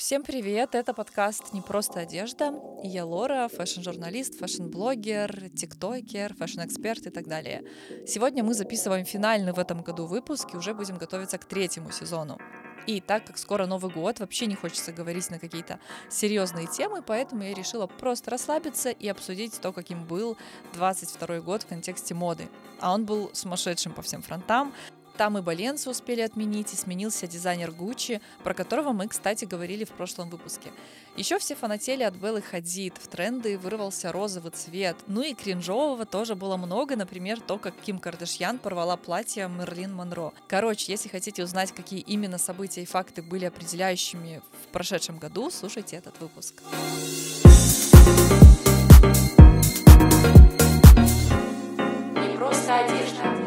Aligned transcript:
Всем 0.00 0.22
привет! 0.22 0.74
Это 0.74 0.94
подкаст 0.94 1.52
«Не 1.52 1.60
просто 1.60 2.00
одежда». 2.00 2.54
И 2.82 2.88
я 2.88 3.04
Лора, 3.04 3.48
фэшн-журналист, 3.48 4.38
фэшн-блогер, 4.38 5.50
тиктокер, 5.50 6.32
фэшн-эксперт 6.36 7.08
и 7.08 7.10
так 7.10 7.28
далее. 7.28 7.64
Сегодня 8.06 8.42
мы 8.42 8.54
записываем 8.54 9.04
финальный 9.04 9.52
в 9.52 9.58
этом 9.58 9.82
году 9.82 10.06
выпуск 10.06 10.54
и 10.54 10.56
уже 10.56 10.72
будем 10.72 10.96
готовиться 10.96 11.36
к 11.36 11.44
третьему 11.44 11.90
сезону. 11.90 12.38
И 12.86 13.02
так 13.02 13.26
как 13.26 13.36
скоро 13.36 13.66
Новый 13.66 13.92
год, 13.92 14.20
вообще 14.20 14.46
не 14.46 14.54
хочется 14.54 14.90
говорить 14.90 15.28
на 15.28 15.38
какие-то 15.38 15.78
серьезные 16.08 16.66
темы, 16.66 17.02
поэтому 17.02 17.42
я 17.42 17.52
решила 17.52 17.86
просто 17.86 18.30
расслабиться 18.30 18.88
и 18.88 19.06
обсудить 19.06 19.60
то, 19.60 19.70
каким 19.70 20.06
был 20.06 20.38
22 20.72 21.40
год 21.40 21.64
в 21.64 21.66
контексте 21.66 22.14
моды. 22.14 22.48
А 22.80 22.94
он 22.94 23.04
был 23.04 23.30
сумасшедшим 23.34 23.92
по 23.92 24.00
всем 24.00 24.22
фронтам. 24.22 24.72
Там 25.20 25.36
и 25.36 25.42
Баленсу 25.42 25.90
успели 25.90 26.22
отменить, 26.22 26.72
и 26.72 26.76
сменился 26.76 27.26
дизайнер 27.26 27.72
Гуччи, 27.72 28.22
про 28.42 28.54
которого 28.54 28.92
мы, 28.92 29.06
кстати, 29.06 29.44
говорили 29.44 29.84
в 29.84 29.90
прошлом 29.90 30.30
выпуске. 30.30 30.72
Еще 31.14 31.38
все 31.38 31.54
фанатели 31.54 32.02
от 32.02 32.14
Беллы 32.14 32.40
Хадид, 32.40 32.94
в 32.96 33.06
тренды 33.06 33.58
вырвался 33.58 34.12
розовый 34.12 34.50
цвет. 34.52 34.96
Ну 35.08 35.20
и 35.20 35.34
кринжового 35.34 36.06
тоже 36.06 36.36
было 36.36 36.56
много, 36.56 36.96
например, 36.96 37.38
то, 37.38 37.58
как 37.58 37.74
Ким 37.82 37.98
Кардашьян 37.98 38.56
порвала 38.56 38.96
платье 38.96 39.46
Мерлин 39.46 39.92
Монро. 39.92 40.32
Короче, 40.48 40.90
если 40.90 41.10
хотите 41.10 41.44
узнать, 41.44 41.72
какие 41.72 42.00
именно 42.00 42.38
события 42.38 42.80
и 42.80 42.86
факты 42.86 43.20
были 43.20 43.44
определяющими 43.44 44.40
в 44.64 44.68
прошедшем 44.68 45.18
году, 45.18 45.50
слушайте 45.50 45.96
этот 45.96 46.18
выпуск. 46.18 46.62
Не 52.14 52.38
просто 52.38 52.78
одежда. 52.78 53.39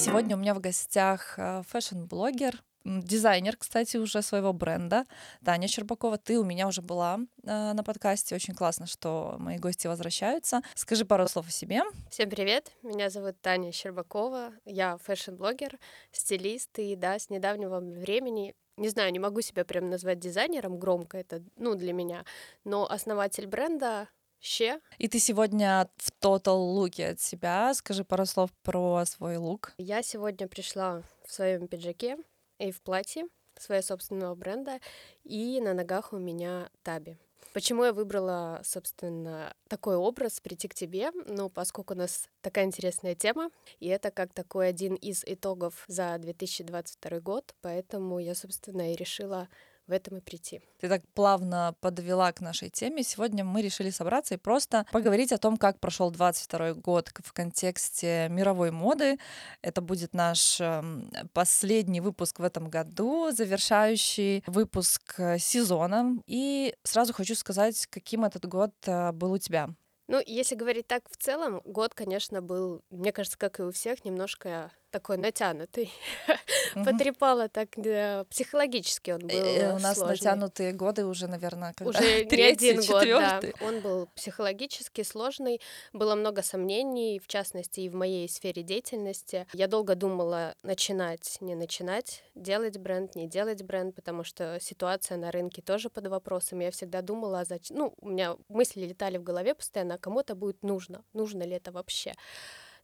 Сегодня 0.00 0.34
у 0.34 0.38
меня 0.38 0.54
в 0.54 0.60
гостях 0.60 1.34
э, 1.36 1.60
фэшн-блогер, 1.68 2.62
дизайнер, 2.86 3.58
кстати, 3.58 3.98
уже 3.98 4.22
своего 4.22 4.54
бренда, 4.54 5.04
Таня 5.44 5.68
Щербакова. 5.68 6.16
Ты 6.16 6.40
у 6.40 6.44
меня 6.44 6.68
уже 6.68 6.80
была 6.80 7.18
э, 7.44 7.72
на 7.74 7.84
подкасте. 7.84 8.34
Очень 8.34 8.54
классно, 8.54 8.86
что 8.86 9.36
мои 9.38 9.58
гости 9.58 9.88
возвращаются. 9.88 10.62
Скажи 10.74 11.04
пару 11.04 11.28
слов 11.28 11.48
о 11.48 11.50
себе. 11.50 11.82
Всем 12.08 12.30
привет. 12.30 12.72
Меня 12.82 13.10
зовут 13.10 13.38
Таня 13.42 13.72
Щербакова. 13.72 14.54
Я 14.64 14.96
фэшн-блогер, 14.96 15.78
стилист. 16.12 16.78
И 16.78 16.96
да, 16.96 17.18
с 17.18 17.28
недавнего 17.28 17.80
времени 17.80 18.54
не 18.78 18.88
знаю, 18.88 19.12
не 19.12 19.18
могу 19.18 19.42
себя 19.42 19.66
прям 19.66 19.90
назвать 19.90 20.18
дизайнером, 20.18 20.78
громко 20.78 21.18
это, 21.18 21.42
ну, 21.56 21.74
для 21.74 21.92
меня, 21.92 22.24
но 22.64 22.90
основатель 22.90 23.46
бренда 23.46 24.08
Ще. 24.40 24.80
И 24.98 25.06
ты 25.06 25.18
сегодня 25.18 25.88
в 25.98 26.10
тотал 26.12 26.62
луке 26.62 27.08
от 27.08 27.20
себя. 27.20 27.74
Скажи 27.74 28.04
пару 28.04 28.24
слов 28.24 28.50
про 28.62 29.04
свой 29.04 29.36
лук. 29.36 29.74
Я 29.76 30.02
сегодня 30.02 30.48
пришла 30.48 31.02
в 31.26 31.32
своем 31.32 31.68
пиджаке 31.68 32.16
и 32.58 32.72
в 32.72 32.80
платье 32.80 33.26
своего 33.58 33.82
собственного 33.82 34.34
бренда, 34.34 34.80
и 35.24 35.60
на 35.60 35.74
ногах 35.74 36.12
у 36.12 36.18
меня 36.18 36.70
таби. 36.82 37.18
Почему 37.52 37.84
я 37.84 37.92
выбрала, 37.92 38.60
собственно, 38.64 39.52
такой 39.68 39.96
образ 39.96 40.40
прийти 40.40 40.68
к 40.68 40.74
тебе? 40.74 41.10
Ну, 41.26 41.50
поскольку 41.50 41.94
у 41.94 41.96
нас 41.96 42.28
такая 42.42 42.64
интересная 42.64 43.16
тема, 43.16 43.50
и 43.80 43.88
это 43.88 44.12
как 44.12 44.32
такой 44.32 44.68
один 44.68 44.94
из 44.94 45.24
итогов 45.24 45.84
за 45.88 46.16
2022 46.18 47.20
год, 47.20 47.54
поэтому 47.60 48.20
я, 48.20 48.36
собственно, 48.36 48.92
и 48.92 48.96
решила 48.96 49.48
в 49.90 49.92
этом 49.92 50.16
и 50.16 50.20
прийти. 50.20 50.62
Ты 50.80 50.88
так 50.88 51.02
плавно 51.14 51.74
подвела 51.80 52.32
к 52.32 52.40
нашей 52.40 52.70
теме. 52.70 53.02
Сегодня 53.02 53.44
мы 53.44 53.60
решили 53.60 53.90
собраться 53.90 54.34
и 54.34 54.38
просто 54.38 54.86
поговорить 54.92 55.32
о 55.32 55.38
том, 55.38 55.56
как 55.56 55.80
прошел 55.80 56.10
22 56.10 56.74
год 56.74 57.10
в 57.22 57.32
контексте 57.32 58.28
мировой 58.30 58.70
моды. 58.70 59.18
Это 59.62 59.80
будет 59.80 60.14
наш 60.14 60.60
эм, 60.60 61.10
последний 61.32 62.00
выпуск 62.00 62.38
в 62.38 62.44
этом 62.44 62.70
году, 62.70 63.30
завершающий 63.32 64.44
выпуск 64.46 65.14
э, 65.18 65.38
сезона. 65.38 66.16
И 66.26 66.74
сразу 66.84 67.12
хочу 67.12 67.34
сказать, 67.34 67.86
каким 67.90 68.24
этот 68.24 68.46
год 68.46 68.72
э, 68.86 69.12
был 69.12 69.32
у 69.32 69.38
тебя. 69.38 69.70
Ну, 70.06 70.20
если 70.26 70.56
говорить 70.56 70.86
так 70.86 71.08
в 71.08 71.16
целом, 71.16 71.60
год, 71.64 71.94
конечно, 71.94 72.42
был, 72.42 72.82
мне 72.90 73.12
кажется, 73.12 73.38
как 73.38 73.60
и 73.60 73.62
у 73.62 73.70
всех, 73.70 74.04
немножко 74.04 74.72
такой 74.90 75.16
натянутый. 75.16 75.92
Потрепало 76.74 77.48
так 77.48 77.68
да, 77.76 78.24
психологически 78.30 79.12
он 79.12 79.20
был. 79.20 79.30
Э, 79.30 79.74
у 79.74 79.78
нас 79.78 79.96
сложный. 79.96 80.14
натянутые 80.14 80.72
годы 80.72 81.06
уже, 81.06 81.26
наверное, 81.26 81.72
когда 81.72 81.90
уже 81.90 82.24
не 82.30 82.42
один 82.42 82.80
год, 82.84 83.04
да. 83.04 83.40
Он 83.60 83.80
был 83.80 84.08
психологически 84.14 85.02
сложный, 85.02 85.60
было 85.92 86.14
много 86.14 86.42
сомнений, 86.42 87.20
в 87.20 87.26
частности 87.26 87.80
и 87.80 87.88
в 87.88 87.94
моей 87.94 88.28
сфере 88.28 88.62
деятельности. 88.62 89.46
Я 89.52 89.66
долго 89.66 89.94
думала 89.94 90.54
начинать, 90.62 91.38
не 91.40 91.54
начинать, 91.54 92.24
делать 92.34 92.78
бренд, 92.78 93.14
не 93.14 93.28
делать 93.28 93.62
бренд, 93.62 93.94
потому 93.94 94.24
что 94.24 94.58
ситуация 94.60 95.16
на 95.16 95.30
рынке 95.30 95.62
тоже 95.62 95.90
под 95.90 96.06
вопросом. 96.08 96.60
Я 96.60 96.70
всегда 96.70 97.02
думала, 97.02 97.44
зачем, 97.44 97.76
ну, 97.76 97.94
у 98.00 98.08
меня 98.08 98.36
мысли 98.48 98.80
летали 98.80 99.18
в 99.18 99.22
голове 99.22 99.54
постоянно, 99.54 99.94
а 99.94 99.98
кому 99.98 100.20
это 100.20 100.34
будет 100.34 100.62
нужно, 100.62 101.04
нужно 101.12 101.42
ли 101.42 101.52
это 101.52 101.72
вообще. 101.72 102.14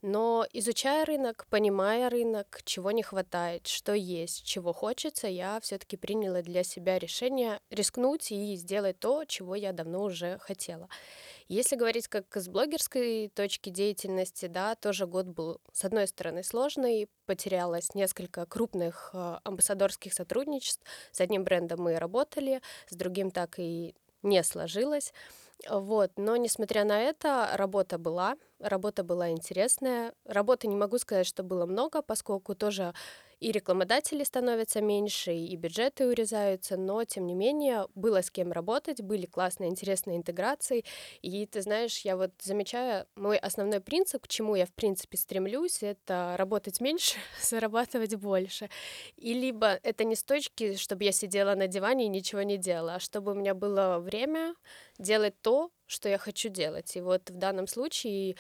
Но 0.02 0.46
изучая 0.52 1.04
рынок, 1.04 1.46
понимая 1.48 2.10
рынок, 2.10 2.60
чего 2.64 2.90
не 2.90 3.02
хватает, 3.02 3.66
что 3.66 3.94
есть, 3.94 4.44
чего 4.44 4.72
хочется, 4.72 5.26
я 5.26 5.58
все-таки 5.60 5.96
приняла 5.96 6.42
для 6.42 6.64
себя 6.64 6.98
решение 6.98 7.60
рискнуть 7.70 8.30
и 8.30 8.56
сделать 8.56 8.98
то, 8.98 9.24
чего 9.24 9.54
я 9.54 9.72
давно 9.72 10.02
уже 10.02 10.38
хотела. 10.38 10.88
Если 11.48 11.76
говорить 11.76 12.08
как 12.08 12.36
с 12.36 12.48
блогерской 12.48 13.30
точки 13.34 13.70
деятельности, 13.70 14.46
да, 14.46 14.74
тоже 14.74 15.06
год 15.06 15.26
был, 15.26 15.60
с 15.72 15.84
одной 15.84 16.08
стороны, 16.08 16.42
сложный, 16.42 17.08
потерялось 17.24 17.94
несколько 17.94 18.46
крупных 18.46 19.10
э, 19.14 19.38
амбассадорских 19.44 20.12
сотрудничеств. 20.12 20.84
С 21.12 21.20
одним 21.20 21.44
брендом 21.44 21.82
мы 21.82 21.98
работали, 21.98 22.60
с 22.88 22.96
другим 22.96 23.30
так 23.30 23.58
и 23.58 23.94
не 24.22 24.42
сложилось. 24.42 25.12
Вот, 25.70 26.12
но 26.16 26.36
несмотря 26.36 26.84
на 26.84 27.00
это, 27.00 27.50
работа 27.54 27.98
была, 27.98 28.36
работа 28.60 29.02
была 29.02 29.30
интересная. 29.30 30.12
Работы 30.24 30.66
не 30.68 30.76
могу 30.76 30.98
сказать, 30.98 31.26
что 31.26 31.42
было 31.42 31.66
много, 31.66 32.02
поскольку 32.02 32.54
тоже 32.54 32.92
и 33.40 33.52
рекламодатели 33.52 34.24
становятся 34.24 34.80
меньше, 34.80 35.34
и 35.34 35.54
бюджеты 35.56 36.06
урезаются, 36.06 36.76
но, 36.78 37.04
тем 37.04 37.26
не 37.26 37.34
менее, 37.34 37.86
было 37.94 38.22
с 38.22 38.30
кем 38.30 38.50
работать, 38.50 39.02
были 39.02 39.26
классные, 39.26 39.68
интересные 39.68 40.16
интеграции, 40.16 40.84
и, 41.20 41.44
ты 41.46 41.60
знаешь, 41.60 42.00
я 42.00 42.16
вот 42.16 42.30
замечаю, 42.40 43.06
мой 43.14 43.36
основной 43.36 43.80
принцип, 43.80 44.22
к 44.24 44.28
чему 44.28 44.54
я, 44.56 44.64
в 44.64 44.72
принципе, 44.72 45.18
стремлюсь, 45.18 45.82
это 45.82 46.34
работать 46.38 46.80
меньше, 46.80 47.16
зарабатывать 47.42 48.14
больше. 48.14 48.70
И 49.16 49.34
либо 49.34 49.78
это 49.82 50.04
не 50.04 50.14
с 50.16 50.22
точки, 50.22 50.76
чтобы 50.76 51.04
я 51.04 51.12
сидела 51.12 51.54
на 51.54 51.66
диване 51.66 52.06
и 52.06 52.08
ничего 52.08 52.40
не 52.42 52.56
делала, 52.56 52.94
а 52.94 53.00
чтобы 53.00 53.32
у 53.32 53.34
меня 53.34 53.54
было 53.54 53.98
время 53.98 54.54
делать 54.98 55.34
то, 55.42 55.70
что 55.86 56.08
я 56.08 56.18
хочу 56.18 56.48
делать. 56.48 56.96
И 56.96 57.00
вот 57.00 57.30
в 57.30 57.36
данном 57.36 57.66
случае 57.66 58.36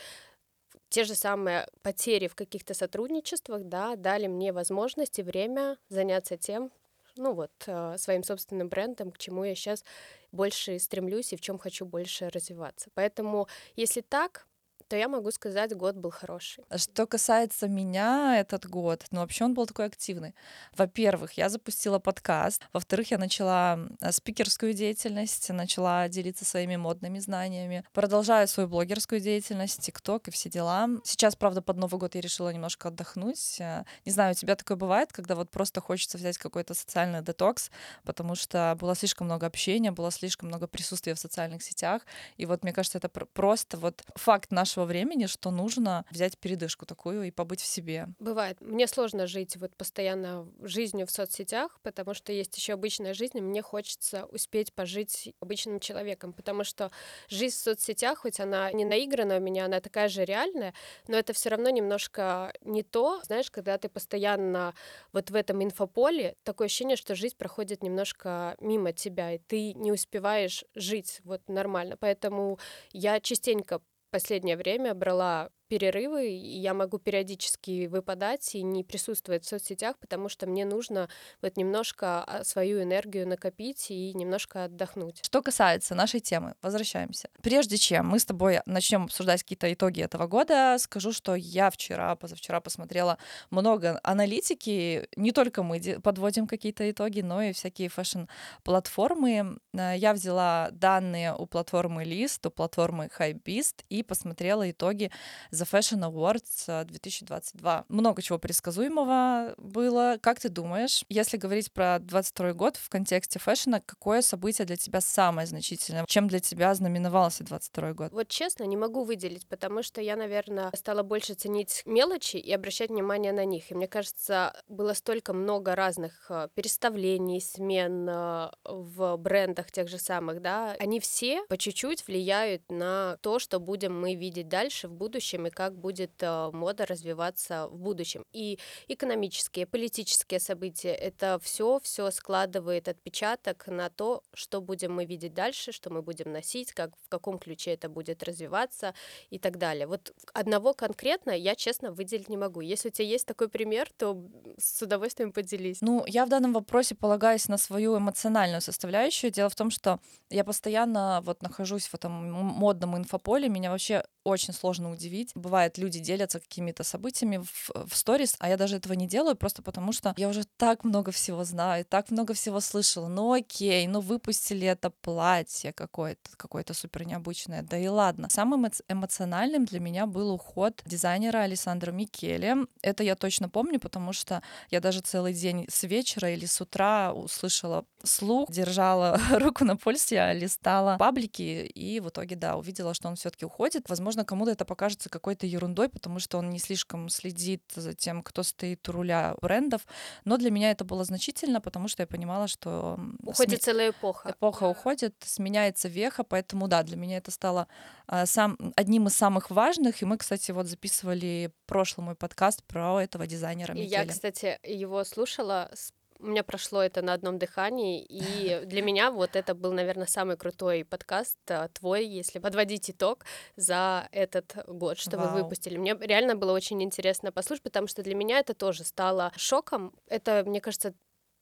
те 0.88 1.04
же 1.04 1.14
самые 1.14 1.68
потери 1.82 2.28
в 2.28 2.34
каких-то 2.34 2.74
сотрудничествах, 2.74 3.64
да, 3.64 3.96
дали 3.96 4.26
мне 4.26 4.52
возможность 4.52 5.18
и 5.18 5.22
время 5.22 5.78
заняться 5.88 6.36
тем, 6.36 6.70
ну 7.16 7.32
вот, 7.32 7.52
э, 7.66 7.96
своим 7.98 8.22
собственным 8.22 8.68
брендом, 8.68 9.10
к 9.10 9.18
чему 9.18 9.44
я 9.44 9.54
сейчас 9.54 9.84
больше 10.32 10.78
стремлюсь 10.78 11.32
и 11.32 11.36
в 11.36 11.40
чем 11.40 11.58
хочу 11.58 11.86
больше 11.86 12.28
развиваться. 12.28 12.90
Поэтому, 12.94 13.48
если 13.74 14.00
так, 14.02 14.46
то 14.88 14.96
я 14.96 15.08
могу 15.08 15.30
сказать, 15.30 15.74
год 15.76 15.96
был 15.96 16.10
хороший. 16.10 16.64
Что 16.76 17.06
касается 17.06 17.68
меня, 17.68 18.38
этот 18.38 18.66
год, 18.66 19.04
ну 19.10 19.20
вообще 19.20 19.44
он 19.44 19.54
был 19.54 19.66
такой 19.66 19.86
активный. 19.86 20.34
Во-первых, 20.76 21.32
я 21.32 21.48
запустила 21.48 21.98
подкаст. 21.98 22.62
Во-вторых, 22.72 23.10
я 23.10 23.18
начала 23.18 23.78
спикерскую 24.10 24.74
деятельность, 24.74 25.48
начала 25.50 26.08
делиться 26.08 26.44
своими 26.44 26.76
модными 26.76 27.18
знаниями. 27.18 27.84
Продолжаю 27.92 28.46
свою 28.48 28.68
блогерскую 28.68 29.20
деятельность, 29.20 29.80
ТикТок 29.80 30.28
и 30.28 30.30
все 30.30 30.48
дела. 30.48 30.88
Сейчас, 31.04 31.34
правда, 31.34 31.62
под 31.62 31.76
Новый 31.78 31.98
год 31.98 32.14
я 32.14 32.20
решила 32.20 32.50
немножко 32.50 32.88
отдохнуть. 32.88 33.58
Не 33.60 34.12
знаю, 34.12 34.32
у 34.32 34.34
тебя 34.34 34.54
такое 34.54 34.76
бывает, 34.76 35.12
когда 35.12 35.34
вот 35.34 35.50
просто 35.50 35.80
хочется 35.80 36.18
взять 36.18 36.38
какой-то 36.38 36.74
социальный 36.74 37.22
детокс, 37.22 37.70
потому 38.04 38.34
что 38.34 38.76
было 38.78 38.94
слишком 38.94 39.26
много 39.26 39.46
общения, 39.46 39.90
было 39.90 40.10
слишком 40.10 40.48
много 40.48 40.66
присутствия 40.66 41.14
в 41.14 41.18
социальных 41.18 41.62
сетях. 41.62 42.02
И 42.36 42.46
вот 42.46 42.62
мне 42.62 42.72
кажется, 42.72 42.98
это 42.98 43.08
просто 43.08 43.78
вот 43.78 44.02
факт 44.14 44.50
нашего 44.52 44.75
нашего 44.76 44.84
времени, 44.84 45.26
что 45.26 45.50
нужно 45.50 46.04
взять 46.10 46.38
передышку 46.38 46.86
такую 46.86 47.24
и 47.24 47.30
побыть 47.30 47.60
в 47.60 47.66
себе. 47.66 48.08
Бывает. 48.18 48.60
Мне 48.60 48.86
сложно 48.86 49.26
жить 49.26 49.56
вот 49.56 49.74
постоянно 49.76 50.46
жизнью 50.60 51.06
в 51.06 51.10
соцсетях, 51.10 51.78
потому 51.82 52.14
что 52.14 52.32
есть 52.32 52.56
еще 52.56 52.74
обычная 52.74 53.14
жизнь, 53.14 53.38
и 53.38 53.40
мне 53.40 53.62
хочется 53.62 54.26
успеть 54.26 54.72
пожить 54.74 55.34
обычным 55.40 55.80
человеком, 55.80 56.32
потому 56.32 56.64
что 56.64 56.90
жизнь 57.28 57.56
в 57.56 57.58
соцсетях, 57.58 58.18
хоть 58.18 58.40
она 58.40 58.70
не 58.72 58.84
наиграна 58.84 59.36
у 59.36 59.40
меня, 59.40 59.64
она 59.64 59.80
такая 59.80 60.08
же 60.08 60.24
реальная, 60.24 60.74
но 61.08 61.16
это 61.16 61.32
все 61.32 61.48
равно 61.48 61.70
немножко 61.70 62.52
не 62.60 62.82
то. 62.82 63.20
Знаешь, 63.24 63.50
когда 63.50 63.78
ты 63.78 63.88
постоянно 63.88 64.74
вот 65.12 65.30
в 65.30 65.34
этом 65.34 65.62
инфополе, 65.62 66.34
такое 66.42 66.66
ощущение, 66.66 66.96
что 66.96 67.14
жизнь 67.14 67.36
проходит 67.36 67.82
немножко 67.82 68.56
мимо 68.60 68.92
тебя, 68.92 69.32
и 69.32 69.38
ты 69.38 69.72
не 69.74 69.92
успеваешь 69.92 70.64
жить 70.74 71.20
вот 71.24 71.48
нормально. 71.48 71.96
Поэтому 71.98 72.58
я 72.92 73.20
частенько 73.20 73.80
последнее 74.16 74.56
время 74.56 74.94
брала 74.94 75.50
перерывы, 75.68 76.28
и 76.28 76.58
я 76.58 76.74
могу 76.74 76.98
периодически 76.98 77.86
выпадать 77.86 78.54
и 78.54 78.62
не 78.62 78.84
присутствовать 78.84 79.44
в 79.44 79.48
соцсетях, 79.48 79.96
потому 79.98 80.28
что 80.28 80.46
мне 80.46 80.64
нужно 80.64 81.08
вот 81.42 81.56
немножко 81.56 82.24
а, 82.24 82.44
свою 82.44 82.82
энергию 82.82 83.26
накопить 83.26 83.90
и 83.90 84.12
немножко 84.14 84.64
отдохнуть. 84.64 85.20
Что 85.24 85.42
касается 85.42 85.94
нашей 85.94 86.20
темы, 86.20 86.54
возвращаемся. 86.62 87.28
Прежде 87.42 87.76
чем 87.76 88.08
мы 88.08 88.18
с 88.18 88.24
тобой 88.24 88.60
начнем 88.66 89.04
обсуждать 89.04 89.42
какие-то 89.42 89.72
итоги 89.72 90.02
этого 90.02 90.26
года, 90.26 90.76
скажу, 90.78 91.12
что 91.12 91.34
я 91.34 91.70
вчера, 91.70 92.14
позавчера 92.16 92.60
посмотрела 92.60 93.18
много 93.50 94.00
аналитики. 94.02 95.08
Не 95.16 95.32
только 95.32 95.62
мы 95.62 95.80
подводим 96.02 96.46
какие-то 96.46 96.88
итоги, 96.90 97.20
но 97.20 97.42
и 97.42 97.52
всякие 97.52 97.88
фэшн-платформы. 97.88 99.58
Э, 99.72 99.94
я 99.96 100.12
взяла 100.12 100.68
данные 100.72 101.34
у 101.34 101.46
платформы 101.46 102.04
Lyst, 102.04 102.46
у 102.46 102.50
платформы 102.50 103.10
Hypebeast 103.18 103.84
и 103.88 104.02
посмотрела 104.02 104.70
итоги 104.70 105.10
The 105.56 105.68
Fashion 105.70 106.00
Awards 106.02 106.84
2022. 106.84 107.78
Э, 107.78 107.84
Много 107.88 108.22
чего 108.22 108.38
предсказуемого 108.38 109.54
было. 109.56 110.18
Как 110.20 110.40
ты 110.40 110.48
думаешь, 110.48 111.04
если 111.08 111.36
говорить 111.36 111.72
про 111.72 111.98
22 111.98 112.52
год 112.52 112.76
в 112.76 112.88
контексте 112.88 113.38
фэшна, 113.38 113.80
какое 113.84 114.22
событие 114.22 114.66
для 114.66 114.76
тебя 114.76 115.00
самое 115.00 115.46
значительное? 115.46 116.04
Чем 116.06 116.28
для 116.28 116.40
тебя 116.40 116.74
знаменовался 116.74 117.44
22 117.44 117.92
год? 117.94 118.12
Вот 118.12 118.28
честно, 118.28 118.64
не 118.64 118.76
могу 118.76 119.04
выделить, 119.04 119.46
потому 119.48 119.82
что 119.82 120.00
я, 120.00 120.16
наверное, 120.16 120.70
стала 120.74 121.02
больше 121.02 121.34
ценить 121.34 121.82
мелочи 121.86 122.36
и 122.36 122.52
обращать 122.52 122.90
внимание 122.90 123.32
на 123.32 123.44
них. 123.44 123.70
И 123.70 123.74
мне 123.74 123.88
кажется, 123.88 124.52
было 124.68 124.92
столько 124.92 125.32
много 125.32 125.74
разных 125.74 126.26
э, 126.30 126.48
переставлений, 126.54 127.40
смен 127.40 128.08
э, 128.08 128.50
в 128.64 129.16
брендах 129.16 129.70
тех 129.70 129.88
же 129.88 129.98
самых, 129.98 130.42
да. 130.42 130.76
Они 130.78 131.00
все 131.00 131.42
по 131.48 131.56
чуть-чуть 131.56 132.06
влияют 132.06 132.62
на 132.70 133.18
то, 133.22 133.38
что 133.38 133.60
будем 133.60 133.98
мы 133.98 134.14
видеть 134.14 134.48
дальше 134.48 134.88
в 134.88 134.92
будущем 134.92 135.45
и 135.46 135.50
как 135.50 135.76
будет 135.76 136.12
э, 136.22 136.50
мода 136.52 136.86
развиваться 136.86 137.68
в 137.68 137.78
будущем. 137.78 138.24
И 138.32 138.58
экономические, 138.88 139.66
политические 139.66 140.40
события, 140.40 140.94
это 140.94 141.38
все, 141.42 141.80
все 141.82 142.10
складывает 142.10 142.88
отпечаток 142.88 143.66
на 143.66 143.88
то, 143.90 144.22
что 144.34 144.60
будем 144.60 144.94
мы 144.94 145.04
видеть 145.04 145.34
дальше, 145.34 145.72
что 145.72 145.90
мы 145.90 146.02
будем 146.02 146.32
носить, 146.32 146.72
как 146.72 146.90
в 147.04 147.08
каком 147.08 147.38
ключе 147.38 147.72
это 147.72 147.88
будет 147.88 148.22
развиваться 148.22 148.94
и 149.30 149.38
так 149.38 149.58
далее. 149.58 149.86
Вот 149.86 150.12
одного 150.32 150.74
конкретно 150.74 151.30
я, 151.30 151.54
честно, 151.54 151.92
выделить 151.92 152.28
не 152.28 152.36
могу. 152.36 152.60
Если 152.60 152.88
у 152.88 152.92
тебя 152.92 153.08
есть 153.08 153.26
такой 153.26 153.48
пример, 153.48 153.88
то 153.96 154.22
с 154.58 154.82
удовольствием 154.82 155.32
поделись. 155.32 155.78
Ну, 155.80 156.04
я 156.06 156.26
в 156.26 156.28
данном 156.28 156.52
вопросе 156.52 156.94
полагаюсь 156.94 157.48
на 157.48 157.58
свою 157.58 157.98
эмоциональную 157.98 158.60
составляющую. 158.60 159.30
Дело 159.30 159.48
в 159.48 159.54
том, 159.54 159.70
что 159.70 160.00
я 160.30 160.44
постоянно 160.44 161.20
вот 161.24 161.42
нахожусь 161.42 161.86
в 161.86 161.94
этом 161.94 162.12
модном 162.32 162.96
инфополе, 162.96 163.48
меня 163.48 163.70
вообще 163.70 164.04
очень 164.26 164.52
сложно 164.52 164.90
удивить. 164.90 165.32
Бывает, 165.34 165.78
люди 165.78 166.00
делятся 166.00 166.40
какими-то 166.40 166.84
событиями 166.84 167.38
в, 167.38 167.94
сторис, 167.94 168.36
а 168.38 168.48
я 168.48 168.56
даже 168.56 168.76
этого 168.76 168.92
не 168.94 169.06
делаю, 169.06 169.36
просто 169.36 169.62
потому 169.62 169.92
что 169.92 170.14
я 170.16 170.28
уже 170.28 170.44
так 170.56 170.84
много 170.84 171.12
всего 171.12 171.44
знаю, 171.44 171.84
так 171.84 172.10
много 172.10 172.34
всего 172.34 172.60
слышала. 172.60 173.08
Ну 173.08 173.32
окей, 173.32 173.86
ну 173.86 174.00
выпустили 174.00 174.66
это 174.66 174.90
платье 174.90 175.72
какое-то, 175.72 176.30
какое-то 176.36 176.74
супер 176.74 177.06
необычное, 177.06 177.62
да 177.62 177.78
и 177.78 177.86
ладно. 177.88 178.28
Самым 178.30 178.66
эмоциональным 178.88 179.64
для 179.64 179.80
меня 179.80 180.06
был 180.06 180.32
уход 180.32 180.82
дизайнера 180.86 181.38
Александра 181.38 181.92
Микеле. 181.92 182.66
Это 182.82 183.04
я 183.04 183.14
точно 183.14 183.48
помню, 183.48 183.78
потому 183.78 184.12
что 184.12 184.42
я 184.70 184.80
даже 184.80 185.00
целый 185.00 185.34
день 185.34 185.66
с 185.68 185.84
вечера 185.84 186.30
или 186.30 186.46
с 186.46 186.60
утра 186.60 187.12
услышала 187.12 187.84
слух, 188.02 188.50
держала 188.50 189.20
руку 189.30 189.64
на 189.64 189.76
пульсе, 189.76 190.32
листала 190.34 190.96
паблики 190.98 191.70
и 191.74 192.00
в 192.00 192.08
итоге, 192.08 192.36
да, 192.36 192.56
увидела, 192.56 192.94
что 192.94 193.08
он 193.08 193.16
все-таки 193.16 193.44
уходит. 193.44 193.88
Возможно, 193.88 194.15
возможно, 194.16 194.24
кому-то 194.24 194.50
это 194.50 194.64
покажется 194.64 195.08
какой-то 195.08 195.46
ерундой, 195.46 195.88
потому 195.88 196.20
что 196.20 196.38
он 196.38 196.50
не 196.50 196.58
слишком 196.58 197.08
следит 197.08 197.62
за 197.74 197.94
тем, 197.94 198.22
кто 198.22 198.42
стоит 198.42 198.88
у 198.88 198.92
руля 198.92 199.34
брендов. 199.40 199.86
Но 200.24 200.36
для 200.36 200.50
меня 200.50 200.70
это 200.70 200.84
было 200.84 201.04
значительно, 201.04 201.60
потому 201.60 201.88
что 201.88 202.02
я 202.02 202.06
понимала, 202.06 202.48
что... 202.48 202.98
Уходит 203.22 203.62
сме... 203.62 203.72
целая 203.72 203.90
эпоха. 203.90 204.30
Эпоха 204.30 204.64
уходит, 204.68 205.14
сменяется 205.24 205.88
веха, 205.88 206.24
поэтому 206.24 206.68
да, 206.68 206.82
для 206.82 206.96
меня 206.96 207.18
это 207.18 207.30
стало 207.30 207.66
а, 208.06 208.26
сам, 208.26 208.56
одним 208.76 209.06
из 209.06 209.16
самых 209.16 209.50
важных. 209.50 210.02
И 210.02 210.04
мы, 210.04 210.16
кстати, 210.16 210.52
вот 210.52 210.66
записывали 210.66 211.50
прошлый 211.66 212.04
мой 212.04 212.14
подкаст 212.14 212.62
про 212.64 213.00
этого 213.00 213.26
дизайнера 213.26 213.74
И 213.74 213.82
я, 213.82 214.06
кстати, 214.06 214.58
его 214.62 215.04
слушала 215.04 215.68
с 215.72 215.92
у 216.18 216.26
меня 216.26 216.42
прошло 216.42 216.82
это 216.82 217.02
на 217.02 217.12
одном 217.12 217.38
дыхании, 217.38 218.04
и 218.08 218.64
для 218.64 218.82
меня 218.86 219.10
вот 219.10 219.36
это 219.36 219.54
был, 219.54 219.72
наверное, 219.72 220.06
самый 220.06 220.36
крутой 220.36 220.84
подкаст 220.84 221.38
а, 221.48 221.68
твой, 221.68 222.06
если 222.06 222.38
подводить 222.38 222.90
итог 222.90 223.24
за 223.56 224.08
этот 224.12 224.56
год, 224.66 224.98
что 224.98 225.16
Вау. 225.16 225.28
вы 225.28 225.42
выпустили. 225.42 225.76
Мне 225.76 225.96
реально 226.00 226.36
было 226.36 226.52
очень 226.52 226.82
интересно 226.82 227.32
послушать, 227.32 227.62
потому 227.62 227.86
что 227.86 228.02
для 228.02 228.14
меня 228.14 228.38
это 228.38 228.54
тоже 228.54 228.84
стало 228.84 229.32
шоком. 229.36 229.94
Это, 230.08 230.44
мне 230.46 230.60
кажется, 230.60 230.94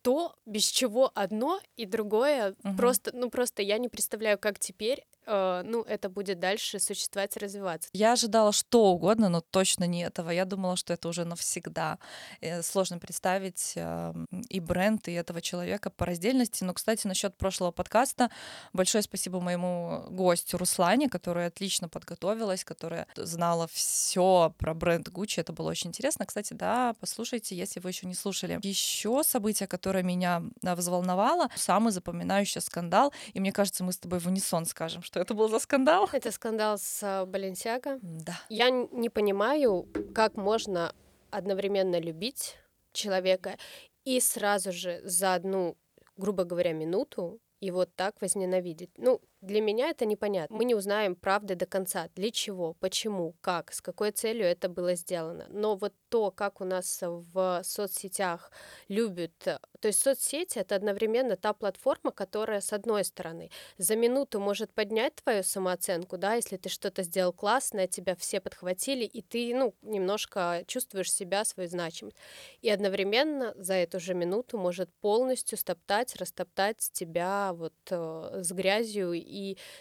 то, 0.02 0.34
без 0.44 0.66
чего 0.66 1.10
одно 1.14 1.60
и 1.76 1.86
другое 1.86 2.54
угу. 2.62 2.76
просто, 2.76 3.10
ну 3.14 3.30
просто 3.30 3.62
я 3.62 3.78
не 3.78 3.88
представляю, 3.88 4.38
как 4.38 4.58
теперь 4.58 5.06
э, 5.26 5.62
ну, 5.64 5.82
это 5.82 6.08
будет 6.08 6.38
дальше 6.38 6.78
существовать 6.78 7.36
и 7.36 7.40
развиваться. 7.40 7.88
Я 7.92 8.12
ожидала 8.12 8.52
что 8.52 8.86
угодно, 8.86 9.28
но 9.28 9.40
точно 9.40 9.84
не 9.84 10.02
этого. 10.02 10.30
Я 10.30 10.44
думала, 10.44 10.76
что 10.76 10.92
это 10.92 11.08
уже 11.08 11.24
навсегда. 11.24 11.98
И 12.40 12.60
сложно 12.62 12.98
представить 12.98 13.72
э, 13.76 14.14
и 14.48 14.60
бренд, 14.60 15.08
и 15.08 15.12
этого 15.12 15.40
человека 15.40 15.90
по 15.90 16.06
раздельности. 16.06 16.64
Но, 16.64 16.74
кстати, 16.74 17.06
насчет 17.06 17.36
прошлого 17.36 17.70
подкаста, 17.70 18.30
большое 18.72 19.02
спасибо 19.02 19.40
моему 19.40 20.04
гостю 20.10 20.58
Руслане, 20.58 21.08
которая 21.08 21.48
отлично 21.48 21.88
подготовилась, 21.88 22.64
которая 22.64 23.06
знала 23.16 23.68
все 23.72 24.54
про 24.58 24.74
бренд 24.74 25.08
Гуччи. 25.08 25.40
Это 25.40 25.52
было 25.52 25.70
очень 25.70 25.88
интересно. 25.88 26.26
Кстати, 26.26 26.54
да, 26.54 26.94
послушайте, 27.00 27.56
если 27.56 27.80
вы 27.80 27.90
еще 27.90 28.06
не 28.06 28.14
слушали. 28.14 28.58
Еще 28.62 29.22
событие, 29.24 29.66
которое 29.66 30.02
меня 30.02 30.42
взволновало, 30.62 31.48
самый 31.56 31.92
запоминающий 31.92 32.60
скандал, 32.60 33.12
и 33.32 33.40
мне 33.40 33.52
кажется, 33.52 33.84
мы 33.84 33.92
с 33.92 33.98
тобой 33.98 34.18
в 34.18 34.26
унисон 34.26 34.66
скажем, 34.66 35.02
что 35.02 35.13
что 35.14 35.20
это 35.20 35.34
был 35.34 35.48
за 35.48 35.60
скандал? 35.60 36.08
Это 36.12 36.32
скандал 36.32 36.76
с 36.76 37.24
Баленсиаго. 37.28 38.00
Да. 38.02 38.36
Я 38.48 38.70
не 38.70 39.08
понимаю, 39.08 39.86
как 40.12 40.36
можно 40.36 40.92
одновременно 41.30 42.00
любить 42.00 42.56
человека 42.92 43.56
и 44.04 44.18
сразу 44.18 44.72
же 44.72 45.00
за 45.04 45.34
одну, 45.34 45.76
грубо 46.16 46.42
говоря, 46.42 46.72
минуту 46.72 47.38
вот 47.70 47.94
так 47.94 48.20
возненавидеть. 48.20 48.90
Ну, 48.96 49.20
для 49.44 49.60
меня 49.60 49.90
это 49.90 50.06
непонятно. 50.06 50.56
Мы 50.56 50.64
не 50.64 50.74
узнаем 50.74 51.14
правды 51.14 51.54
до 51.54 51.66
конца. 51.66 52.08
Для 52.14 52.30
чего, 52.30 52.74
почему, 52.74 53.34
как, 53.40 53.72
с 53.72 53.80
какой 53.80 54.10
целью 54.10 54.46
это 54.46 54.68
было 54.68 54.94
сделано. 54.94 55.46
Но 55.50 55.76
вот 55.76 55.92
то, 56.08 56.30
как 56.30 56.60
у 56.60 56.64
нас 56.64 56.98
в 57.02 57.60
соцсетях 57.62 58.50
любят... 58.88 59.32
То 59.38 59.88
есть 59.88 60.02
соцсети— 60.02 60.58
это 60.60 60.76
одновременно 60.76 61.36
та 61.36 61.52
платформа, 61.52 62.10
которая, 62.10 62.60
с 62.60 62.72
одной 62.72 63.04
стороны, 63.04 63.50
за 63.76 63.96
минуту 63.96 64.40
может 64.40 64.72
поднять 64.72 65.16
твою 65.16 65.42
самооценку, 65.42 66.16
да, 66.16 66.34
если 66.34 66.56
ты 66.56 66.70
что-то 66.70 67.02
сделал 67.02 67.34
классное, 67.34 67.86
тебя 67.86 68.16
все 68.16 68.40
подхватили, 68.40 69.04
и 69.04 69.20
ты, 69.20 69.54
ну, 69.54 69.74
немножко 69.82 70.64
чувствуешь 70.66 71.12
себя, 71.12 71.44
свою 71.44 71.68
значимость. 71.68 72.16
И 72.62 72.70
одновременно 72.70 73.52
за 73.56 73.74
эту 73.74 74.00
же 74.00 74.14
минуту 74.14 74.56
может 74.56 74.90
полностью 75.00 75.58
стоптать, 75.58 76.16
растоптать 76.16 76.78
тебя 76.92 77.52
вот 77.52 77.74
э, 77.90 78.40
с 78.42 78.52
грязью 78.52 79.12
и 79.12 79.33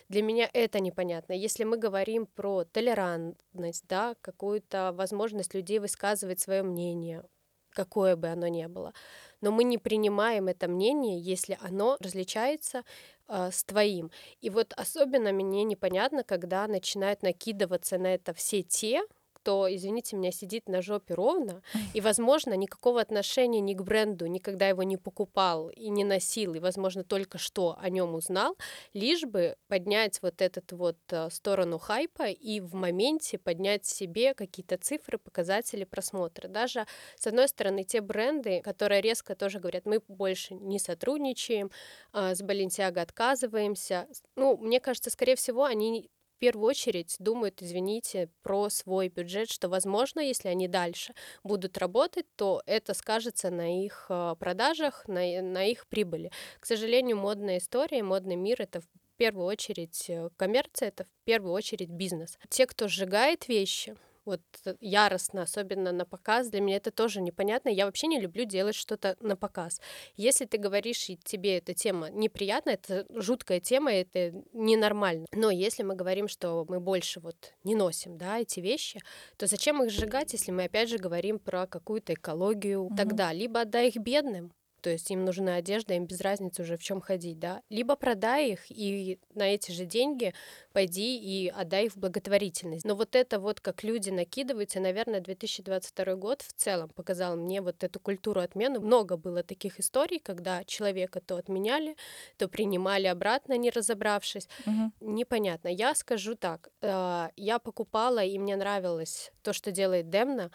для 0.10 0.22
меня 0.22 0.50
это 0.54 0.80
непонятно. 0.80 1.34
Если 1.34 1.64
мы 1.64 1.78
говорим 1.78 2.26
про 2.26 2.64
толерантность, 2.66 3.86
да, 3.88 4.16
какую-то 4.22 4.92
возможность 4.94 5.54
людей 5.54 5.80
высказывать 5.80 6.40
свое 6.40 6.64
мнение, 6.64 7.24
какое 7.72 8.16
бы 8.16 8.28
оно 8.28 8.48
ни 8.48 8.66
было, 8.68 8.94
но 9.42 9.52
мы 9.52 9.64
не 9.64 9.78
принимаем 9.78 10.48
это 10.48 10.68
мнение, 10.68 11.20
если 11.20 11.58
оно 11.62 11.98
различается 12.00 12.84
э, 13.28 13.50
с 13.52 13.64
твоим. 13.64 14.12
И 14.42 14.50
вот 14.50 14.74
особенно 14.78 15.32
мне 15.34 15.64
непонятно, 15.64 16.24
когда 16.24 16.68
начинают 16.68 17.24
накидываться 17.24 17.98
на 17.98 18.14
это 18.14 18.34
все 18.34 18.62
те, 18.64 19.04
кто, 19.44 19.68
извините 19.70 20.16
меня, 20.16 20.32
сидит 20.32 20.70
на 20.70 20.82
жопе 20.82 21.16
ровно, 21.16 21.62
и, 21.94 22.00
возможно, 22.00 22.54
никакого 22.54 23.02
отношения 23.02 23.60
ни 23.60 23.74
к 23.74 23.82
бренду, 23.82 24.26
никогда 24.28 24.70
его 24.70 24.84
не 24.84 24.96
покупал 24.96 25.70
и 25.70 25.90
не 25.90 26.06
носил, 26.06 26.54
и, 26.54 26.60
возможно, 26.60 27.04
только 27.04 27.38
что 27.38 27.76
о 27.78 27.90
нем 27.90 28.16
узнал, 28.16 28.56
лишь 28.94 29.24
бы 29.24 29.58
поднять 29.68 30.22
вот 30.22 30.42
этот 30.42 30.72
вот 30.72 30.98
э, 31.10 31.30
сторону 31.30 31.78
хайпа 31.78 32.28
и 32.30 32.62
в 32.62 32.74
моменте 32.74 33.38
поднять 33.38 33.86
себе 33.86 34.34
какие-то 34.34 34.78
цифры, 34.78 35.18
показатели 35.18 35.84
просмотра. 35.84 36.48
Даже, 36.48 36.86
с 37.18 37.28
одной 37.28 37.50
стороны, 37.50 37.84
те 37.84 38.00
бренды, 38.00 38.62
которые 38.62 39.02
резко 39.02 39.36
тоже 39.36 39.60
говорят, 39.60 39.86
мы 39.86 40.00
больше 40.08 40.54
не 40.54 40.80
сотрудничаем, 40.80 41.70
а, 42.14 42.34
с 42.34 42.42
Баленсиаго 42.42 43.02
отказываемся. 43.02 44.08
Ну, 44.38 44.56
мне 44.56 44.80
кажется, 44.80 45.10
скорее 45.10 45.36
всего, 45.36 45.66
они 45.66 46.10
первую 46.44 46.68
очередь 46.68 47.16
думают, 47.20 47.62
извините, 47.64 48.28
про 48.42 48.70
свой 48.70 49.08
бюджет, 49.08 49.50
что, 49.50 49.70
возможно, 49.70 50.20
если 50.20 50.50
они 50.50 50.68
дальше 50.68 51.14
будут 51.42 51.78
работать, 51.78 52.26
то 52.36 52.62
это 52.66 52.94
скажется 52.94 53.50
на 53.50 53.86
их 53.86 54.08
э, 54.10 54.36
продажах, 54.38 55.08
на, 55.08 55.42
на 55.42 55.64
их 55.64 55.88
прибыли. 55.88 56.34
К 56.60 56.66
сожалению, 56.66 57.16
модная 57.16 57.60
история, 57.60 58.04
модный 58.04 58.36
мир— 58.36 58.58
это 58.62 58.82
в 58.82 58.88
первую 59.16 59.46
очередь 59.46 60.10
э, 60.10 60.32
коммерция, 60.36 60.90
это 60.90 61.06
в 61.06 61.24
первую 61.24 61.54
очередь 61.54 61.92
бизнес. 61.92 62.38
Те, 62.50 62.66
кто 62.66 62.90
сжигает 62.90 63.48
вещи, 63.48 63.96
вот 64.26 64.42
яростно, 64.80 65.44
особенно 65.44 65.92
на 65.92 66.06
показ, 66.06 66.50
для 66.50 66.62
меня 66.62 66.78
это 66.78 66.92
тоже 66.92 67.22
непонятно. 67.22 67.70
Я 67.70 67.86
вообще 67.86 68.08
не 68.08 68.20
люблю 68.20 68.46
делать 68.46 68.76
что-то 68.76 69.18
на 69.20 69.36
показ. 69.36 69.82
Если 70.16 70.46
ты 70.46 70.58
говоришь, 70.58 71.10
и 71.10 71.18
тебе 71.18 71.58
эта 71.58 71.74
тема 71.74 72.10
неприятна, 72.10 72.72
это 72.72 73.06
жуткая 73.10 73.60
тема, 73.60 73.92
это 73.92 74.34
ненормально. 74.54 75.26
Но 75.34 75.52
если 75.52 75.84
мы 75.84 75.96
говорим, 75.96 76.28
что 76.28 76.66
мы 76.68 76.80
больше 76.80 77.20
вот 77.20 77.54
не 77.64 77.76
носим, 77.76 78.18
да, 78.18 78.40
эти 78.40 78.60
вещи, 78.60 79.00
то 79.38 79.48
зачем 79.48 79.84
их 79.84 79.92
сжигать, 79.92 80.34
если 80.34 80.52
мы 80.52 80.66
опять 80.66 80.90
же 80.90 80.98
говорим 80.98 81.40
про 81.40 81.68
какую-то 81.68 82.14
экологию 82.14 82.86
mm-hmm. 82.86 82.96
тогда? 82.96 83.34
Либо 83.34 83.62
отдай 83.62 83.90
их 83.90 83.98
бедным, 83.98 84.54
то 84.84 84.90
есть 84.90 85.10
им 85.12 85.24
нужна 85.24 85.56
одежда, 85.56 85.94
им 85.94 86.06
без 86.06 86.20
разницы 86.20 86.62
уже 86.62 86.76
в 86.76 86.84
чем 86.84 87.00
ходить, 87.00 87.40
да, 87.40 87.62
либо 87.70 87.96
продай 87.96 88.52
их 88.52 88.60
и 88.70 89.18
на 89.34 89.44
эти 89.44 89.72
же 89.72 89.86
деньги 89.86 90.34
пойди 90.74 91.18
и 91.18 91.48
отдай 91.48 91.86
их 91.86 91.94
в 91.94 91.98
благотворительность. 91.98 92.84
Но 92.84 92.94
вот 92.94 93.16
это 93.16 93.40
вот, 93.40 93.62
как 93.62 93.84
люди 93.84 94.10
накидываются, 94.10 94.82
наверное, 94.82 95.22
2022 95.22 96.16
год 96.16 96.42
в 96.42 96.52
целом 96.52 96.90
показал 96.90 97.38
мне 97.38 97.62
вот 97.62 97.82
эту 97.82 98.02
культуру 98.02 98.42
отмены. 98.42 98.82
Много 98.82 99.16
было 99.16 99.42
таких 99.42 99.80
историй, 99.80 100.20
когда 100.20 100.66
человека 100.66 101.22
то 101.22 101.38
отменяли, 101.38 101.96
то 102.38 102.50
принимали 102.50 103.08
обратно, 103.08 103.58
не 103.58 103.70
разобравшись. 103.70 104.50
Угу. 104.66 105.12
Непонятно. 105.14 105.70
Я 105.70 105.96
скажу 105.96 106.36
так, 106.36 106.68
э, 106.82 107.30
я 107.38 107.60
покупала, 107.60 108.22
и 108.22 108.38
мне 108.38 108.58
нравилось 108.58 109.32
то, 109.44 109.54
что 109.54 109.72
делает 109.72 110.10
Демна, 110.10 110.52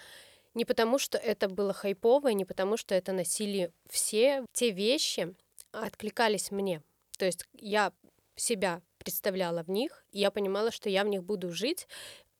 не 0.55 0.65
потому, 0.65 0.99
что 0.99 1.19
это 1.19 1.49
было 1.49 1.73
хайпово, 1.73 2.29
не 2.29 2.45
потому, 2.45 2.77
что 2.77 2.95
это 2.95 3.13
носили 3.13 3.73
все. 3.89 4.45
Те 4.53 4.71
вещи 4.71 5.35
откликались 5.73 6.51
мне. 6.51 6.83
То 7.19 7.25
есть 7.25 7.45
я 7.53 7.93
себя 8.37 8.83
представляла 8.99 9.63
в 9.63 9.71
них, 9.71 10.05
и 10.13 10.21
я 10.21 10.31
понимала, 10.31 10.71
что 10.71 10.89
я 10.89 11.05
в 11.05 11.09
них 11.09 11.25
буду 11.25 11.53
жить, 11.53 11.89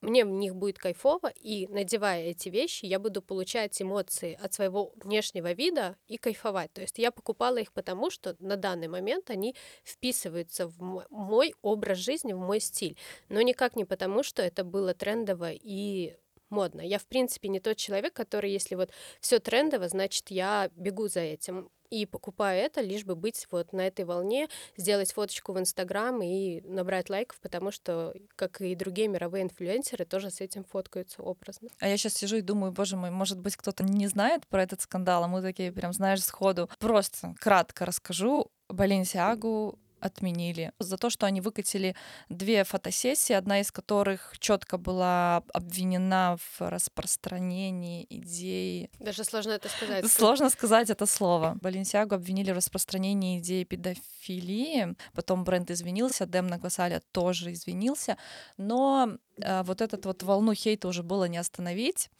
мне 0.01 0.25
в 0.25 0.29
них 0.29 0.55
будет 0.55 0.79
кайфово, 0.79 1.33
и 1.41 1.67
надевая 1.67 2.27
эти 2.27 2.49
вещи, 2.49 2.87
я 2.87 3.01
буду 3.01 3.21
получать 3.21 3.81
эмоции 3.83 4.39
от 4.41 4.53
своего 4.53 4.93
внешнего 4.97 5.53
вида 5.53 5.97
и 6.07 6.19
кайфовать. 6.19 6.73
То 6.73 6.83
есть 6.83 6.99
я 6.99 7.11
покупала 7.11 7.57
их 7.57 7.73
потому, 7.73 8.11
что 8.11 8.37
на 8.39 8.57
данный 8.57 8.87
момент 8.89 9.31
они 9.31 9.57
вписываются 9.85 10.69
в 10.69 11.07
мой 11.11 11.55
образ 11.63 11.99
жизни, 11.99 12.33
в 12.33 12.39
мой 12.39 12.61
стиль, 12.61 12.97
но 13.29 13.41
никак 13.41 13.75
не 13.75 13.85
потому, 13.85 14.23
что 14.23 14.43
это 14.43 14.63
было 14.63 14.95
трендово 14.95 15.51
и 15.53 16.17
модно. 16.51 16.81
Я, 16.81 16.99
в 16.99 17.07
принципе, 17.07 17.49
не 17.49 17.61
тот 17.61 17.77
человек, 17.77 18.15
который, 18.15 18.51
если 18.51 18.75
вот 18.75 18.91
все 19.21 19.39
трендово, 19.39 19.89
значит, 19.89 20.31
я 20.31 20.71
бегу 20.75 21.09
за 21.09 21.21
этим 21.21 21.71
и 21.91 22.07
покупаю 22.07 22.61
это, 22.61 22.81
лишь 22.81 23.05
бы 23.05 23.17
быть 23.17 23.47
вот 23.51 23.73
на 23.73 23.87
этой 23.87 24.05
волне, 24.05 24.49
сделать 24.77 25.13
фоточку 25.13 25.53
в 25.53 25.59
Инстаграм 25.59 26.21
и 26.23 26.61
набрать 26.63 27.09
лайков, 27.11 27.41
потому 27.41 27.71
что, 27.71 28.15
как 28.37 28.61
и 28.61 28.75
другие 28.75 29.09
мировые 29.09 29.45
инфлюенсеры, 29.45 30.05
тоже 30.05 30.31
с 30.31 30.41
этим 30.41 30.65
фоткаются 30.65 31.23
образно. 31.23 31.69
А 31.81 31.89
я 31.89 31.97
сейчас 31.97 32.15
сижу 32.15 32.37
и 32.37 32.43
думаю, 32.43 32.73
боже 32.73 32.97
мой, 32.97 33.11
может 33.11 33.39
быть, 33.39 33.57
кто-то 33.57 33.85
не 33.85 34.07
знает 34.07 34.47
про 34.49 34.63
этот 34.63 34.83
скандал, 34.83 35.25
а 35.25 35.29
мы 35.29 35.43
такие 35.43 35.73
прям, 35.73 35.93
знаешь, 35.93 36.23
сходу. 36.23 36.69
Просто 36.79 37.35
кратко 37.41 37.87
расскажу. 37.87 38.51
Баленсиагу 38.69 39.79
отменили 40.01 40.73
за 40.79 40.97
то, 40.97 41.11
что 41.11 41.27
они 41.27 41.41
выкатили 41.41 41.95
две 42.29 42.65
фотосессии, 42.65 43.33
одна 43.33 43.61
из 43.61 43.73
которых 43.73 44.37
четко 44.39 44.79
была 44.79 45.43
обвинена 45.53 46.37
в 46.37 46.61
распространении 46.61 48.07
идеи. 48.11 48.91
Даже 48.99 49.25
сложно 49.25 49.53
это 49.53 49.69
сказать. 49.69 50.11
Сложно 50.11 50.51
сказать 50.51 50.91
это 50.91 51.07
слово. 51.07 51.57
Баленсиагу 51.61 52.15
обвинили 52.15 52.53
в 52.53 52.57
распространении 52.57 53.39
идеи 53.39 53.65
педофилии, 53.65 54.97
потом 55.15 55.45
бренд 55.45 55.71
извинился, 55.71 56.27
Демна 56.27 56.59
Гвасаля 56.59 57.03
тоже 57.13 57.53
извинился, 57.53 58.17
но 58.57 59.17
э, 59.41 59.63
вот 59.63 59.81
этот 59.81 60.07
вот 60.07 60.23
волну 60.23 60.55
хейта 60.55 60.89
уже 60.89 61.03
было 61.03 61.25
не 61.25 61.39
остановить. 61.39 62.11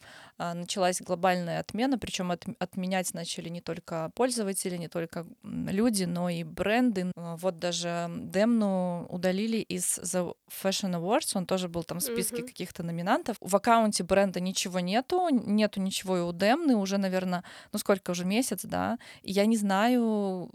А, 0.41 0.53
началась 0.53 1.01
глобальная 1.01 1.59
отмена, 1.59 1.99
причем 1.99 2.31
от, 2.31 2.45
отменять 2.59 3.13
начали 3.13 3.49
не 3.49 3.59
только 3.59 4.09
пользователи, 4.15 4.77
не 4.77 4.87
только 4.87 5.27
люди, 5.43 6.05
но 6.05 6.29
и 6.29 6.45
бренды. 6.45 7.11
Вот 7.15 7.59
даже 7.59 7.68
Демну 8.09 9.05
удалили 9.09 9.57
из 9.57 9.99
The 9.99 10.33
Fashion 10.49 10.93
Awards, 10.99 11.31
он 11.35 11.45
тоже 11.45 11.67
был 11.67 11.83
там 11.83 11.99
в 11.99 12.03
списке 12.03 12.41
mm-hmm. 12.41 12.47
каких-то 12.47 12.83
номинантов. 12.83 13.37
В 13.41 13.55
аккаунте 13.55 14.03
бренда 14.03 14.39
ничего 14.39 14.79
нету, 14.79 15.29
нету 15.29 15.81
ничего 15.81 16.17
и 16.17 16.21
у 16.21 16.31
Демны 16.31 16.75
уже, 16.75 16.97
наверное, 16.97 17.43
ну 17.71 17.79
сколько 17.79 18.11
уже 18.11 18.25
месяц, 18.25 18.61
да. 18.63 18.97
И 19.21 19.31
я 19.31 19.45
не 19.45 19.57
знаю, 19.57 20.51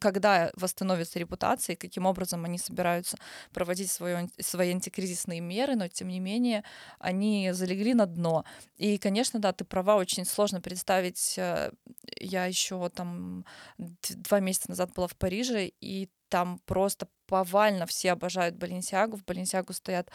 когда 0.00 0.50
восстановится 0.54 1.18
репутация 1.18 1.74
и 1.74 1.76
каким 1.76 2.06
образом 2.06 2.44
они 2.44 2.58
собираются 2.58 3.16
проводить 3.52 3.90
свое, 3.90 4.28
свои 4.40 4.70
антикризисные 4.70 5.40
меры, 5.40 5.76
но 5.76 5.88
тем 5.88 6.08
не 6.08 6.20
менее 6.20 6.64
они 6.98 7.50
залегли 7.52 7.94
на 7.94 8.06
дно. 8.06 8.44
И, 8.76 8.98
конечно, 8.98 9.38
да, 9.40 9.52
ты 9.52 9.64
права, 9.64 9.96
очень 9.96 10.24
сложно 10.24 10.60
представить. 10.60 11.34
Э, 11.38 11.72
я 12.18 12.46
еще 12.46 12.88
там 12.90 13.44
два 13.78 14.40
месяца 14.40 14.70
назад 14.70 14.92
была 14.94 15.06
в 15.06 15.16
Париже, 15.16 15.70
и 15.80 16.08
там 16.32 16.58
просто 16.64 17.08
повально 17.26 17.86
все 17.86 18.12
обожают 18.12 18.56
Баленсиагу. 18.56 19.16
В 19.16 19.24
Баленсиагу 19.24 19.72
стоят 19.72 20.10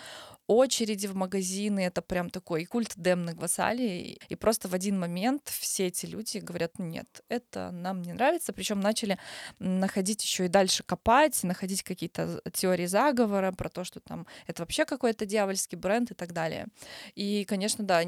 очереди 0.47 1.07
в 1.07 1.15
магазины. 1.15 1.79
Это 1.79 2.01
прям 2.01 2.29
такой 2.29 2.65
культ 2.65 2.93
демных 2.95 3.35
вассалий. 3.37 4.19
И 4.29 4.35
просто 4.35 4.67
в 4.67 4.73
один 4.73 4.99
момент 4.99 5.41
все 5.47 5.87
эти 5.87 6.05
люди 6.05 6.37
говорят, 6.37 6.79
нет, 6.79 7.07
это 7.29 7.71
нам 7.71 8.01
не 8.01 8.13
нравится. 8.13 8.53
Причем 8.53 8.79
начали 8.79 9.17
находить 9.59 10.23
еще 10.23 10.45
и 10.45 10.47
дальше 10.47 10.83
копать, 10.83 11.43
находить 11.43 11.83
какие-то 11.83 12.41
теории 12.53 12.87
заговора 12.87 13.51
про 13.51 13.69
то, 13.69 13.83
что 13.83 13.99
там 13.99 14.25
это 14.47 14.61
вообще 14.61 14.85
какой-то 14.85 15.25
дьявольский 15.25 15.77
бренд 15.77 16.11
и 16.11 16.13
так 16.13 16.33
далее. 16.33 16.67
И, 17.15 17.45
конечно, 17.45 17.83
да, 17.83 18.01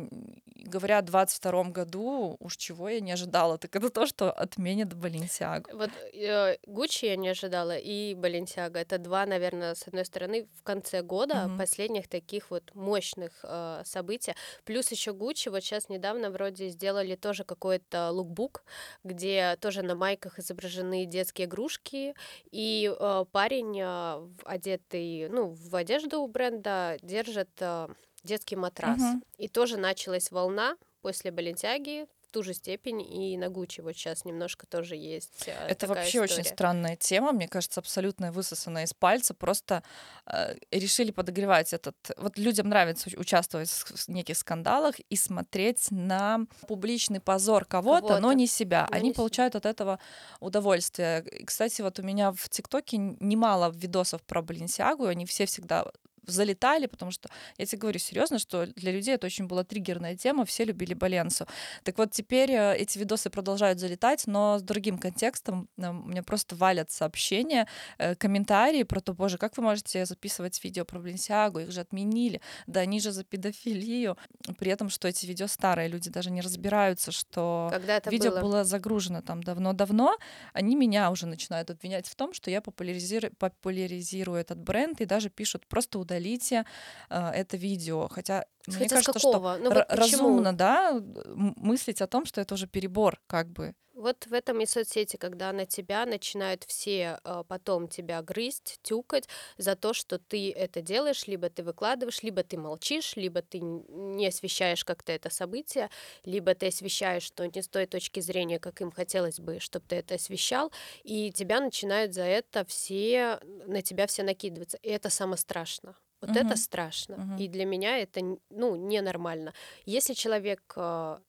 говоря 0.55 0.99
о 0.99 1.01
22 1.01 1.63
году, 1.65 2.37
уж 2.39 2.57
чего 2.57 2.89
я 2.89 2.99
не 2.99 3.11
ожидала, 3.11 3.57
так 3.57 3.75
это 3.75 3.89
то, 3.89 4.05
что 4.05 4.31
отменят 4.31 4.93
Баленсиагу. 4.93 5.71
Вот 5.73 5.89
э, 6.13 6.57
Гуччи 6.67 7.05
я 7.05 7.15
не 7.15 7.29
ожидала, 7.29 7.75
и 7.77 7.98
Баленсиага. 8.17 8.79
Это 8.79 8.97
два, 8.97 9.25
наверное, 9.25 9.75
с 9.75 9.87
одной 9.87 10.05
стороны, 10.05 10.47
в 10.57 10.63
конце 10.63 11.01
года 11.01 11.33
mm-hmm. 11.33 11.57
последних 11.57 12.07
таких 12.07 12.51
вот 12.51 12.73
мощных 12.73 13.31
э, 13.43 13.81
событий. 13.85 14.33
Плюс 14.63 14.91
еще 14.91 15.13
Гуччи 15.13 15.49
вот 15.49 15.63
сейчас 15.63 15.89
недавно 15.89 16.31
вроде 16.31 16.69
сделали 16.69 17.15
тоже 17.15 17.43
какой-то 17.43 18.11
лукбук, 18.11 18.63
где 19.03 19.57
тоже 19.59 19.81
на 19.81 19.95
майках 19.95 20.39
изображены 20.39 21.05
детские 21.05 21.47
игрушки, 21.47 22.15
и 22.51 22.91
э, 22.91 23.25
парень, 23.31 23.79
э, 23.79 24.27
одетый, 24.45 25.29
ну, 25.29 25.49
в 25.49 25.75
одежду 25.75 26.25
бренда, 26.27 26.97
держит 27.01 27.49
э, 27.59 27.87
детский 28.23 28.55
матрас. 28.55 28.99
Mm-hmm. 28.99 29.21
И 29.37 29.47
тоже 29.47 29.77
началась 29.77 30.31
волна 30.31 30.75
после 31.01 31.31
Балентяги, 31.31 32.07
ту 32.31 32.43
же 32.43 32.53
степень 32.53 33.01
и 33.01 33.37
на 33.37 33.49
Гуччи 33.49 33.81
вот 33.81 33.93
сейчас 33.93 34.25
немножко 34.25 34.65
тоже 34.67 34.95
есть. 34.95 35.47
Э, 35.47 35.67
Это 35.67 35.87
вообще 35.87 36.23
история. 36.23 36.41
очень 36.41 36.43
странная 36.43 36.95
тема, 36.95 37.31
мне 37.31 37.47
кажется, 37.47 37.79
абсолютно 37.79 38.31
высосанная 38.31 38.83
из 38.85 38.93
пальца. 38.93 39.33
Просто 39.33 39.83
э, 40.25 40.55
решили 40.71 41.11
подогревать 41.11 41.73
этот. 41.73 41.95
Вот 42.17 42.37
людям 42.37 42.69
нравится 42.69 43.09
участвовать 43.17 43.69
в 43.69 44.07
неких 44.09 44.37
скандалах 44.37 44.99
и 44.99 45.15
смотреть 45.15 45.87
на 45.91 46.45
публичный 46.67 47.19
позор 47.19 47.65
кого-то, 47.65 48.07
кого 48.07 48.19
но 48.19 48.33
не 48.33 48.47
себя. 48.47 48.87
Но 48.89 48.97
Они 48.97 49.09
не 49.09 49.13
получают 49.13 49.53
себя. 49.53 49.59
от 49.59 49.65
этого 49.65 49.99
удовольствие. 50.39 51.23
И, 51.29 51.45
кстати, 51.45 51.81
вот 51.81 51.99
у 51.99 52.03
меня 52.03 52.31
в 52.31 52.49
ТикТоке 52.49 52.97
немало 52.97 53.71
видосов 53.75 54.21
про 54.23 54.41
Баленсиагу, 54.41 55.05
они 55.05 55.25
все 55.25 55.45
всегда 55.45 55.85
залетали, 56.25 56.85
потому 56.87 57.11
что, 57.11 57.29
я 57.57 57.65
тебе 57.65 57.79
говорю 57.79 57.99
серьезно, 57.99 58.39
что 58.39 58.65
для 58.67 58.91
людей 58.91 59.15
это 59.15 59.27
очень 59.27 59.47
была 59.47 59.63
триггерная 59.63 60.15
тема, 60.15 60.45
все 60.45 60.65
любили 60.65 60.93
Баленсу. 60.93 61.47
Так 61.83 61.97
вот, 61.97 62.11
теперь 62.11 62.51
э, 62.51 62.75
эти 62.77 62.97
видосы 62.97 63.29
продолжают 63.29 63.79
залетать, 63.79 64.27
но 64.27 64.59
с 64.59 64.61
другим 64.61 64.97
контекстом. 64.97 65.69
Э, 65.77 65.91
мне 65.91 66.23
просто 66.23 66.55
валят 66.55 66.91
сообщения, 66.91 67.67
э, 67.97 68.15
комментарии 68.15 68.83
про 68.83 69.01
то, 69.01 69.13
боже, 69.13 69.37
как 69.37 69.57
вы 69.57 69.63
можете 69.63 70.05
записывать 70.05 70.63
видео 70.63 70.85
про 70.85 70.99
Баленсиагу, 70.99 71.59
их 71.59 71.71
же 71.71 71.81
отменили, 71.81 72.41
да 72.67 72.81
они 72.81 72.99
же 72.99 73.11
за 73.11 73.23
педофилию. 73.23 74.17
При 74.57 74.71
этом, 74.71 74.89
что 74.89 75.07
эти 75.07 75.25
видео 75.25 75.47
старые, 75.47 75.87
люди 75.89 76.09
даже 76.09 76.31
не 76.31 76.41
разбираются, 76.41 77.11
что 77.11 77.69
Когда 77.71 77.97
это 77.97 78.09
видео 78.09 78.31
было? 78.31 78.41
было 78.41 78.63
загружено 78.63 79.21
там 79.21 79.43
давно-давно, 79.43 80.17
они 80.53 80.75
меня 80.75 81.11
уже 81.11 81.25
начинают 81.25 81.69
обвинять 81.69 82.07
в 82.07 82.15
том, 82.15 82.33
что 82.33 82.51
я 82.51 82.61
популяризирую, 82.61 83.33
популяризирую 83.35 84.39
этот 84.39 84.59
бренд 84.59 85.01
и 85.01 85.05
даже 85.05 85.29
пишут 85.29 85.67
просто 85.67 85.99
удалите 86.09 86.65
э, 87.09 87.31
это 87.35 87.57
видео. 87.57 88.07
Хотя, 88.09 88.45
Хотя 88.73 88.79
мне 88.79 88.89
кажется, 88.89 89.13
какого? 89.13 89.55
что 89.55 89.63
ну, 89.63 89.73
вот 89.73 89.85
разумно, 89.89 90.53
да, 90.53 91.01
мыслить 91.35 92.01
о 92.01 92.07
том, 92.07 92.25
что 92.25 92.41
это 92.41 92.53
уже 92.53 92.67
перебор, 92.67 93.19
как 93.27 93.49
бы. 93.49 93.75
Вот 93.99 94.27
в 94.27 94.33
этом 94.33 94.61
и 94.61 94.65
соцсети, 94.65 95.17
когда 95.17 95.51
на 95.51 95.65
тебя 95.65 96.05
начинают 96.05 96.63
все 96.63 97.19
э, 97.21 97.43
потом 97.45 97.89
тебя 97.89 98.21
грызть, 98.21 98.79
тюкать 98.81 99.27
за 99.57 99.75
то, 99.75 99.93
что 99.93 100.19
ты 100.19 100.53
это 100.53 100.81
делаешь, 100.81 101.27
либо 101.27 101.49
ты 101.49 101.63
выкладываешь, 101.63 102.23
либо 102.23 102.43
ты 102.43 102.57
молчишь, 102.57 103.17
либо 103.17 103.41
ты 103.41 103.59
не 103.59 104.27
освещаешь 104.27 104.85
как-то 104.85 105.11
это 105.11 105.29
событие, 105.29 105.89
либо 106.23 106.55
ты 106.55 106.67
освещаешь, 106.67 107.23
что 107.23 107.45
не 107.45 107.61
с 107.61 107.67
той 107.67 107.87
точки 107.87 108.21
зрения, 108.21 108.57
как 108.57 108.79
им 108.79 108.89
хотелось 108.89 109.41
бы, 109.41 109.59
чтобы 109.59 109.85
ты 109.85 109.97
это 109.97 110.15
освещал, 110.15 110.71
и 111.03 111.33
тебя 111.33 111.59
начинают 111.59 112.13
за 112.13 112.23
это 112.23 112.63
все, 112.63 113.41
на 113.67 113.81
тебя 113.81 114.07
все 114.07 114.23
накидываться. 114.23 114.77
И 114.77 114.87
это 114.87 115.09
самое 115.09 115.37
страшное. 115.37 115.95
Вот 116.21 116.31
угу. 116.31 116.39
это 116.39 116.55
страшно. 116.55 117.15
Угу. 117.15 117.43
И 117.43 117.47
для 117.47 117.65
меня 117.65 117.97
это 117.97 118.21
ну, 118.49 118.75
ненормально. 118.75 119.53
Если 119.85 120.13
человек, 120.13 120.61
а, 120.75 121.21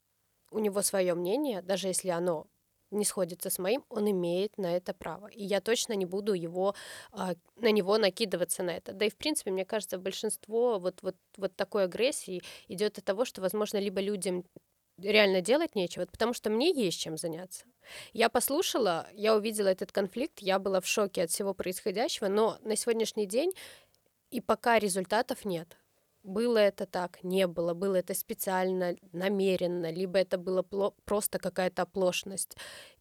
у 0.51 0.59
него 0.59 0.83
свое 0.83 1.15
мнение, 1.15 1.63
даже 1.63 1.89
если 1.89 2.09
оно 2.09 2.47
не 2.91 3.05
сходится 3.05 3.51
с 3.51 3.59
моим, 3.59 3.85
он 3.89 4.11
имеет 4.11 4.59
на 4.59 4.77
это 4.77 4.93
право. 4.93 5.29
И 5.29 5.45
я 5.45 5.61
точно 5.61 5.93
не 5.93 6.07
буду 6.07 6.33
его, 6.33 6.75
а, 7.13 7.35
на 7.57 7.71
него 7.71 7.99
накидываться 7.99 8.63
на 8.63 8.71
это. 8.71 8.93
Да 8.93 9.05
и, 9.05 9.11
в 9.11 9.17
принципе, 9.17 9.51
мне 9.51 9.65
кажется, 9.65 9.99
большинство 9.99 10.79
вот, 10.79 10.99
вот, 11.03 11.17
вот 11.37 11.55
такой 11.55 11.85
агрессии 11.85 12.43
идет 12.69 12.99
от 12.99 13.05
того, 13.05 13.25
что, 13.25 13.41
возможно, 13.41 13.79
либо 13.79 14.01
людям 14.01 14.45
реально 14.99 15.41
делать 15.41 15.75
нечего, 15.75 16.05
потому 16.07 16.35
что 16.35 16.51
мне 16.51 16.71
есть 16.71 17.01
чем 17.01 17.17
заняться. 17.17 17.65
Я 18.13 18.29
послушала, 18.29 19.07
я 19.15 19.35
увидела 19.35 19.69
этот 19.69 19.93
конфликт, 19.93 20.41
я 20.41 20.59
была 20.59 20.81
в 20.81 20.87
шоке 20.87 21.23
от 21.23 21.31
всего 21.31 21.55
происходящего, 21.55 22.29
но 22.29 22.59
на 22.63 22.77
сегодняшний 22.77 23.27
день 23.27 23.53
и 24.31 24.41
пока 24.41 24.79
результатов 24.79 25.45
нет. 25.45 25.77
Было 26.23 26.59
это 26.59 26.87
так, 26.87 27.23
не 27.25 27.47
было, 27.47 27.73
было 27.75 27.97
это 27.97 28.15
специально, 28.15 28.95
намеренно, 29.13 29.91
либо 29.91 30.19
это 30.19 30.37
было 30.39 30.63
просто 31.05 31.39
какая-то 31.39 31.83
оплошность. 31.83 32.57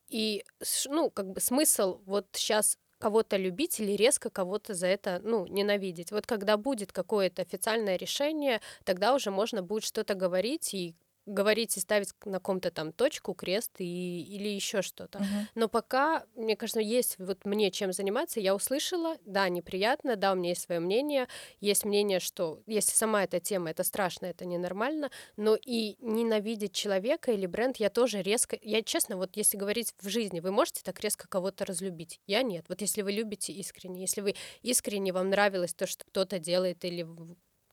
И, 0.08 0.44
ну, 0.88 1.10
как 1.10 1.30
бы 1.30 1.42
смысл 1.42 2.02
вот 2.06 2.28
сейчас 2.34 2.78
кого-то 2.98 3.38
любить 3.38 3.80
или 3.80 3.94
резко 3.94 4.30
кого-то 4.30 4.74
за 4.74 4.88
это, 4.88 5.22
ну, 5.24 5.46
ненавидеть. 5.48 6.12
Вот 6.12 6.26
когда 6.28 6.58
будет 6.58 6.92
какое-то 6.92 7.42
официальное 7.42 7.96
решение, 7.98 8.62
тогда 8.84 9.14
уже 9.14 9.32
можно 9.32 9.62
будет 9.64 9.84
что-то 9.84 10.16
говорить 10.16 10.74
и 10.74 10.96
говорить 11.30 11.78
и 11.78 11.80
ставить 11.80 12.14
на 12.26 12.40
ком-то 12.40 12.72
там 12.72 12.92
точку, 12.92 13.34
крест 13.34 13.72
и, 13.80 14.24
или 14.24 14.48
еще 14.50 14.82
что-то. 14.82 15.20
Uh-huh. 15.20 15.46
Но 15.56 15.68
пока, 15.68 16.26
мне 16.36 16.56
кажется, 16.56 16.80
есть 16.80 17.16
вот 17.20 17.46
мне 17.46 17.72
чем 17.72 17.94
заниматься, 17.94 18.40
я 18.40 18.56
услышала, 18.56 19.18
да, 19.26 19.48
неприятно, 19.50 20.16
да, 20.16 20.34
у 20.34 20.36
меня 20.36 20.50
есть 20.50 20.64
свое 20.64 20.80
мнение, 20.80 21.28
есть 21.62 21.86
мнение, 21.86 22.20
что 22.20 22.62
если 22.66 22.96
сама 22.96 23.24
эта 23.24 23.40
тема, 23.40 23.70
это 23.70 23.84
страшно, 23.84 24.26
это 24.26 24.46
ненормально, 24.46 25.12
но 25.38 25.56
и 25.56 25.96
ненавидеть 26.02 26.74
человека 26.74 27.32
или 27.32 27.46
бренд 27.46 27.78
я 27.78 27.90
тоже 27.90 28.22
резко, 28.22 28.58
я 28.62 28.82
честно, 28.82 29.18
вот 29.18 29.36
если 29.36 29.58
говорить 29.58 29.94
в 30.02 30.10
жизни, 30.10 30.40
вы 30.40 30.52
можете 30.52 30.82
так 30.84 31.00
резко 31.00 31.28
кого-то 31.28 31.66
разлюбить? 31.66 32.20
Я 32.28 32.44
нет. 32.44 32.66
Вот 32.68 32.82
если 32.82 33.02
вы 33.02 33.12
любите 33.12 33.54
искренне, 33.54 34.02
если 34.02 34.22
вы 34.22 34.36
искренне, 34.62 35.14
вам 35.14 35.30
нравилось 35.30 35.74
то, 35.74 35.86
что 35.88 36.06
кто-то 36.06 36.40
делает 36.40 36.84
или 36.86 37.08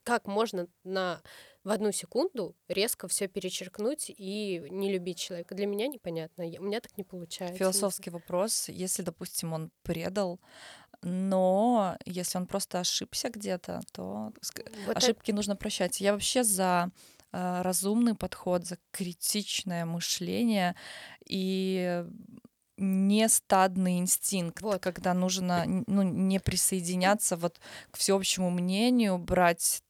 как 0.07 0.29
можно 0.29 0.69
на 0.85 1.21
в 1.67 1.71
одну 1.71 1.91
секунду 1.91 2.55
резко 2.69 3.09
все 3.09 3.27
перечеркнуть 3.27 4.09
и 4.09 4.63
не 4.71 4.93
любить 4.93 5.19
человека. 5.19 5.57
Для 5.57 5.67
меня 5.67 5.89
непонятно. 5.89 6.45
У 6.45 6.63
меня 6.63 6.81
так 6.81 6.97
не 6.97 7.03
получается. 7.03 7.59
Философский 7.59 8.11
вопрос. 8.11 8.69
Если, 8.69 9.03
допустим, 9.03 9.53
он 9.53 9.73
предал, 9.83 10.41
но 11.03 11.99
если 12.05 12.39
он 12.39 12.47
просто 12.47 12.79
ошибся 12.79 13.31
где-то, 13.31 13.81
то 13.93 14.33
вот 14.87 14.97
ошибки 14.97 15.31
это... 15.31 15.37
нужно 15.37 15.57
прощать. 15.57 16.01
Я 16.01 16.13
вообще 16.13 16.45
за 16.45 16.93
э, 17.33 17.63
разумный 17.63 18.15
подход, 18.15 18.65
за 18.65 18.79
критичное 18.93 19.85
мышление 19.85 20.77
и 21.29 22.05
не 22.77 23.29
стадный 23.29 23.99
инстинкт, 23.99 24.61
вот. 24.63 24.83
когда 24.83 25.15
нужно 25.15 25.65
ну, 25.87 26.03
не 26.03 26.39
присоединяться 26.39 27.37
вот 27.37 27.61
к 27.91 27.97
всеобщему 27.97 28.51
мнению, 28.51 29.19
брать 29.19 29.83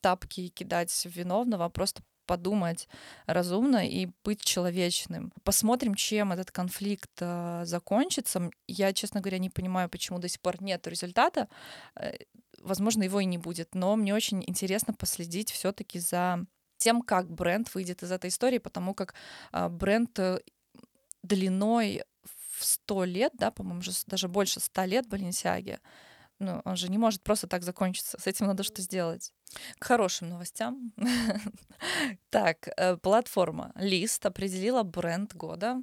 тапки 0.00 0.40
и 0.42 0.48
кидать 0.48 1.06
виновного, 1.06 1.66
а 1.66 1.68
просто 1.68 2.02
подумать 2.26 2.88
разумно 3.26 3.86
и 3.86 4.08
быть 4.24 4.42
человечным. 4.42 5.32
Посмотрим, 5.42 5.94
чем 5.94 6.32
этот 6.32 6.50
конфликт 6.50 7.10
э, 7.20 7.62
закончится. 7.64 8.50
Я, 8.66 8.92
честно 8.92 9.20
говоря, 9.20 9.38
не 9.38 9.50
понимаю, 9.50 9.88
почему 9.88 10.18
до 10.18 10.28
сих 10.28 10.40
пор 10.40 10.62
нет 10.62 10.86
результата. 10.86 11.48
Э, 11.96 12.14
возможно, 12.60 13.02
его 13.02 13.20
и 13.20 13.26
не 13.26 13.38
будет. 13.38 13.74
Но 13.74 13.94
мне 13.96 14.14
очень 14.14 14.42
интересно 14.46 14.94
последить 14.94 15.50
все-таки 15.50 15.98
за 15.98 16.46
тем, 16.78 17.02
как 17.02 17.30
бренд 17.30 17.72
выйдет 17.74 18.02
из 18.02 18.10
этой 18.10 18.28
истории, 18.28 18.58
потому 18.58 18.94
как 18.94 19.14
э, 19.52 19.68
бренд 19.68 20.18
э, 20.18 20.40
длиной 21.22 22.02
в 22.58 22.64
100 22.64 23.04
лет, 23.04 23.32
да, 23.34 23.50
по-моему, 23.50 23.82
даже 24.06 24.28
больше 24.28 24.60
100 24.60 24.84
лет 24.84 25.08
Баленсиаге, 25.08 25.80
ну, 26.40 26.60
он 26.64 26.76
же 26.76 26.88
не 26.88 26.98
может 26.98 27.22
просто 27.22 27.46
так 27.46 27.62
закончиться. 27.62 28.18
С 28.18 28.26
этим 28.26 28.46
надо 28.46 28.64
что 28.64 28.82
сделать. 28.82 29.32
К 29.78 29.84
хорошим 29.84 30.30
новостям. 30.30 30.92
так, 32.30 32.68
э, 32.76 32.96
платформа 32.96 33.72
Лист 33.76 34.26
определила 34.26 34.82
бренд 34.82 35.34
года. 35.34 35.82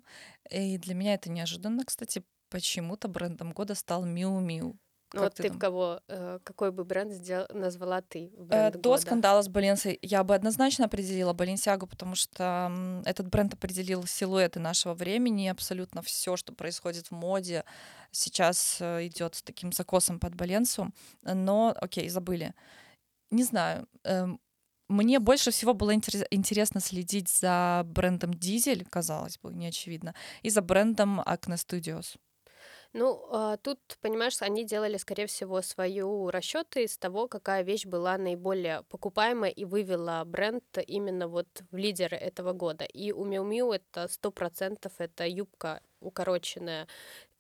И 0.50 0.78
для 0.78 0.94
меня 0.94 1.14
это 1.14 1.30
неожиданно, 1.32 1.86
кстати. 1.86 2.24
Почему-то 2.50 3.08
брендом 3.08 3.54
года 3.54 3.76
стал 3.76 4.06
Miu 4.06 4.46
Miu. 4.46 4.76
Ну 5.14 5.22
вот 5.22 5.34
ты, 5.34 5.44
ты 5.44 5.52
в 5.52 5.60
кого, 5.60 6.02
э, 6.08 6.40
какой 6.44 6.72
бы 6.72 6.86
бренд 6.86 7.12
сделал, 7.12 7.46
назвала 7.54 8.02
ты? 8.02 8.32
Э, 8.50 8.72
до 8.72 8.98
скандала 8.98 9.42
с 9.42 9.50
Баленсией 9.50 10.00
я 10.02 10.24
бы 10.24 10.34
однозначно 10.34 10.86
определила 10.86 11.34
Баленсиагу, 11.34 11.88
потому 11.88 12.16
что 12.16 12.72
этот 13.06 13.28
бренд 13.28 13.54
определил 13.54 14.06
силуэты 14.06 14.60
нашего 14.60 14.94
времени, 14.94 15.48
абсолютно 15.48 16.02
все, 16.02 16.38
что 16.38 16.54
происходит 16.54 17.08
в 17.08 17.12
моде, 17.12 17.66
сейчас 18.12 18.78
э, 18.80 19.08
идет 19.08 19.36
с 19.36 19.44
таким 19.44 19.72
закосом 19.72 20.20
под 20.20 20.36
Баленсу. 20.36 20.92
Но, 21.24 21.76
окей, 21.80 22.10
забыли. 22.10 22.54
Не 23.32 23.44
знаю. 23.44 23.88
Э, 24.04 24.28
мне 24.92 25.20
больше 25.20 25.52
всего 25.52 25.74
было 25.74 25.94
интерес, 25.94 26.26
интересно 26.32 26.82
следить 26.82 27.30
за 27.30 27.84
брендом 27.86 28.34
Дизель, 28.34 28.86
казалось 28.86 29.38
бы, 29.38 29.54
не 29.54 29.68
очевидно, 29.68 30.14
и 30.42 30.50
за 30.50 30.62
брендом 30.62 31.22
Acne 31.22 31.56
Studios. 31.56 32.18
Ну, 32.94 33.26
а, 33.32 33.56
тут, 33.58 33.80
понимаешь, 34.02 34.42
они 34.42 34.66
делали, 34.66 34.98
скорее 34.98 35.26
всего, 35.26 35.62
свою 35.62 36.30
расчеты 36.30 36.84
из 36.84 36.98
того, 36.98 37.30
какая 37.30 37.64
вещь 37.64 37.86
была 37.86 38.18
наиболее 38.18 38.84
покупаемая 38.90 39.50
и 39.50 39.64
вывела 39.64 40.24
бренд 40.26 40.64
именно 40.86 41.30
вот 41.30 41.48
в 41.72 41.78
лидеры 41.78 42.18
этого 42.18 42.52
года. 42.52 42.84
И 42.84 43.14
у 43.14 43.26
Miu 43.26 43.48
Miu 43.50 43.74
это 43.74 44.10
сто 44.10 44.30
процентов 44.32 44.92
это 44.98 45.26
юбка 45.26 45.82
укороченная, 46.02 46.88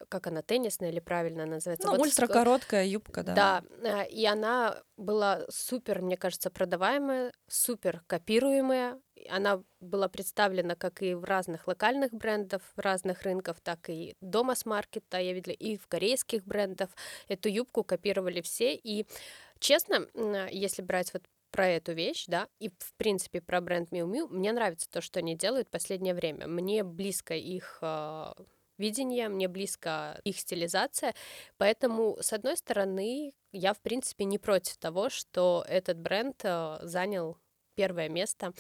как 0.10 0.28
она, 0.28 0.42
теннисная 0.42 0.90
или 0.90 1.00
правильно 1.00 1.46
называется? 1.46 1.88
Ну, 1.88 1.98
вот 1.98 2.08
ультракороткая 2.08 2.86
юбка, 2.86 3.24
да. 3.24 3.34
Да, 3.36 3.64
а, 3.84 4.04
и 4.04 4.26
она 4.26 4.82
была 4.98 5.46
супер, 5.50 6.02
мне 6.02 6.18
кажется, 6.18 6.50
продаваемая, 6.50 7.32
супер 7.48 8.02
копируемая. 8.08 9.00
Она 9.30 9.64
была 9.80 10.10
представлена 10.10 10.76
как 10.76 11.02
и 11.02 11.14
в 11.14 11.24
разных 11.24 11.68
локальных 11.68 12.12
брендов, 12.12 12.62
в 12.76 12.80
разных 12.80 13.24
рынках, 13.24 13.60
так 13.62 13.90
и 13.90 14.16
дома 14.22 14.56
с 14.56 14.66
маркета, 14.66 15.20
я 15.20 15.34
видела, 15.34 15.54
и 15.54 15.78
в 15.78 15.88
корейских 15.88 16.44
брендах. 16.46 16.90
Эту 17.28 17.50
юбку 17.50 17.84
копировали 17.84 18.42
все. 18.42 18.76
И 18.76 19.06
честно, 19.60 20.08
если 20.52 20.82
брать 20.82 21.14
вот 21.14 21.24
про 21.52 21.68
эту 21.68 21.92
вещь, 21.94 22.26
да, 22.28 22.48
и 22.60 22.70
в 22.70 22.94
принципе 22.98 23.42
про 23.42 23.62
бренд 23.62 23.92
Miu 23.92 24.10
Miu, 24.10 24.28
мне 24.28 24.54
нравится 24.54 24.90
то, 24.90 25.02
что 25.02 25.20
они 25.20 25.36
делают 25.36 25.68
в 25.68 25.72
последнее 25.72 26.14
время. 26.14 26.48
Мне 26.48 26.84
близко 26.84 27.36
их 27.36 27.80
э, 27.82 28.34
видение, 28.78 29.30
мне 29.30 29.48
близко 29.48 30.20
их 30.24 30.40
стилизация, 30.40 31.14
поэтому, 31.58 32.18
с 32.22 32.34
одной 32.34 32.58
стороны, 32.58 33.34
я, 33.52 33.74
в 33.74 33.80
принципе, 33.80 34.26
не 34.26 34.38
против 34.38 34.78
того, 34.78 35.10
что 35.10 35.66
этот 35.68 36.00
бренд 36.00 36.40
э, 36.44 36.80
занял 36.82 37.38
первое 37.76 38.10
место. 38.10 38.54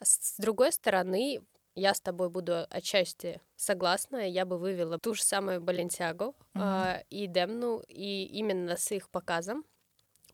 С 0.00 0.36
другой 0.38 0.72
стороны, 0.72 1.40
я 1.74 1.94
с 1.94 2.00
тобой 2.00 2.28
буду 2.28 2.66
отчасти 2.68 3.40
согласна. 3.56 4.28
Я 4.28 4.44
бы 4.44 4.58
вывела 4.58 4.98
ту 4.98 5.14
же 5.14 5.22
самую 5.22 5.60
Баленсиагу 5.60 6.34
mm-hmm. 6.54 7.00
э, 7.00 7.04
и 7.10 7.26
Демну, 7.26 7.82
и 7.88 8.24
именно 8.24 8.76
с 8.76 8.90
их 8.92 9.08
показом 9.10 9.64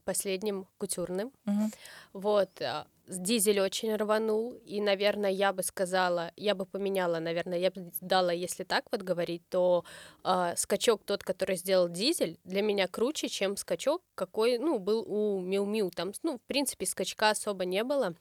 последним 0.08 0.66
кутюрным. 0.78 1.30
Угу. 1.44 1.70
Вот. 2.14 2.62
Дизель 3.08 3.60
очень 3.60 3.94
рванул, 3.96 4.52
и, 4.52 4.80
наверное, 4.80 5.30
я 5.30 5.52
бы 5.52 5.62
сказала, 5.62 6.30
я 6.36 6.54
бы 6.54 6.66
поменяла, 6.66 7.18
наверное, 7.20 7.58
я 7.58 7.70
бы 7.70 7.90
дала, 8.00 8.32
если 8.32 8.64
так 8.64 8.84
вот 8.92 9.02
говорить, 9.02 9.42
то 9.48 9.84
э, 10.24 10.54
скачок 10.56 11.02
тот, 11.04 11.24
который 11.24 11.56
сделал 11.56 11.88
дизель, 11.88 12.38
для 12.44 12.60
меня 12.60 12.86
круче, 12.86 13.28
чем 13.28 13.56
скачок, 13.56 14.02
какой, 14.14 14.58
ну, 14.58 14.78
был 14.78 15.04
у 15.06 15.40
Миу 15.40 15.64
Миу. 15.64 15.90
Там, 15.90 16.12
ну, 16.22 16.36
в 16.38 16.42
принципе, 16.42 16.84
скачка 16.84 17.30
особо 17.30 17.64
не 17.64 17.82
было 17.82 18.14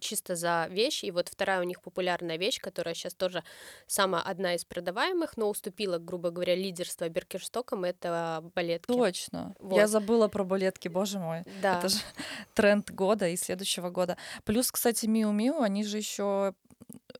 чисто 0.00 0.36
за 0.36 0.66
вещь. 0.70 1.04
И 1.04 1.10
вот 1.10 1.28
вторая 1.28 1.60
у 1.60 1.64
них 1.64 1.80
популярная 1.80 2.36
вещь, 2.38 2.60
которая 2.60 2.94
сейчас 2.94 3.14
тоже 3.14 3.42
самая 3.86 4.22
одна 4.22 4.54
из 4.54 4.64
продаваемых, 4.64 5.36
но 5.36 5.48
уступила, 5.48 5.98
грубо 5.98 6.30
говоря, 6.30 6.54
лидерство 6.54 7.08
Беркерстоком, 7.08 7.84
это 7.84 8.50
балетки. 8.54 8.92
Точно. 8.92 9.54
Вот. 9.58 9.76
Я 9.76 9.86
забыла 9.86 10.28
про 10.28 10.44
балетки, 10.44 10.88
боже 10.88 11.18
мой. 11.18 11.44
Да. 11.62 11.78
Это 11.78 11.88
же 11.88 11.98
тренд 12.54 12.90
года 12.90 13.28
и 13.28 13.36
следующего 13.36 13.90
года. 13.90 14.16
Плюс, 14.44 14.70
кстати, 14.70 15.06
Миу 15.06 15.32
Миу, 15.32 15.60
они 15.60 15.84
же 15.84 15.96
еще 15.96 16.54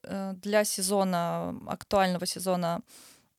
э, 0.03 0.33
для 0.35 0.63
сезона, 0.63 1.59
актуального 1.67 2.25
сезона 2.25 2.81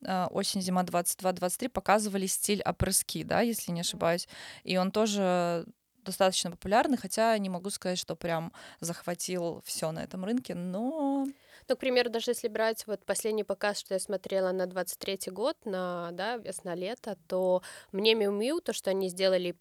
э, 0.02 0.26
осень-зима 0.30 0.82
22-23 0.82 1.68
показывали 1.68 2.26
стиль 2.26 2.62
опрыски, 2.62 3.22
да, 3.22 3.40
если 3.40 3.72
не 3.72 3.80
ошибаюсь. 3.80 4.28
И 4.64 4.76
он 4.76 4.90
тоже 4.90 5.66
достаточно 6.04 6.50
популярный, 6.50 6.96
хотя 6.96 7.36
не 7.38 7.48
могу 7.48 7.70
сказать, 7.70 7.98
что 7.98 8.16
прям 8.16 8.52
захватил 8.80 9.62
все 9.64 9.92
на 9.92 10.02
этом 10.02 10.24
рынке, 10.24 10.54
но... 10.54 11.26
Ну, 11.68 11.76
к 11.76 11.78
примеру, 11.78 12.10
даже 12.10 12.32
если 12.32 12.48
брать 12.48 12.86
вот 12.86 13.04
последний 13.04 13.44
показ, 13.44 13.78
что 13.78 13.94
я 13.94 14.00
смотрела 14.00 14.50
на 14.52 14.64
23-й 14.64 15.30
год, 15.30 15.56
на, 15.64 16.10
да, 16.12 16.36
весна-лето, 16.36 17.16
то 17.28 17.62
мне 17.92 18.14
Миу 18.14 18.60
то, 18.60 18.72
что 18.72 18.90
они 18.90 19.08
сделали 19.08 19.54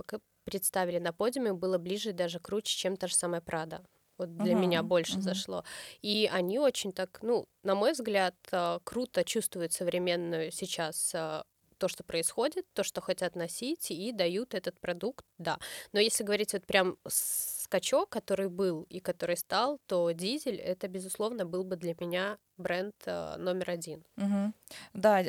представили 0.44 0.98
на 0.98 1.14
подиуме, 1.14 1.54
было 1.54 1.78
ближе 1.78 2.12
даже 2.12 2.40
круче, 2.40 2.76
чем 2.76 2.98
та 2.98 3.08
же 3.08 3.16
самая 3.16 3.42
Прада. 3.42 3.84
Вот 4.18 4.36
для 4.36 4.54
uh-huh, 4.54 4.60
меня 4.60 4.84
больше 4.84 5.18
uh-huh. 5.18 5.22
зашло. 5.22 5.64
И 6.02 6.30
они 6.32 6.60
очень 6.60 6.92
так, 6.92 7.20
ну, 7.22 7.46
на 7.64 7.76
мой 7.76 7.94
взгляд, 7.94 8.36
э, 8.52 8.80
круто 8.84 9.24
чувствуют 9.24 9.72
современную 9.72 10.52
сейчас 10.52 11.12
э, 11.14 11.44
то, 11.80 11.88
что 11.88 12.04
происходит, 12.04 12.66
то, 12.74 12.84
что 12.84 13.02
хотят 13.02 13.36
носить, 13.36 13.92
и 13.92 14.12
дают 14.12 14.54
этот 14.54 14.80
продукт, 14.80 15.26
да. 15.38 15.58
Но 15.94 16.00
если 16.00 16.24
говорить 16.24 16.54
вот 16.54 16.66
прям 16.66 16.98
скачок, 17.08 18.10
который 18.10 18.50
был 18.50 18.86
и 18.90 19.00
который 19.00 19.38
стал, 19.38 19.80
то 19.86 20.12
дизель 20.12 20.56
это, 20.56 20.88
безусловно, 20.88 21.46
был 21.46 21.64
бы 21.64 21.76
для 21.76 21.96
меня 22.00 22.38
бренд 22.58 22.96
э, 23.06 23.36
номер 23.38 23.70
один. 23.70 24.04
Угу. 24.18 24.54
Да, 24.94 25.24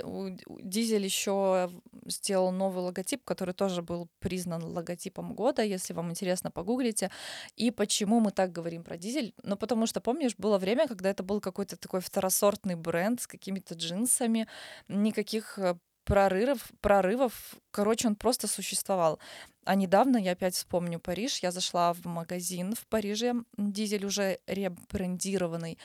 дизель 0.63 1.05
еще 1.05 1.71
сделал 2.07 2.51
новый 2.51 2.83
логотип, 2.83 3.25
который 3.25 3.55
тоже 3.55 3.83
был 3.83 4.09
признан 4.19 4.65
логотипом 4.65 5.35
года, 5.35 5.63
если 5.63 5.93
вам 5.93 6.11
интересно, 6.11 6.51
погуглите. 6.51 7.11
И 7.57 7.71
почему 7.71 8.21
мы 8.21 8.33
так 8.33 8.53
говорим 8.53 8.85
про 8.85 8.97
дизель? 8.97 9.33
Ну, 9.43 9.57
потому 9.57 9.87
что, 9.87 10.01
помнишь, 10.01 10.35
было 10.39 10.59
время, 10.59 10.89
когда 10.89 11.11
это 11.11 11.23
был 11.23 11.41
какой-то 11.41 11.77
такой 11.77 12.01
второсортный 12.01 12.75
бренд 12.75 13.21
с 13.21 13.27
какими-то 13.27 13.75
джинсами, 13.75 14.49
никаких 14.89 15.59
э, 15.59 15.77
прорывов, 16.11 16.71
прорывов. 16.81 17.33
Короче, 17.71 18.09
он 18.09 18.17
просто 18.17 18.49
существовал. 18.49 19.19
А 19.65 19.75
недавно, 19.75 20.17
я 20.17 20.33
опять 20.33 20.55
вспомню 20.55 20.99
Париж, 20.99 21.39
я 21.43 21.51
зашла 21.53 21.93
в 21.93 22.05
магазин 22.07 22.75
в 22.75 22.87
Париже, 22.87 23.35
дизель 23.57 24.05
уже 24.05 24.41
ребрендированный, 24.47 25.79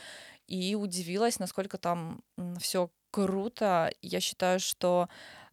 и 0.48 0.76
удивилась, 0.76 1.40
насколько 1.40 1.78
там 1.78 2.22
все 2.60 2.90
круто. 3.12 3.92
Я 4.02 4.20
считаю, 4.20 4.60
что 4.60 5.10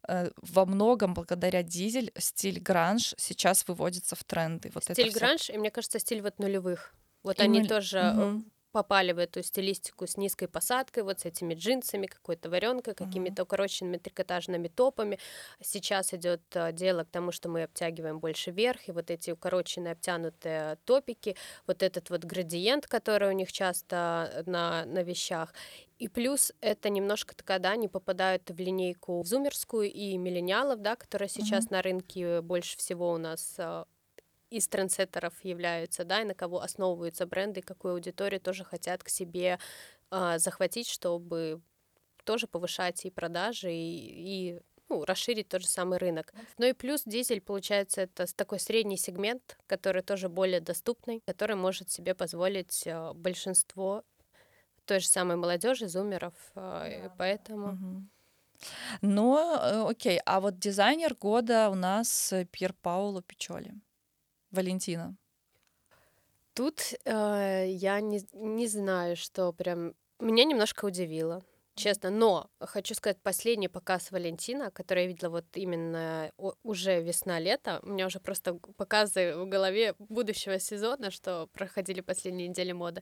э, 0.07 0.29
во 0.37 0.65
многом 0.65 1.13
благодаря 1.13 1.63
дизель 1.63 2.11
стиль 2.17 2.59
гранж 2.59 3.13
сейчас 3.17 3.67
выводится 3.67 4.15
в 4.15 4.23
тренды. 4.23 4.71
Вот 4.73 4.83
стиль 4.83 5.11
гранж, 5.11 5.49
и 5.49 5.57
мне 5.57 5.71
кажется, 5.71 5.99
стиль 5.99 6.21
вот 6.21 6.39
нулевых. 6.39 6.93
Вот 7.23 7.39
и 7.39 7.43
они 7.43 7.59
нуль... 7.59 7.67
тоже 7.67 8.13
угу 8.17 8.43
попали 8.73 9.13
в 9.13 9.19
эту 9.19 9.43
стилистику 9.43 10.07
с 10.07 10.17
низкой 10.17 10.47
посадкой, 10.47 11.03
вот 11.03 11.21
с 11.21 11.25
этими 11.25 11.53
джинсами, 11.53 12.07
какой-то 12.07 12.49
варенкой, 12.49 12.95
какими-то 12.95 13.43
укороченными 13.43 13.97
трикотажными 13.97 14.67
топами. 14.67 15.19
Сейчас 15.61 16.13
идет 16.13 16.41
э, 16.55 16.73
дело 16.73 17.03
к 17.03 17.09
тому, 17.09 17.31
что 17.31 17.49
мы 17.49 17.63
обтягиваем 17.63 18.19
больше 18.19 18.51
вверх, 18.51 18.89
и 18.89 18.91
вот 18.91 19.11
эти 19.11 19.31
укороченные 19.31 19.93
обтянутые 19.93 20.77
топики, 20.85 21.37
вот 21.67 21.83
этот 21.83 22.09
вот 22.09 22.25
градиент, 22.25 22.87
который 22.87 23.29
у 23.29 23.33
них 23.33 23.51
часто 23.51 24.43
на, 24.47 24.85
на 24.85 25.03
вещах. 25.03 25.53
И 25.99 26.07
плюс 26.07 26.51
это 26.59 26.89
немножко 26.89 27.35
такая, 27.35 27.59
да, 27.59 27.71
они 27.71 27.87
попадают 27.87 28.49
в 28.49 28.59
линейку 28.59 29.23
зумерскую 29.23 29.91
и 29.91 30.17
миллениалов, 30.17 30.81
да, 30.81 30.95
которая 30.95 31.29
сейчас 31.29 31.67
mm-hmm. 31.67 31.71
на 31.71 31.81
рынке 31.81 32.41
больше 32.41 32.77
всего 32.77 33.13
у 33.13 33.17
нас 33.17 33.55
э, 33.59 33.85
из 34.53 34.67
трендсеттеров 34.67 35.33
являются, 35.43 36.03
да, 36.03 36.21
и 36.21 36.25
на 36.25 36.35
кого 36.35 36.61
основываются 36.61 37.25
бренды, 37.25 37.61
какую 37.61 37.95
аудиторию 37.95 38.39
тоже 38.39 38.63
хотят 38.63 39.03
к 39.03 39.09
себе 39.09 39.59
э, 40.11 40.37
захватить, 40.37 40.87
чтобы 40.87 41.61
тоже 42.23 42.47
повышать 42.47 43.05
и 43.05 43.09
продажи, 43.09 43.73
и, 43.73 44.53
и 44.53 44.59
ну, 44.89 45.05
расширить 45.05 45.49
тот 45.49 45.61
же 45.61 45.67
самый 45.67 45.97
рынок. 45.97 46.33
Ну 46.57 46.67
и 46.67 46.73
плюс 46.73 47.03
дизель, 47.05 47.41
получается, 47.41 48.01
это 48.01 48.25
такой 48.35 48.59
средний 48.59 48.97
сегмент, 48.97 49.57
который 49.65 50.03
тоже 50.03 50.29
более 50.29 50.61
доступный, 50.61 51.21
который 51.25 51.55
может 51.55 51.89
себе 51.89 52.13
позволить 52.13 52.85
э, 52.85 53.13
большинство 53.13 54.03
той 54.85 54.99
же 54.99 55.07
самой 55.07 55.37
молодежи, 55.37 55.87
зумеров, 55.87 56.33
э, 56.55 57.09
поэтому... 57.17 57.67
Угу. 57.73 58.03
Но, 59.01 59.59
э, 59.61 59.89
окей, 59.89 60.19
а 60.25 60.39
вот 60.39 60.59
дизайнер 60.59 61.15
года 61.15 61.69
у 61.69 61.75
нас 61.75 62.33
Пьер 62.51 62.73
Пауло 62.73 63.23
Пичоли. 63.23 63.73
Валентина? 64.53 65.15
Тут 66.53 66.93
э, 67.05 67.65
я 67.67 67.99
не, 67.99 68.21
не 68.33 68.67
знаю, 68.67 69.15
что 69.15 69.51
прям 69.51 69.95
меня 70.19 70.45
немножко 70.45 70.85
удивило, 70.85 71.43
честно. 71.75 72.11
Но 72.11 72.49
хочу 72.59 72.93
сказать, 72.93 73.19
последний 73.21 73.67
показ 73.67 74.11
Валентина, 74.11 74.69
который 74.69 75.03
я 75.03 75.07
видела 75.07 75.29
вот 75.29 75.45
именно 75.55 76.31
уже 76.63 77.01
весна-лето, 77.01 77.79
у 77.83 77.89
меня 77.89 78.05
уже 78.05 78.19
просто 78.19 78.53
показы 78.77 79.35
в 79.35 79.47
голове 79.49 79.95
будущего 79.97 80.59
сезона, 80.59 81.09
что 81.09 81.47
проходили 81.53 82.01
последние 82.01 82.47
недели 82.47 82.71
моды. 82.71 83.01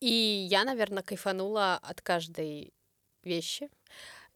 И 0.00 0.46
я, 0.50 0.64
наверное, 0.64 1.02
кайфанула 1.02 1.74
от 1.76 2.00
каждой 2.00 2.72
вещи. 3.22 3.68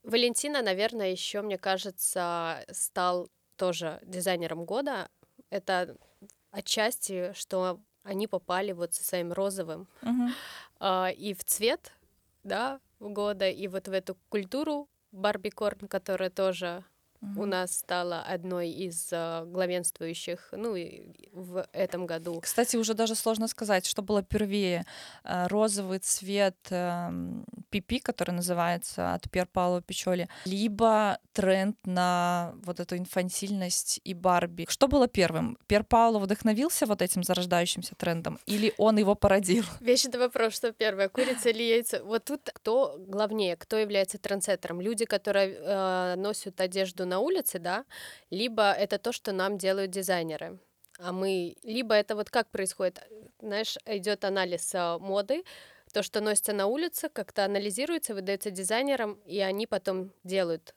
Валентина, 0.02 0.62
наверное, 0.62 1.10
еще, 1.10 1.40
мне 1.40 1.56
кажется, 1.56 2.64
стал 2.70 3.30
тоже 3.56 4.00
дизайнером 4.02 4.64
года. 4.64 5.08
Это 5.50 5.96
отчасти, 6.52 7.32
что 7.34 7.80
они 8.04 8.28
попали 8.28 8.72
вот 8.72 8.94
со 8.94 9.04
своим 9.04 9.32
розовым 9.32 9.88
uh-huh. 10.02 10.30
а, 10.80 11.10
и 11.10 11.34
в 11.34 11.44
цвет, 11.44 11.92
да, 12.44 12.80
года, 13.00 13.48
и 13.48 13.66
вот 13.68 13.88
в 13.88 13.92
эту 13.92 14.16
культуру 14.28 14.88
Барби 15.10 15.50
Корн, 15.50 15.88
которая 15.88 16.30
тоже 16.30 16.84
у 17.36 17.46
нас 17.46 17.78
стала 17.78 18.22
одной 18.22 18.70
из 18.70 19.08
э, 19.12 19.44
главенствующих, 19.46 20.48
ну, 20.52 20.76
в 21.32 21.66
этом 21.72 22.06
году. 22.06 22.40
Кстати, 22.40 22.76
уже 22.76 22.94
даже 22.94 23.14
сложно 23.14 23.48
сказать, 23.48 23.86
что 23.86 24.02
было 24.02 24.22
первее. 24.22 24.84
Э, 25.24 25.46
розовый 25.46 26.00
цвет 26.00 26.56
э, 26.70 27.10
пипи, 27.70 28.00
который 28.00 28.32
называется 28.32 29.14
от 29.14 29.30
Пьер 29.30 29.46
Пауло 29.46 29.82
Пичоли, 29.82 30.28
либо 30.44 31.18
тренд 31.32 31.76
на 31.84 32.54
вот 32.64 32.80
эту 32.80 32.96
инфантильность 32.96 34.00
и 34.04 34.14
Барби. 34.14 34.66
Что 34.68 34.88
было 34.88 35.06
первым? 35.06 35.58
Пьер 35.66 35.84
Пауло 35.84 36.18
вдохновился 36.18 36.86
вот 36.86 37.02
этим 37.02 37.22
зарождающимся 37.22 37.94
трендом 37.94 38.38
или 38.46 38.74
он 38.78 38.98
его 38.98 39.14
породил? 39.14 39.64
Вечный 39.80 40.18
вопрос, 40.18 40.54
что 40.54 40.72
первое, 40.72 41.08
курица 41.08 41.50
или 41.50 41.62
яйцо? 41.62 42.04
Вот 42.04 42.24
тут 42.24 42.50
кто 42.52 42.96
главнее, 42.98 43.56
кто 43.56 43.76
является 43.76 44.18
трендсеттером? 44.18 44.80
Люди, 44.80 45.04
которые 45.04 45.56
э, 45.58 46.14
носят 46.16 46.60
одежду 46.60 47.06
на 47.12 47.20
улице, 47.20 47.58
да, 47.58 47.84
либо 48.30 48.62
это 48.72 48.98
то, 48.98 49.12
что 49.12 49.32
нам 49.32 49.58
делают 49.58 49.90
дизайнеры. 49.90 50.58
А 50.98 51.12
мы, 51.12 51.56
либо 51.62 51.94
это 51.94 52.14
вот 52.14 52.30
как 52.30 52.50
происходит, 52.50 53.00
знаешь, 53.40 53.76
идет 53.86 54.24
анализ 54.24 54.74
а, 54.74 54.98
моды, 54.98 55.44
то, 55.92 56.02
что 56.02 56.20
носится 56.20 56.52
на 56.52 56.66
улице, 56.66 57.08
как-то 57.08 57.44
анализируется, 57.44 58.14
выдается 58.14 58.50
дизайнерам, 58.50 59.14
и 59.26 59.40
они 59.40 59.66
потом 59.66 60.12
делают 60.24 60.74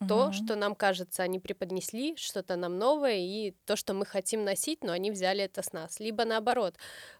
uh-huh. 0.00 0.08
то, 0.08 0.32
что 0.32 0.56
нам 0.56 0.74
кажется, 0.74 1.24
они 1.24 1.40
преподнесли, 1.40 2.14
что-то 2.16 2.56
нам 2.56 2.78
новое, 2.78 3.16
и 3.16 3.54
то, 3.64 3.74
что 3.76 3.94
мы 3.94 4.06
хотим 4.06 4.44
носить, 4.44 4.84
но 4.84 4.92
они 4.92 5.10
взяли 5.10 5.42
это 5.44 5.62
с 5.62 5.72
нас. 5.72 6.00
Либо 6.00 6.24
наоборот, 6.24 6.76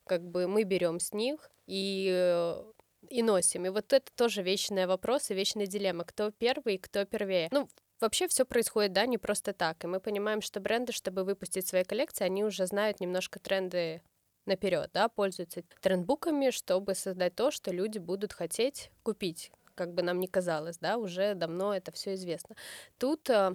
как 0.06 0.22
бы 0.22 0.46
мы 0.46 0.62
берем 0.64 1.00
с 1.00 1.12
них 1.12 1.50
и 1.66 2.08
э, 2.12 2.62
и 3.08 3.22
носим. 3.22 3.66
И 3.66 3.68
вот 3.68 3.92
это 3.92 4.10
тоже 4.14 4.42
вечный 4.42 4.86
вопрос 4.86 5.30
и 5.30 5.34
вечная 5.34 5.66
дилемма. 5.66 6.04
Кто 6.04 6.30
первый, 6.30 6.78
кто 6.78 7.04
первее. 7.04 7.48
Ну, 7.50 7.68
Вообще 8.02 8.26
все 8.26 8.44
происходит, 8.44 8.92
да, 8.92 9.06
не 9.06 9.16
просто 9.16 9.52
так. 9.52 9.84
И 9.84 9.86
мы 9.86 10.00
понимаем, 10.00 10.40
что 10.40 10.58
бренды, 10.58 10.92
чтобы 10.92 11.22
выпустить 11.22 11.68
свои 11.68 11.84
коллекции, 11.84 12.24
они 12.24 12.42
уже 12.42 12.66
знают 12.66 12.98
немножко 12.98 13.38
тренды 13.38 14.02
наперед, 14.44 14.90
да, 14.92 15.08
пользуются 15.08 15.62
трендбуками, 15.80 16.50
чтобы 16.50 16.96
создать 16.96 17.36
то, 17.36 17.52
что 17.52 17.70
люди 17.70 17.98
будут 17.98 18.32
хотеть 18.32 18.90
купить, 19.04 19.52
как 19.76 19.94
бы 19.94 20.02
нам 20.02 20.18
ни 20.18 20.26
казалось, 20.26 20.78
да, 20.78 20.96
уже 20.96 21.34
давно 21.34 21.76
это 21.76 21.92
все 21.92 22.14
известно. 22.14 22.56
Тут, 22.98 23.30
э, 23.30 23.54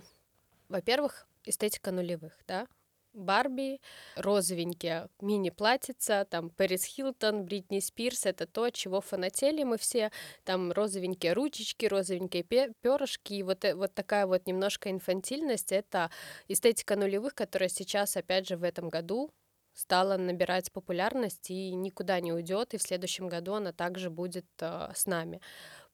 во-первых, 0.69 1.27
эстетика 1.43 1.91
нулевых, 1.91 2.31
да, 2.47 2.67
Барби, 3.17 3.81
розовенькие 4.15 5.09
мини-платьица, 5.21 6.25
там 6.29 6.49
Пэрис 6.49 6.83
Хилтон, 6.85 7.45
Бритни 7.45 7.79
Спирс, 7.79 8.25
это 8.25 8.47
то, 8.47 8.69
чего 8.69 9.01
фанатели 9.01 9.63
мы 9.63 9.77
все, 9.77 10.11
там 10.43 10.71
розовенькие 10.71 11.33
ручечки, 11.33 11.85
розовенькие 11.85 12.43
перышки, 12.43 13.33
и 13.33 13.43
вот, 13.43 13.65
э, 13.65 13.75
вот 13.75 13.93
такая 13.93 14.25
вот 14.27 14.47
немножко 14.47 14.89
инфантильность, 14.91 15.71
это 15.71 16.09
эстетика 16.47 16.95
нулевых, 16.95 17.35
которая 17.35 17.69
сейчас, 17.69 18.15
опять 18.15 18.47
же, 18.47 18.57
в 18.57 18.63
этом 18.63 18.89
году 18.89 19.31
стала 19.77 20.17
набирать 20.17 20.71
популярность 20.71 21.51
и 21.51 21.75
никуда 21.75 22.19
не 22.19 22.33
уйдет, 22.33 22.73
и 22.73 22.77
в 22.77 22.81
следующем 22.81 23.29
году 23.29 23.53
она 23.53 23.71
также 23.73 24.09
будет 24.09 24.47
э, 24.59 24.89
с 24.95 25.05
нами. 25.05 25.39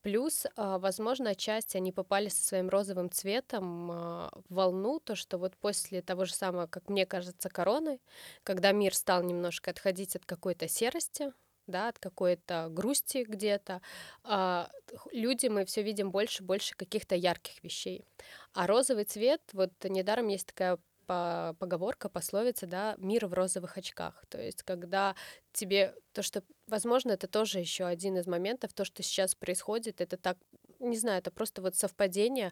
Плюс, 0.03 0.45
а, 0.57 0.79
возможно, 0.79 1.29
отчасти 1.29 1.77
они 1.77 1.93
попали 1.93 2.27
со 2.27 2.45
своим 2.45 2.67
розовым 2.67 3.09
цветом 3.09 3.89
а, 3.89 4.31
в 4.49 4.53
волну, 4.53 4.99
то, 4.99 5.15
что 5.15 5.37
вот 5.37 5.55
после 5.55 6.01
того 6.01 6.25
же 6.25 6.33
самого, 6.33 6.67
как 6.67 6.89
мне 6.89 7.05
кажется, 7.05 7.47
короны, 7.49 8.01
когда 8.43 8.73
мир 8.73 8.93
стал 8.93 9.23
немножко 9.23 9.71
отходить 9.71 10.17
от 10.17 10.25
какой-то 10.25 10.67
серости, 10.67 11.31
да, 11.67 11.87
от 11.87 11.99
какой-то 11.99 12.67
грусти 12.69 13.23
где-то, 13.23 13.81
а, 14.25 14.69
люди 15.13 15.47
мы 15.47 15.63
все 15.63 15.81
видим 15.83 16.11
больше 16.11 16.43
больше 16.43 16.75
каких-то 16.75 17.15
ярких 17.15 17.63
вещей. 17.63 18.03
А 18.53 18.67
розовый 18.67 19.05
цвет, 19.05 19.41
вот 19.53 19.71
недаром 19.85 20.27
есть 20.27 20.47
такая 20.47 20.79
поговорка, 21.05 22.09
пословица, 22.09 22.67
да, 22.67 22.95
мир 22.97 23.27
в 23.27 23.33
розовых 23.33 23.77
очках. 23.77 24.25
То 24.29 24.41
есть, 24.41 24.63
когда 24.63 25.15
тебе 25.51 25.95
то, 26.13 26.21
что, 26.21 26.43
возможно, 26.67 27.11
это 27.11 27.27
тоже 27.27 27.59
еще 27.59 27.85
один 27.85 28.17
из 28.17 28.27
моментов, 28.27 28.73
то, 28.73 28.85
что 28.85 29.03
сейчас 29.03 29.35
происходит, 29.35 30.01
это 30.01 30.17
так, 30.17 30.37
не 30.79 30.97
знаю, 30.97 31.19
это 31.19 31.31
просто 31.31 31.61
вот 31.61 31.75
совпадение 31.75 32.51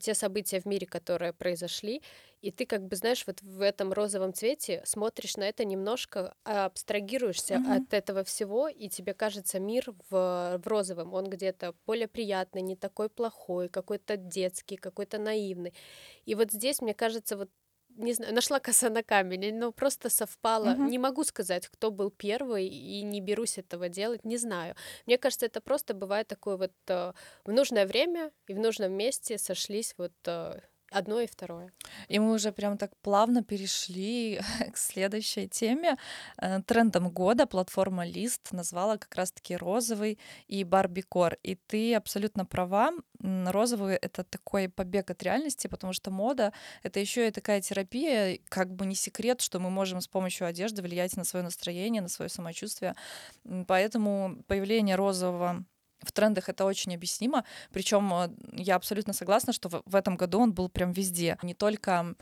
те 0.00 0.14
события 0.14 0.60
в 0.60 0.66
мире, 0.66 0.86
которые 0.86 1.32
произошли, 1.32 2.02
и 2.40 2.50
ты 2.50 2.66
как 2.66 2.82
бы, 2.86 2.96
знаешь, 2.96 3.26
вот 3.26 3.42
в 3.42 3.60
этом 3.60 3.92
розовом 3.92 4.32
цвете 4.32 4.82
смотришь 4.84 5.36
на 5.36 5.48
это 5.48 5.64
немножко, 5.64 6.34
абстрагируешься 6.44 7.54
mm-hmm. 7.54 7.84
от 7.84 7.94
этого 7.94 8.24
всего, 8.24 8.68
и 8.68 8.88
тебе 8.88 9.14
кажется 9.14 9.58
мир 9.60 9.94
в, 10.10 10.60
в 10.62 10.66
розовом, 10.66 11.14
он 11.14 11.28
где-то 11.28 11.74
более 11.86 12.08
приятный, 12.08 12.62
не 12.62 12.76
такой 12.76 13.08
плохой, 13.08 13.68
какой-то 13.68 14.16
детский, 14.16 14.76
какой-то 14.76 15.18
наивный. 15.18 15.74
И 16.24 16.34
вот 16.34 16.52
здесь, 16.52 16.80
мне 16.80 16.94
кажется, 16.94 17.36
вот 17.36 17.50
не 17.96 18.12
знаю, 18.12 18.34
нашла 18.34 18.60
коса 18.60 18.90
на 18.90 19.02
камень, 19.02 19.54
но 19.58 19.72
просто 19.72 20.10
совпало. 20.10 20.72
Угу. 20.72 20.82
Не 20.84 20.98
могу 20.98 21.24
сказать, 21.24 21.68
кто 21.68 21.90
был 21.90 22.10
первый, 22.10 22.66
и 22.66 23.02
не 23.02 23.20
берусь 23.20 23.58
этого 23.58 23.88
делать, 23.88 24.24
не 24.24 24.36
знаю. 24.36 24.74
Мне 25.06 25.18
кажется, 25.18 25.46
это 25.46 25.60
просто 25.60 25.94
бывает 25.94 26.26
такое 26.28 26.56
вот 26.56 26.72
э, 26.88 27.12
в 27.44 27.52
нужное 27.52 27.86
время 27.86 28.30
и 28.48 28.54
в 28.54 28.58
нужном 28.58 28.92
месте 28.92 29.38
сошлись 29.38 29.94
вот 29.96 30.12
э, 30.26 30.60
одно 30.94 31.20
и 31.20 31.26
второе. 31.26 31.72
И 32.08 32.18
мы 32.18 32.32
уже 32.32 32.52
прям 32.52 32.78
так 32.78 32.96
плавно 33.02 33.42
перешли 33.42 34.40
к 34.72 34.76
следующей 34.76 35.48
теме. 35.48 35.96
Э, 36.38 36.62
трендом 36.62 37.10
года 37.10 37.46
платформа 37.46 38.06
Лист 38.06 38.52
назвала 38.52 38.96
как 38.96 39.14
раз-таки 39.14 39.56
розовый 39.56 40.18
и 40.46 40.64
барбикор. 40.64 41.36
И 41.42 41.56
ты 41.56 41.94
абсолютно 41.94 42.46
права. 42.46 42.92
Розовый— 43.20 43.96
это 44.02 44.24
такой 44.24 44.68
побег 44.68 45.10
от 45.10 45.22
реальности, 45.22 45.66
потому 45.66 45.92
что 45.92 46.10
мода— 46.10 46.52
это 46.82 47.00
еще 47.00 47.28
и 47.28 47.30
такая 47.30 47.60
терапия, 47.60 48.38
как 48.48 48.74
бы 48.74 48.86
не 48.86 48.94
секрет, 48.94 49.40
что 49.40 49.58
мы 49.58 49.70
можем 49.70 50.00
с 50.00 50.08
помощью 50.08 50.46
одежды 50.46 50.82
влиять 50.82 51.16
на 51.16 51.24
свое 51.24 51.42
настроение, 51.42 52.02
на 52.02 52.08
свое 52.08 52.28
самочувствие. 52.28 52.94
Поэтому 53.66 54.42
появление 54.46 54.96
розового 54.96 55.64
в 56.02 56.12
трендах 56.12 56.48
это 56.48 56.64
очень 56.64 56.94
объяснимо. 56.94 57.44
Причем 57.72 58.12
э, 58.12 58.28
я 58.52 58.76
абсолютно 58.76 59.12
согласна, 59.12 59.52
что 59.52 59.68
в 59.84 59.94
этом 59.94 60.16
году 60.16 60.40
он 60.40 60.52
был 60.52 60.68
прям 60.68 60.92
везде. 60.92 61.38
Не 61.42 61.54
только 61.54 62.14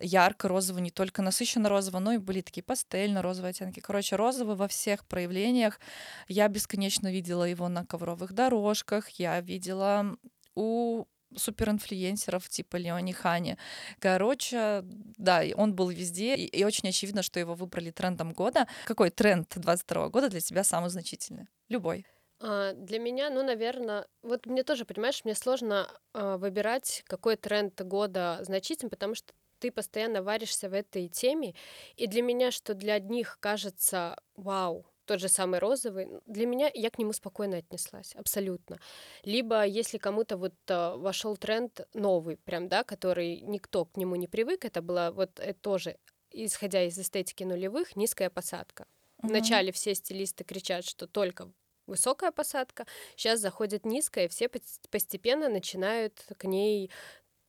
ярко-розовый, 0.00 0.82
не 0.82 0.90
только 0.90 1.22
насыщенно-розовый, 1.22 2.00
но 2.00 2.12
и 2.12 2.18
были 2.18 2.40
такие 2.40 2.62
пастельно-розовые 2.62 3.50
оттенки. 3.50 3.80
Короче, 3.80 4.16
розовый 4.16 4.56
во 4.56 4.68
всех 4.68 5.06
проявлениях. 5.06 5.80
Я 6.28 6.48
бесконечно 6.48 7.10
видела 7.10 7.44
его 7.44 7.68
на 7.68 7.84
ковровых 7.84 8.32
дорожках, 8.32 9.08
я 9.10 9.40
видела 9.40 10.16
у 10.54 11.04
суперинфлюенсеров 11.36 12.48
типа 12.48 12.76
Леони 12.76 13.12
Хани. 13.12 13.56
Короче, 13.98 14.82
да, 15.16 15.42
он 15.54 15.74
был 15.74 15.90
везде, 15.90 16.34
и, 16.34 16.46
и 16.46 16.64
очень 16.64 16.88
очевидно, 16.88 17.22
что 17.22 17.38
его 17.38 17.54
выбрали 17.54 17.90
трендом 17.90 18.32
года. 18.32 18.66
Какой 18.84 19.10
тренд 19.10 19.52
22 19.54 20.08
года 20.08 20.28
для 20.28 20.40
тебя 20.40 20.64
самый 20.64 20.90
значительный? 20.90 21.46
Любой. 21.68 22.04
А, 22.40 22.72
для 22.72 22.98
меня, 22.98 23.30
ну, 23.30 23.42
наверное, 23.42 24.06
вот 24.22 24.46
мне 24.46 24.64
тоже, 24.64 24.84
понимаешь, 24.84 25.24
мне 25.24 25.34
сложно 25.34 25.90
а, 26.12 26.38
выбирать, 26.38 27.02
какой 27.06 27.36
тренд 27.36 27.80
года 27.82 28.38
значительный, 28.42 28.90
потому 28.90 29.14
что 29.14 29.32
ты 29.58 29.70
постоянно 29.70 30.22
варишься 30.22 30.70
в 30.70 30.72
этой 30.72 31.08
теме, 31.08 31.54
и 31.96 32.06
для 32.06 32.22
меня, 32.22 32.50
что 32.50 32.74
для 32.74 32.94
одних 32.94 33.36
кажется, 33.40 34.16
вау, 34.36 34.86
тот 35.04 35.20
же 35.20 35.28
самый 35.28 35.58
розовый, 35.58 36.08
для 36.26 36.46
меня 36.46 36.70
я 36.72 36.88
к 36.88 36.98
нему 36.98 37.12
спокойно 37.12 37.58
отнеслась, 37.58 38.14
абсолютно. 38.14 38.78
Либо 39.22 39.66
если 39.66 39.98
кому-то 39.98 40.36
вот 40.36 40.54
uh, 40.68 40.96
вошел 40.96 41.36
тренд 41.36 41.80
новый, 41.94 42.36
прям, 42.36 42.68
да, 42.68 42.84
который 42.84 43.40
никто 43.40 43.84
к 43.84 43.96
нему 43.96 44.16
не 44.16 44.28
привык, 44.28 44.64
это 44.64 44.80
было 44.80 45.10
вот 45.12 45.38
это 45.40 45.60
тоже, 45.60 45.98
исходя 46.30 46.84
из 46.84 46.98
эстетики 46.98 47.42
нулевых, 47.42 47.96
низкая 47.96 48.30
посадка. 48.30 48.84
Mm-hmm. 48.84 49.28
Вначале 49.28 49.72
все 49.72 49.94
стилисты 49.94 50.44
кричат, 50.44 50.84
что 50.84 51.06
только 51.06 51.50
высокая 51.90 52.30
посадка, 52.32 52.86
сейчас 53.16 53.40
заходит 53.40 53.84
низкая, 53.84 54.24
и 54.24 54.28
все 54.28 54.48
постепенно 54.90 55.48
начинают 55.48 56.24
к 56.38 56.44
ней 56.44 56.90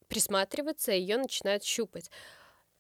присматриваться, 0.08 0.92
ее 0.92 1.18
начинают 1.18 1.64
щупать. 1.64 2.12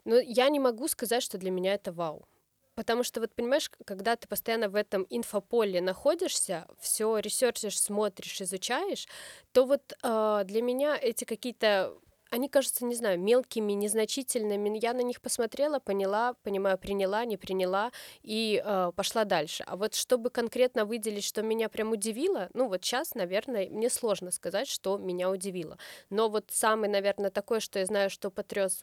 Но 0.03 0.19
я 0.19 0.49
не 0.49 0.59
могу 0.59 0.87
сказать, 0.87 1.23
что 1.23 1.37
для 1.37 1.51
меня 1.51 1.73
это 1.73 1.91
вау. 1.91 2.27
Потому 2.75 3.03
что, 3.03 3.19
вот 3.19 3.33
понимаешь, 3.33 3.69
когда 3.85 4.15
ты 4.15 4.27
постоянно 4.27 4.69
в 4.69 4.75
этом 4.75 5.05
инфополе 5.09 5.81
находишься, 5.81 6.67
все 6.79 7.17
ресерчишь, 7.19 7.79
смотришь, 7.79 8.41
изучаешь, 8.41 9.07
то 9.51 9.65
вот 9.65 9.93
э, 10.01 10.41
для 10.45 10.61
меня 10.61 10.97
эти 10.97 11.25
какие-то 11.25 11.93
они 12.31 12.47
кажутся, 12.47 12.85
не 12.85 12.95
знаю, 12.95 13.19
мелкими, 13.19 13.73
незначительными. 13.73 14.79
Я 14.81 14.93
на 14.93 15.01
них 15.01 15.21
посмотрела, 15.21 15.79
поняла, 15.79 16.33
понимаю, 16.43 16.77
приняла, 16.77 17.25
не 17.25 17.37
приняла 17.37 17.91
и 18.23 18.61
э, 18.63 18.91
пошла 18.95 19.25
дальше. 19.25 19.63
А 19.67 19.75
вот 19.75 19.93
чтобы 19.93 20.29
конкретно 20.29 20.85
выделить, 20.85 21.25
что 21.25 21.41
меня 21.41 21.67
прям 21.67 21.91
удивило, 21.91 22.49
ну 22.53 22.69
вот 22.69 22.83
сейчас, 22.85 23.15
наверное, 23.15 23.69
мне 23.69 23.89
сложно 23.89 24.31
сказать, 24.31 24.69
что 24.69 24.97
меня 24.97 25.29
удивило. 25.29 25.77
Но 26.09 26.29
вот 26.29 26.45
самый, 26.51 26.89
наверное, 26.89 27.31
такой, 27.31 27.59
что 27.59 27.79
я 27.79 27.85
знаю, 27.85 28.09
что 28.09 28.31
потряс 28.31 28.81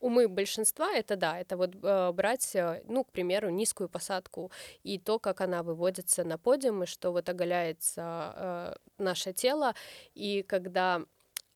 умы 0.00 0.28
большинства 0.28 0.92
это 0.92 1.16
да, 1.16 1.38
это 1.38 1.56
вот 1.56 1.76
э, 1.82 2.12
брать, 2.12 2.54
э, 2.54 2.82
ну, 2.86 3.04
к 3.04 3.12
примеру, 3.12 3.50
низкую 3.50 3.88
посадку 3.88 4.50
и 4.82 4.98
то, 4.98 5.18
как 5.18 5.40
она 5.40 5.62
выводится 5.62 6.24
на 6.24 6.36
подиум, 6.36 6.82
и 6.82 6.86
что 6.86 7.12
вот 7.12 7.28
оголяется 7.28 8.34
э, 8.36 8.74
наше 8.98 9.32
тело, 9.32 9.74
и 10.14 10.42
когда 10.42 11.04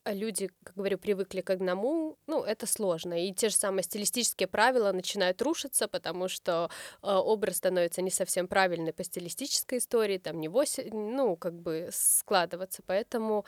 люди, 0.06 0.50
как 0.64 0.76
говорю, 0.76 0.98
привыкли 0.98 1.40
к 1.40 1.50
одному, 1.50 2.18
ну, 2.26 2.42
это 2.42 2.66
сложно. 2.66 3.26
И 3.26 3.32
те 3.32 3.48
же 3.48 3.56
самые 3.56 3.84
стилистические 3.84 4.48
правила 4.48 4.92
начинают 4.92 5.40
рушиться, 5.42 5.88
потому 5.88 6.28
что 6.28 6.70
э, 7.02 7.06
образ 7.06 7.56
становится 7.56 8.02
не 8.02 8.10
совсем 8.10 8.48
правильный 8.48 8.92
по 8.92 9.04
стилистической 9.04 9.78
истории, 9.78 10.18
там 10.18 10.40
не 10.40 10.48
8, 10.48 10.90
ну, 10.92 11.36
как 11.36 11.54
бы 11.54 11.88
складываться. 11.92 12.82
Поэтому 12.86 13.44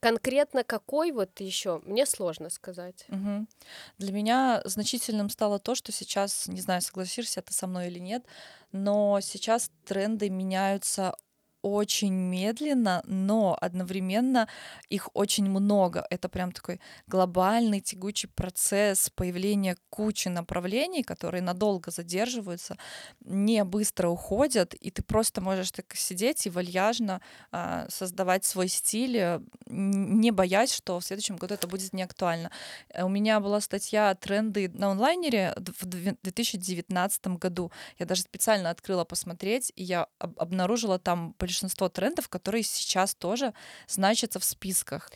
конкретно 0.00 0.64
какой 0.64 1.12
вот 1.12 1.40
еще, 1.40 1.80
мне 1.84 2.06
сложно 2.06 2.50
сказать. 2.50 3.04
Угу. 3.08 3.46
Для 3.98 4.12
меня 4.12 4.62
значительным 4.64 5.30
стало 5.30 5.58
то, 5.58 5.74
что 5.74 5.92
сейчас, 5.92 6.46
не 6.48 6.60
знаю, 6.60 6.82
согласишься 6.82 7.42
ты 7.42 7.52
со 7.52 7.66
мной 7.66 7.88
или 7.88 7.98
нет, 7.98 8.24
но 8.72 9.20
сейчас 9.20 9.70
тренды 9.84 10.30
меняются 10.30 11.16
очень 11.62 12.14
медленно, 12.14 13.02
но 13.06 13.56
одновременно 13.60 14.48
их 14.88 15.08
очень 15.14 15.48
много. 15.50 16.06
Это 16.10 16.28
прям 16.28 16.52
такой 16.52 16.80
глобальный 17.06 17.80
тягучий 17.80 18.28
процесс 18.28 19.10
появления 19.10 19.76
кучи 19.90 20.28
направлений, 20.28 21.02
которые 21.02 21.42
надолго 21.42 21.90
задерживаются, 21.90 22.76
не 23.20 23.64
быстро 23.64 24.08
уходят, 24.08 24.74
и 24.74 24.90
ты 24.90 25.02
просто 25.02 25.40
можешь 25.40 25.72
так 25.72 25.94
сидеть 25.94 26.46
и 26.46 26.50
вальяжно 26.50 27.20
а, 27.50 27.86
создавать 27.88 28.44
свой 28.44 28.68
стиль, 28.68 29.16
э, 29.16 29.40
не 29.66 30.30
боясь, 30.30 30.72
что 30.72 31.00
в 31.00 31.04
следующем 31.04 31.36
году 31.36 31.54
это 31.54 31.66
будет 31.66 31.92
не 31.92 32.02
актуально. 32.02 32.50
Э, 32.88 33.04
у 33.04 33.08
меня 33.08 33.40
была 33.40 33.60
статья 33.60 34.14
«Тренды 34.14 34.68
на 34.68 34.90
онлайнере» 34.90 35.54
в 35.56 35.86
2019 35.86 37.38
году. 37.38 37.72
Я 37.98 38.06
даже 38.06 38.22
специально 38.22 38.70
открыла 38.70 39.04
посмотреть, 39.04 39.72
и 39.76 39.82
я 39.82 40.06
обнаружила 40.18 40.98
там 40.98 41.34
большинство 41.48 41.88
трендов, 41.88 42.28
которые 42.28 42.62
сейчас 42.62 43.14
тоже 43.14 43.54
значатся 43.86 44.38
в 44.38 44.44
списках. 44.44 45.10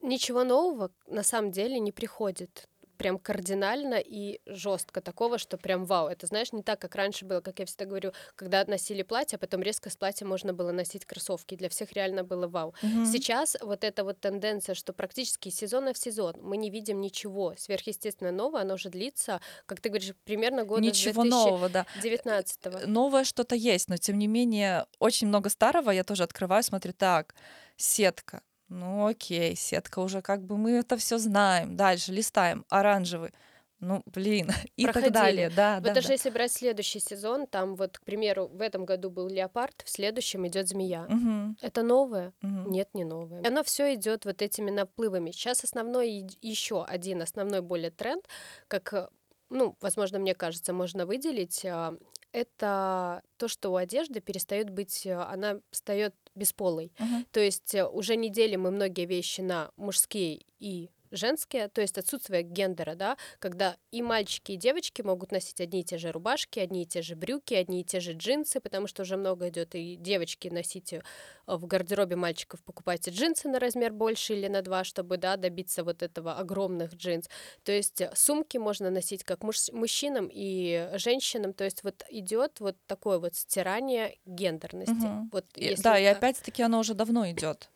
Ничего 0.00 0.44
нового 0.44 0.90
на 1.06 1.22
самом 1.22 1.52
деле 1.52 1.78
не 1.78 1.92
приходит 1.92 2.68
прям 2.98 3.18
кардинально 3.18 4.02
и 4.04 4.40
жестко 4.46 5.00
такого, 5.00 5.38
что 5.38 5.56
прям 5.56 5.86
вау. 5.86 6.08
Это, 6.08 6.26
знаешь, 6.26 6.52
не 6.52 6.62
так, 6.62 6.80
как 6.80 6.94
раньше 6.96 7.24
было, 7.24 7.40
как 7.40 7.60
я 7.60 7.66
всегда 7.66 7.86
говорю, 7.86 8.12
когда 8.34 8.64
носили 8.64 9.02
платье, 9.02 9.36
а 9.36 9.38
потом 9.38 9.62
резко 9.62 9.88
с 9.88 9.96
платья 9.96 10.26
можно 10.26 10.52
было 10.52 10.72
носить 10.72 11.06
кроссовки. 11.06 11.54
Для 11.54 11.68
всех 11.68 11.92
реально 11.92 12.24
было 12.24 12.48
вау. 12.48 12.74
Угу. 12.82 13.06
Сейчас 13.06 13.56
вот 13.62 13.84
эта 13.84 14.04
вот 14.04 14.20
тенденция, 14.20 14.74
что 14.74 14.92
практически 14.92 15.48
сезона 15.48 15.92
в 15.92 15.98
сезон 15.98 16.34
мы 16.42 16.56
не 16.56 16.70
видим 16.70 17.00
ничего 17.00 17.54
сверхъестественно 17.56 18.32
нового, 18.32 18.60
оно 18.60 18.74
уже 18.74 18.90
длится, 18.90 19.40
как 19.66 19.80
ты 19.80 19.88
говоришь, 19.88 20.14
примерно 20.24 20.64
года 20.64 20.82
Ничего 20.82 21.24
нового, 21.24 21.68
да. 21.68 21.86
19 22.02 22.66
-го. 22.66 22.86
Новое 22.86 23.24
что-то 23.24 23.54
есть, 23.54 23.88
но 23.88 23.96
тем 23.96 24.18
не 24.18 24.26
менее 24.26 24.86
очень 24.98 25.28
много 25.28 25.48
старого 25.48 25.90
я 25.90 26.02
тоже 26.04 26.24
открываю, 26.24 26.62
смотрю, 26.62 26.92
так, 26.92 27.34
сетка, 27.76 28.42
ну 28.68 29.06
окей, 29.06 29.56
сетка 29.56 30.00
уже 30.00 30.22
как 30.22 30.42
бы 30.42 30.56
мы 30.56 30.72
это 30.72 30.96
все 30.96 31.18
знаем. 31.18 31.76
Дальше 31.76 32.12
листаем. 32.12 32.64
Оранжевый. 32.68 33.32
Ну, 33.80 34.02
блин, 34.06 34.50
и 34.76 34.84
Проходили. 34.84 35.12
так 35.12 35.22
далее. 35.22 35.50
Да, 35.50 35.76
вот 35.76 35.84
да, 35.84 35.94
даже 35.94 36.08
да. 36.08 36.12
если 36.14 36.30
брать 36.30 36.52
следующий 36.52 36.98
сезон, 36.98 37.46
там 37.46 37.76
вот, 37.76 37.98
к 37.98 38.02
примеру, 38.02 38.48
в 38.48 38.60
этом 38.60 38.84
году 38.84 39.08
был 39.08 39.28
леопард, 39.28 39.82
в 39.84 39.90
следующем 39.90 40.46
идет 40.48 40.68
змея. 40.68 41.04
Угу. 41.04 41.56
Это 41.62 41.82
новое? 41.82 42.32
Угу. 42.42 42.70
Нет, 42.70 42.88
не 42.94 43.04
новое. 43.04 43.46
Оно 43.46 43.62
все 43.62 43.94
идет 43.94 44.24
вот 44.24 44.42
этими 44.42 44.70
наплывами. 44.70 45.30
Сейчас 45.30 45.62
основной 45.62 46.26
еще 46.42 46.84
один 46.84 47.22
основной 47.22 47.60
более 47.60 47.90
тренд, 47.90 48.26
как 48.66 49.10
ну, 49.50 49.76
возможно, 49.80 50.18
мне 50.18 50.34
кажется, 50.34 50.74
можно 50.74 51.06
выделить, 51.06 51.64
а, 51.64 51.94
это 52.32 53.22
то, 53.38 53.48
что 53.48 53.70
у 53.70 53.76
одежды 53.76 54.20
перестает 54.20 54.70
быть, 54.70 55.06
э, 55.06 55.14
она 55.14 55.60
встает 55.70 56.14
бесполой. 56.38 56.92
Uh-huh. 56.98 57.26
То 57.32 57.40
есть 57.40 57.74
э, 57.74 57.86
уже 57.86 58.16
недели 58.16 58.56
мы 58.56 58.70
многие 58.70 59.04
вещи 59.06 59.40
на 59.40 59.70
мужские 59.76 60.40
и 60.58 60.90
женские, 61.10 61.68
то 61.68 61.80
есть 61.80 61.98
отсутствие 61.98 62.42
гендера, 62.42 62.94
да, 62.94 63.16
когда 63.38 63.76
и 63.90 64.02
мальчики, 64.02 64.52
и 64.52 64.56
девочки 64.56 65.02
могут 65.02 65.32
носить 65.32 65.60
одни 65.60 65.80
и 65.80 65.84
те 65.84 65.98
же 65.98 66.12
рубашки, 66.12 66.58
одни 66.58 66.82
и 66.82 66.86
те 66.86 67.02
же 67.02 67.16
брюки, 67.16 67.54
одни 67.54 67.80
и 67.80 67.84
те 67.84 68.00
же 68.00 68.12
джинсы, 68.12 68.60
потому 68.60 68.86
что 68.86 69.02
уже 69.02 69.16
много 69.16 69.48
идет 69.48 69.74
и 69.74 69.96
девочки 69.96 70.48
носите 70.48 71.02
в 71.46 71.66
гардеробе 71.66 72.16
мальчиков 72.16 72.62
покупайте 72.62 73.10
джинсы 73.10 73.48
на 73.48 73.58
размер 73.58 73.92
больше 73.92 74.34
или 74.34 74.48
на 74.48 74.62
два, 74.62 74.84
чтобы, 74.84 75.16
да, 75.16 75.36
добиться 75.36 75.84
вот 75.84 76.02
этого 76.02 76.34
огромных 76.34 76.94
джинс. 76.94 77.28
То 77.64 77.72
есть 77.72 78.02
сумки 78.14 78.58
можно 78.58 78.90
носить 78.90 79.24
как 79.24 79.42
муж 79.42 79.70
мужчинам 79.72 80.28
и 80.32 80.90
женщинам, 80.94 81.52
то 81.52 81.64
есть 81.64 81.82
вот 81.84 82.04
идет 82.10 82.60
вот 82.60 82.76
такое 82.86 83.18
вот 83.18 83.34
стирание 83.34 84.18
гендерности. 84.26 84.92
Угу. 84.92 85.28
Вот, 85.32 85.44
и, 85.54 85.74
да, 85.76 85.98
и 85.98 86.04
опять-таки 86.04 86.62
оно 86.62 86.80
уже 86.80 86.94
давно 86.94 87.28
идет. 87.30 87.70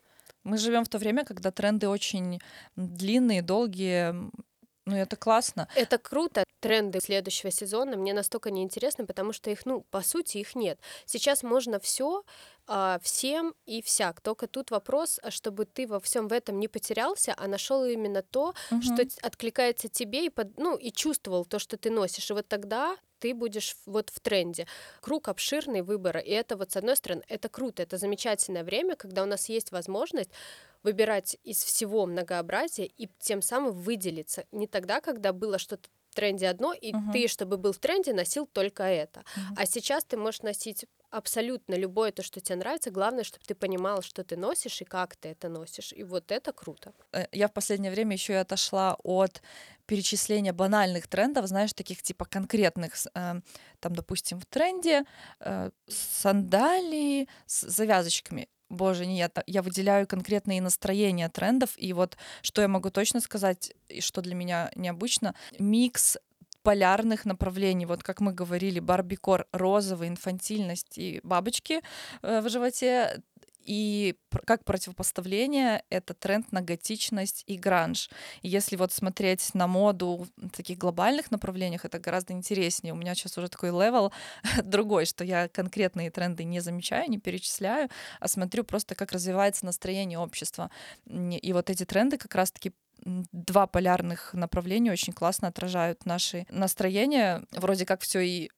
Мы 0.45 0.59
живем 0.59 0.85
в 0.85 0.89
то 0.89 0.99
время, 0.99 1.25
когда 1.25 1.51
тренды 1.51 1.89
очень 1.89 2.41
длинные, 2.77 3.43
долгие, 3.43 4.15
ну, 4.85 4.97
это 4.97 5.17
классно. 5.17 5.69
Это 5.77 5.99
круто. 5.99 6.45
Тренды 6.61 7.01
следующего 7.01 7.51
сезона 7.53 7.97
мне 7.97 8.13
настолько 8.13 8.51
неинтересны, 8.51 9.07
потому 9.07 9.33
что 9.33 9.51
их, 9.51 9.65
ну, 9.65 9.83
по 9.91 10.01
сути, 10.03 10.39
их 10.39 10.57
нет. 10.57 10.81
Сейчас 11.07 11.43
можно 11.43 11.79
все 11.79 12.25
всем 13.03 13.55
и 13.66 13.83
всяк. 13.83 14.20
Только 14.20 14.46
тут 14.46 14.70
вопрос, 14.70 15.18
а 15.22 15.31
чтобы 15.31 15.64
ты 15.64 15.87
во 15.87 16.01
всем 16.01 16.29
в 16.29 16.33
этом 16.33 16.59
не 16.59 16.68
потерялся, 16.68 17.35
а 17.37 17.48
нашел 17.48 17.85
именно 17.85 18.22
то, 18.22 18.55
угу. 18.70 18.83
что 18.83 19.07
откликается 19.22 19.88
тебе 19.88 20.27
и 20.27 20.31
под, 20.31 20.57
ну 20.59 20.77
и 20.77 20.90
чувствовал 20.92 21.44
то, 21.44 21.59
что 21.59 21.77
ты 21.77 21.90
носишь. 21.90 22.31
И 22.31 22.35
вот 22.35 22.48
тогда 22.48 22.96
ты 23.18 23.35
будешь 23.35 23.77
вот 23.87 24.11
в 24.11 24.18
тренде. 24.20 24.66
Круг 25.01 25.29
обширный 25.29 25.83
выбора. 25.83 26.20
И 26.20 26.31
это 26.31 26.57
вот 26.57 26.72
с 26.72 26.77
одной 26.77 26.96
стороны, 26.96 27.22
это 27.29 27.48
круто, 27.48 27.83
это 27.83 27.96
замечательное 27.96 28.64
время, 28.64 28.96
когда 28.96 29.22
у 29.22 29.27
нас 29.27 29.48
есть 29.48 29.70
возможность 29.70 30.31
выбирать 30.83 31.37
из 31.44 31.62
всего 31.62 32.07
многообразия 32.07 32.87
и 32.87 33.09
тем 33.20 33.40
самым 33.40 33.72
выделиться. 33.72 34.44
Не 34.51 34.66
тогда, 34.66 35.01
когда 35.01 35.33
было 35.33 35.59
что-то 35.59 35.88
в 36.11 36.14
тренде 36.14 36.48
одно, 36.48 36.72
и 36.75 36.92
uh-huh. 36.92 37.12
ты, 37.12 37.29
чтобы 37.29 37.57
был 37.57 37.72
в 37.72 37.79
тренде, 37.79 38.12
носил 38.12 38.46
только 38.46 38.83
это. 38.83 39.20
Uh-huh. 39.20 39.55
А 39.57 39.66
сейчас 39.66 40.05
ты 40.05 40.16
можешь 40.16 40.42
носить 40.42 40.85
абсолютно 41.12 41.75
любое 41.75 42.11
то, 42.11 42.22
что 42.22 42.40
тебе 42.40 42.57
нравится. 42.57 42.90
Главное, 42.90 43.25
чтобы 43.25 43.44
ты 43.46 43.55
понимал, 43.55 44.03
что 44.03 44.25
ты 44.25 44.37
носишь 44.37 44.81
и 44.81 44.85
как 44.85 45.14
ты 45.16 45.29
это 45.29 45.48
носишь. 45.48 45.92
И 45.92 46.03
вот 46.03 46.33
это 46.33 46.53
круто. 46.53 46.92
Э, 47.12 47.27
я 47.33 47.48
в 47.48 47.53
последнее 47.53 47.92
время 47.92 48.14
еще 48.14 48.33
и 48.33 48.37
отошла 48.37 48.96
от 49.05 49.42
перечисления 49.87 50.53
банальных 50.53 51.07
трендов, 51.07 51.46
знаешь, 51.46 51.72
таких 51.75 52.03
типа 52.03 52.25
конкретных, 52.25 52.94
э, 53.14 53.40
там, 53.81 53.94
допустим, 53.94 54.40
в 54.40 54.46
тренде 54.46 55.05
э, 55.40 55.70
сандалии 55.87 57.29
с 57.46 57.68
завязочками. 57.68 58.48
Боже, 58.70 59.05
нет, 59.05 59.38
я 59.46 59.61
выделяю 59.61 60.07
конкретные 60.07 60.62
настроения 60.62 61.29
трендов, 61.29 61.75
и 61.77 61.92
вот 61.92 62.16
что 62.40 62.62
я 62.62 62.68
могу 62.68 62.88
точно 62.88 63.20
сказать, 63.20 63.75
и 63.88 64.01
что 64.01 64.22
для 64.22 64.35
меня 64.35 64.70
необычно, 64.77 65.35
микс 65.59 66.16
полярных 66.62 67.25
направлений. 67.25 67.87
Вот 67.87 68.03
как 68.03 68.20
мы 68.20 68.33
говорили, 68.33 68.81
барбикор, 68.81 69.46
розовый, 69.53 70.09
инфантильность 70.09 70.98
и 70.98 71.20
бабочки 71.22 71.81
э, 72.22 72.40
в 72.40 72.48
животе. 72.48 73.22
И 73.64 74.16
как 74.44 74.64
противопоставление 74.64 75.85
это 75.88 76.14
тренд 76.14 76.51
на 76.53 76.62
готичность 76.62 77.44
и 77.46 77.57
гранж. 77.57 78.11
И 78.42 78.48
если 78.48 78.77
вот 78.77 78.92
смотреть 78.92 79.55
на 79.55 79.66
моду 79.66 80.27
в 80.37 80.51
таких 80.51 80.79
глобальных 80.79 81.31
направлениях, 81.31 81.85
это 81.85 81.98
гораздо 81.98 82.33
интереснее. 82.33 82.92
У 82.92 82.96
меня 82.96 83.14
сейчас 83.14 83.38
уже 83.38 83.48
такой 83.48 83.70
level 83.71 84.12
другой, 84.64 85.07
что 85.07 85.25
я 85.25 85.48
конкретные 85.48 86.11
тренды 86.11 86.44
не 86.44 86.61
замечаю, 86.61 87.09
не 87.09 87.18
перечисляю, 87.18 87.88
а 88.20 88.29
смотрю 88.29 88.64
просто, 88.64 88.94
как 88.94 89.12
развивается 89.12 89.64
настроение 89.64 90.18
общества. 90.18 90.70
И 91.07 91.53
вот 91.53 91.70
эти 91.70 91.85
тренды 91.85 92.18
как 92.18 92.35
раз-таки 92.35 92.72
два 93.05 93.67
полярных 93.67 94.35
направления 94.35 94.93
очень 94.93 95.12
классно 95.12 95.49
отражают 95.49 96.07
наши 96.07 96.47
настроения. 96.51 97.45
Вроде 97.53 97.87
как 97.87 98.01
все 98.01 98.21
и 98.21 98.51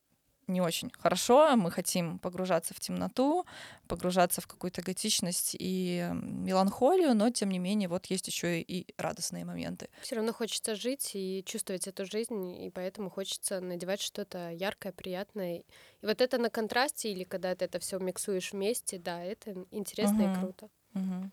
не 0.46 0.61
очень 0.61 0.90
хорошо, 0.98 1.57
мы 1.57 1.70
хотим 1.70 2.18
погружаться 2.18 2.74
в 2.74 2.80
темноту, 2.80 3.46
погружаться 3.88 4.40
в 4.40 4.46
какую-то 4.46 4.83
готичность 4.83 5.57
и 5.59 6.11
меланхолию, 6.12 7.14
но 7.14 7.30
тем 7.30 7.50
не 7.50 7.59
менее 7.59 7.88
вот 7.88 8.07
есть 8.07 8.28
еще 8.28 8.61
и 8.61 8.94
радостные 8.98 9.44
моменты. 9.44 9.88
Все 10.02 10.16
равно 10.16 10.33
хочется 10.33 10.74
жить 10.74 11.12
и 11.14 11.42
чувствовать 11.46 11.87
эту 11.87 12.04
жизнь, 12.04 12.62
и 12.62 12.70
поэтому 12.70 13.11
хочется 13.11 13.61
надевать 13.61 14.00
что-то 14.00 14.50
яркое, 14.50 14.92
приятное. 14.92 15.64
И 16.02 16.07
вот 16.07 16.20
это 16.20 16.38
на 16.38 16.50
контрасте 16.50 17.11
или 17.11 17.24
когда 17.24 17.54
ты 17.54 17.64
это 17.64 17.78
все 17.78 17.98
миксуешь 17.98 18.52
вместе, 18.52 18.98
да, 18.98 19.22
это 19.22 19.54
интересно 19.70 20.24
угу. 20.24 20.33
и 20.33 20.40
круто. 20.40 20.68
Угу. 20.94 21.30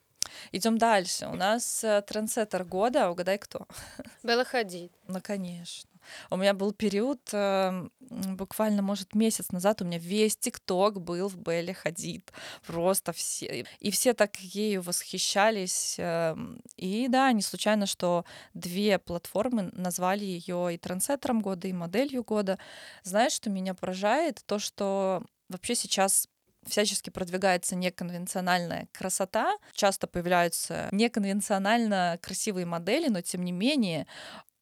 Идем 0.51 0.77
дальше. 0.77 1.27
У 1.27 1.35
нас 1.35 1.83
э, 1.83 2.01
трендсеттер 2.01 2.63
года. 2.63 3.09
Угадай, 3.09 3.37
кто? 3.37 3.67
Белла 4.23 4.45
Хадид. 4.45 4.91
Ну, 5.07 5.19
конечно. 5.21 5.89
У 6.29 6.37
меня 6.37 6.53
был 6.53 6.73
период, 6.73 7.21
э, 7.31 7.87
буквально, 7.99 8.81
может, 8.81 9.13
месяц 9.15 9.51
назад, 9.51 9.81
у 9.81 9.85
меня 9.85 9.97
весь 9.99 10.35
ТикТок 10.35 11.01
был 11.01 11.27
в 11.27 11.37
Белле 11.37 11.73
Хадид. 11.73 12.31
Просто 12.65 13.13
все. 13.13 13.65
И 13.79 13.91
все 13.91 14.13
так 14.13 14.37
ею 14.37 14.81
восхищались. 14.81 15.95
Э, 15.99 16.35
и 16.75 17.07
да, 17.07 17.31
не 17.31 17.41
случайно, 17.41 17.85
что 17.85 18.25
две 18.53 18.99
платформы 18.99 19.69
назвали 19.73 20.25
ее 20.25 20.73
и 20.73 20.77
трендсеттером 20.77 21.41
года, 21.41 21.67
и 21.67 21.73
моделью 21.73 22.23
года. 22.23 22.57
Знаешь, 23.03 23.33
что 23.33 23.49
меня 23.49 23.73
поражает? 23.73 24.41
То, 24.45 24.59
что 24.59 25.23
вообще 25.49 25.75
сейчас 25.75 26.27
всячески 26.65 27.09
продвигается 27.09 27.75
неконвенциональная 27.75 28.87
красота. 28.91 29.57
Часто 29.73 30.07
появляются 30.07 30.89
неконвенционально 30.91 32.19
красивые 32.21 32.65
модели, 32.65 33.07
но 33.07 33.21
тем 33.21 33.43
не 33.43 33.51
менее 33.51 34.07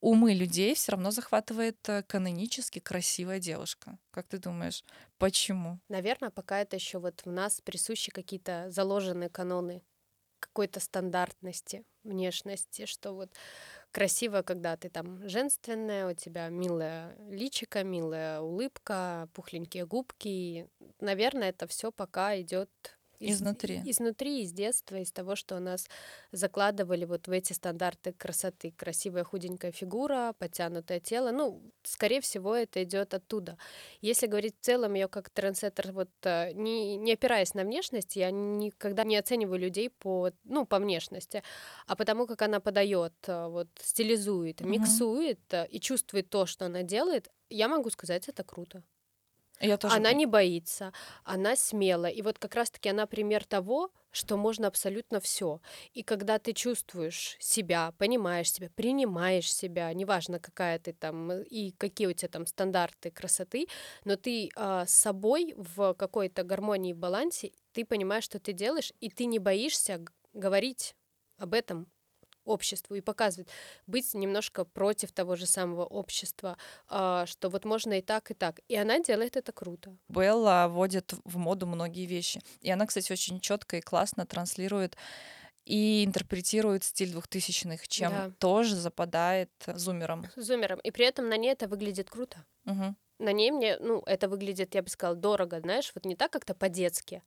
умы 0.01 0.33
людей 0.33 0.75
все 0.75 0.93
равно 0.93 1.11
захватывает 1.11 1.77
э, 1.89 2.03
канонически 2.03 2.79
красивая 2.79 3.39
девушка. 3.39 3.97
Как 4.11 4.27
ты 4.27 4.37
думаешь, 4.37 4.83
почему? 5.17 5.79
Наверное, 5.89 6.29
пока 6.29 6.61
это 6.61 6.75
еще 6.77 6.99
вот 6.99 7.21
в 7.25 7.31
нас 7.31 7.59
присущи 7.61 8.11
какие-то 8.11 8.67
заложенные 8.69 9.29
каноны 9.29 9.81
какой-то 10.39 10.79
стандартности 10.79 11.83
внешности, 12.03 12.85
что 12.85 13.13
вот 13.13 13.29
красиво, 13.91 14.41
когда 14.41 14.77
ты 14.77 14.89
там 14.89 15.27
женственная, 15.27 16.09
у 16.09 16.13
тебя 16.13 16.47
милая 16.49 17.15
личика, 17.29 17.83
милая 17.83 18.39
улыбка, 18.39 19.27
пухленькие 19.33 19.85
губки. 19.85 20.69
Наверное, 20.99 21.49
это 21.49 21.67
все 21.67 21.91
пока 21.91 22.39
идет 22.39 22.69
из, 23.19 23.35
изнутри. 23.35 23.81
Изнутри, 23.85 24.43
из 24.43 24.53
детства, 24.53 24.95
из 24.95 25.11
того, 25.11 25.35
что 25.35 25.57
у 25.57 25.59
нас 25.59 25.87
закладывали 26.31 27.03
вот 27.03 27.27
в 27.27 27.31
эти 27.31 27.51
стандарты 27.51 28.13
красоты. 28.13 28.71
Красивая 28.71 29.25
худенькая 29.25 29.73
фигура, 29.73 30.33
подтянутое 30.39 31.01
тело. 31.01 31.31
Ну, 31.31 31.61
скорее 31.83 32.21
всего, 32.21 32.55
это 32.55 32.81
идет 32.83 33.13
оттуда. 33.13 33.57
Если 33.99 34.27
говорить 34.27 34.55
в 34.59 34.63
целом, 34.63 34.93
я 34.93 35.09
как 35.09 35.29
трендсеттер, 35.29 35.91
вот 35.91 36.09
э, 36.23 36.53
не, 36.53 36.95
не 36.95 37.13
опираясь 37.13 37.53
на 37.53 37.63
внешность, 37.63 38.15
я 38.15 38.31
никогда 38.31 39.03
не 39.03 39.17
оцениваю 39.17 39.59
людей 39.59 39.89
по, 39.89 40.31
ну, 40.45 40.65
по 40.65 40.79
внешности, 40.79 41.43
а 41.87 41.97
потому 41.97 42.25
как 42.25 42.41
она 42.41 42.61
подает, 42.61 43.13
э, 43.27 43.47
вот, 43.47 43.67
стилизует, 43.81 44.61
угу. 44.61 44.69
миксует 44.69 45.41
э, 45.53 45.67
и 45.67 45.81
чувствует 45.81 46.29
то, 46.29 46.45
что 46.45 46.67
она 46.67 46.83
делает, 46.83 47.29
я 47.49 47.67
могу 47.67 47.89
сказать, 47.89 48.29
это 48.29 48.43
круто. 48.45 48.81
Я 49.59 49.77
тоже... 49.77 49.95
Она 49.95 50.13
не 50.13 50.25
боится, 50.25 50.93
она 51.23 51.55
смела. 51.55 52.05
И 52.05 52.21
вот 52.21 52.39
как 52.39 52.55
раз-таки 52.55 52.89
она 52.89 53.05
пример 53.05 53.43
того, 53.43 53.91
что 54.11 54.37
можно 54.37 54.67
абсолютно 54.67 55.19
все. 55.19 55.61
И 55.93 56.03
когда 56.03 56.39
ты 56.39 56.53
чувствуешь 56.53 57.35
себя, 57.39 57.93
понимаешь 57.97 58.51
себя, 58.51 58.69
принимаешь 58.73 59.53
себя, 59.53 59.93
неважно 59.93 60.39
какая 60.39 60.79
ты 60.79 60.93
там 60.93 61.31
и 61.31 61.71
какие 61.71 62.07
у 62.07 62.13
тебя 62.13 62.29
там 62.29 62.45
стандарты 62.45 63.11
красоты, 63.11 63.67
но 64.05 64.15
ты 64.15 64.49
э, 64.55 64.83
с 64.87 64.95
собой 64.95 65.53
в 65.57 65.93
какой-то 65.93 66.43
гармонии, 66.43 66.93
балансе, 66.93 67.51
ты 67.73 67.85
понимаешь, 67.85 68.23
что 68.23 68.39
ты 68.39 68.53
делаешь, 68.53 68.93
и 68.99 69.09
ты 69.09 69.25
не 69.25 69.39
боишься 69.39 70.03
говорить 70.33 70.95
об 71.37 71.53
этом 71.53 71.87
обществу 72.49 72.95
и 72.95 73.01
показывает, 73.01 73.49
быть 73.87 74.13
немножко 74.13 74.65
против 74.65 75.11
того 75.11 75.35
же 75.35 75.45
самого 75.45 75.85
общества, 75.85 76.57
а, 76.87 77.25
что 77.25 77.49
вот 77.49 77.65
можно 77.65 77.93
и 77.93 78.01
так, 78.01 78.31
и 78.31 78.33
так. 78.33 78.59
И 78.67 78.75
она 78.75 78.99
делает 78.99 79.37
это 79.37 79.51
круто. 79.51 79.95
Белла 80.09 80.67
вводит 80.69 81.13
в 81.23 81.37
моду 81.37 81.67
многие 81.67 82.05
вещи. 82.05 82.41
И 82.61 82.71
она, 82.71 82.85
кстати, 82.85 83.11
очень 83.11 83.39
четко 83.39 83.77
и 83.77 83.81
классно 83.81 84.25
транслирует 84.25 84.97
и 85.65 86.03
интерпретирует 86.03 86.83
стиль 86.83 87.11
двухтысячных, 87.11 87.87
чем 87.87 88.11
да. 88.11 88.31
тоже 88.39 88.75
западает 88.75 89.51
зумером. 89.67 90.25
Зумером. 90.35 90.79
И 90.79 90.91
при 90.91 91.05
этом 91.05 91.29
на 91.29 91.37
ней 91.37 91.51
это 91.51 91.67
выглядит 91.67 92.09
круто. 92.09 92.43
Угу. 92.65 92.95
На 93.19 93.33
ней 93.33 93.51
мне, 93.51 93.77
ну, 93.79 94.01
это 94.05 94.27
выглядит, 94.29 94.75
я 94.75 94.81
бы 94.81 94.89
сказала, 94.89 95.15
дорого, 95.15 95.59
знаешь, 95.59 95.91
вот 95.93 96.05
не 96.05 96.15
так 96.15 96.31
как-то 96.31 96.53
по-детски. 96.55 97.21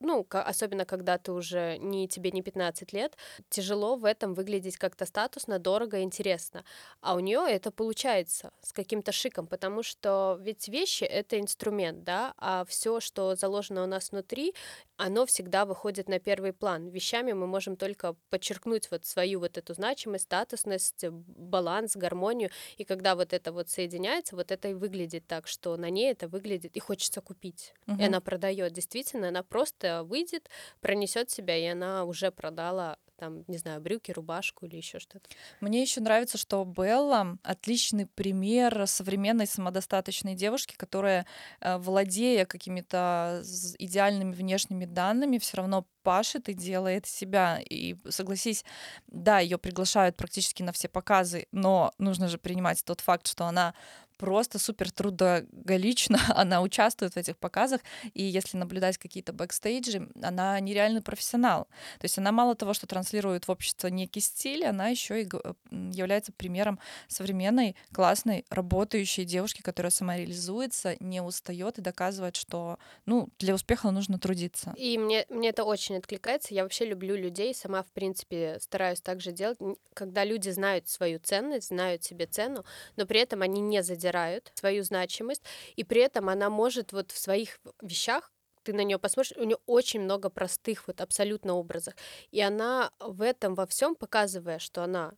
Ну, 0.00 0.26
особенно 0.30 0.84
когда 0.84 1.18
ты 1.18 1.32
уже 1.32 1.78
не 1.78 2.08
тебе 2.08 2.30
не 2.30 2.42
15 2.42 2.92
лет, 2.92 3.16
тяжело 3.48 3.96
в 3.96 4.04
этом 4.04 4.34
выглядеть 4.34 4.76
как-то 4.76 5.06
статусно, 5.06 5.58
дорого, 5.58 6.02
интересно. 6.02 6.64
А 7.00 7.14
у 7.14 7.20
нее 7.20 7.44
это 7.48 7.70
получается 7.70 8.52
с 8.62 8.72
каким-то 8.72 9.12
шиком, 9.12 9.46
потому 9.46 9.82
что 9.82 10.38
ведь 10.40 10.68
вещи 10.68 11.04
это 11.04 11.40
инструмент, 11.40 12.04
да, 12.04 12.34
а 12.38 12.64
все, 12.64 13.00
что 13.00 13.34
заложено 13.34 13.84
у 13.84 13.86
нас 13.86 14.10
внутри, 14.12 14.54
оно 14.96 15.26
всегда 15.26 15.64
выходит 15.64 16.08
на 16.08 16.20
первый 16.20 16.52
план. 16.52 16.88
Вещами 16.88 17.32
мы 17.32 17.46
можем 17.46 17.76
только 17.76 18.14
подчеркнуть 18.30 18.90
вот 18.90 19.04
свою 19.04 19.40
вот 19.40 19.58
эту 19.58 19.74
значимость, 19.74 20.24
статусность, 20.24 21.04
баланс, 21.08 21.96
гармонию. 21.96 22.50
И 22.76 22.84
когда 22.84 23.16
вот 23.16 23.32
это 23.32 23.52
вот 23.52 23.68
соединяется, 23.68 24.36
вот 24.36 24.52
это 24.52 24.68
и 24.68 24.74
выглядит 24.74 25.31
так, 25.32 25.46
что 25.46 25.78
на 25.78 25.88
ней 25.88 26.12
это 26.12 26.28
выглядит 26.28 26.76
и 26.76 26.80
хочется 26.80 27.22
купить. 27.22 27.72
Угу. 27.86 28.02
И 28.02 28.04
она 28.04 28.20
продает. 28.20 28.74
Действительно, 28.74 29.28
она 29.28 29.42
просто 29.42 30.04
выйдет, 30.04 30.50
пронесет 30.82 31.30
себя, 31.30 31.56
и 31.56 31.64
она 31.64 32.04
уже 32.04 32.30
продала 32.30 32.98
там, 33.16 33.44
не 33.46 33.56
знаю, 33.56 33.80
брюки, 33.80 34.10
рубашку 34.10 34.66
или 34.66 34.76
еще 34.76 34.98
что-то. 34.98 35.30
Мне 35.60 35.80
еще 35.80 36.00
нравится, 36.00 36.38
что 36.38 36.64
Белла 36.64 37.38
отличный 37.44 38.06
пример 38.06 38.86
современной 38.88 39.46
самодостаточной 39.46 40.34
девушки, 40.34 40.74
которая, 40.76 41.24
э, 41.60 41.78
владея 41.78 42.44
какими-то 42.46 43.44
идеальными 43.78 44.34
внешними 44.34 44.86
данными, 44.86 45.38
все 45.38 45.58
равно 45.58 45.86
пашет 46.02 46.48
и 46.48 46.54
делает 46.54 47.06
себя. 47.06 47.60
И 47.60 47.94
согласись, 48.08 48.64
да, 49.06 49.38
ее 49.38 49.56
приглашают 49.56 50.16
практически 50.16 50.64
на 50.64 50.72
все 50.72 50.88
показы, 50.88 51.46
но 51.52 51.92
нужно 51.98 52.26
же 52.26 52.38
принимать 52.38 52.84
тот 52.84 53.00
факт, 53.00 53.28
что 53.28 53.44
она 53.44 53.74
просто 54.22 54.60
супер 54.60 54.92
трудоголично, 54.92 56.16
она 56.36 56.62
участвует 56.62 57.14
в 57.14 57.16
этих 57.16 57.36
показах, 57.36 57.80
и 58.14 58.22
если 58.22 58.56
наблюдать 58.56 58.96
какие-то 58.96 59.32
бэкстейджи, 59.32 60.08
она 60.22 60.60
нереальный 60.60 61.02
профессионал. 61.02 61.64
То 61.98 62.04
есть 62.04 62.18
она 62.18 62.30
мало 62.30 62.54
того, 62.54 62.72
что 62.72 62.86
транслирует 62.86 63.48
в 63.48 63.50
общество 63.50 63.88
некий 63.88 64.20
стиль, 64.20 64.64
она 64.64 64.90
еще 64.90 65.22
и 65.22 65.28
является 65.72 66.30
примером 66.30 66.78
современной, 67.08 67.74
классной, 67.92 68.44
работающей 68.48 69.24
девушки, 69.24 69.60
которая 69.60 69.90
самореализуется, 69.90 70.94
не 71.00 71.20
устает 71.20 71.78
и 71.78 71.82
доказывает, 71.82 72.36
что 72.36 72.78
ну, 73.06 73.28
для 73.40 73.54
успеха 73.54 73.90
нужно 73.90 74.20
трудиться. 74.20 74.72
И 74.76 74.98
мне, 74.98 75.26
мне 75.30 75.48
это 75.48 75.64
очень 75.64 75.96
откликается. 75.96 76.54
Я 76.54 76.62
вообще 76.62 76.84
люблю 76.84 77.16
людей, 77.16 77.56
сама, 77.56 77.82
в 77.82 77.90
принципе, 77.90 78.58
стараюсь 78.60 79.00
так 79.00 79.20
же 79.20 79.32
делать, 79.32 79.58
когда 79.94 80.22
люди 80.24 80.50
знают 80.50 80.88
свою 80.88 81.18
ценность, 81.18 81.68
знают 81.68 82.04
себе 82.04 82.26
цену, 82.26 82.64
но 82.94 83.04
при 83.04 83.18
этом 83.18 83.42
они 83.42 83.60
не 83.60 83.82
задерживаются 83.82 84.11
задирают 84.12 84.52
свою 84.54 84.82
значимость, 84.84 85.42
и 85.76 85.84
при 85.84 86.02
этом 86.02 86.28
она 86.28 86.50
может 86.50 86.92
вот 86.92 87.10
в 87.10 87.18
своих 87.18 87.58
вещах 87.82 88.32
ты 88.64 88.72
на 88.72 88.84
нее 88.84 88.98
посмотришь, 88.98 89.36
у 89.36 89.44
нее 89.44 89.56
очень 89.66 90.00
много 90.02 90.30
простых 90.30 90.86
вот 90.86 91.00
абсолютно 91.00 91.54
образов. 91.54 91.94
И 92.30 92.40
она 92.40 92.92
в 93.00 93.20
этом 93.22 93.56
во 93.56 93.66
всем 93.66 93.96
показывая, 93.96 94.60
что 94.60 94.84
она 94.84 95.14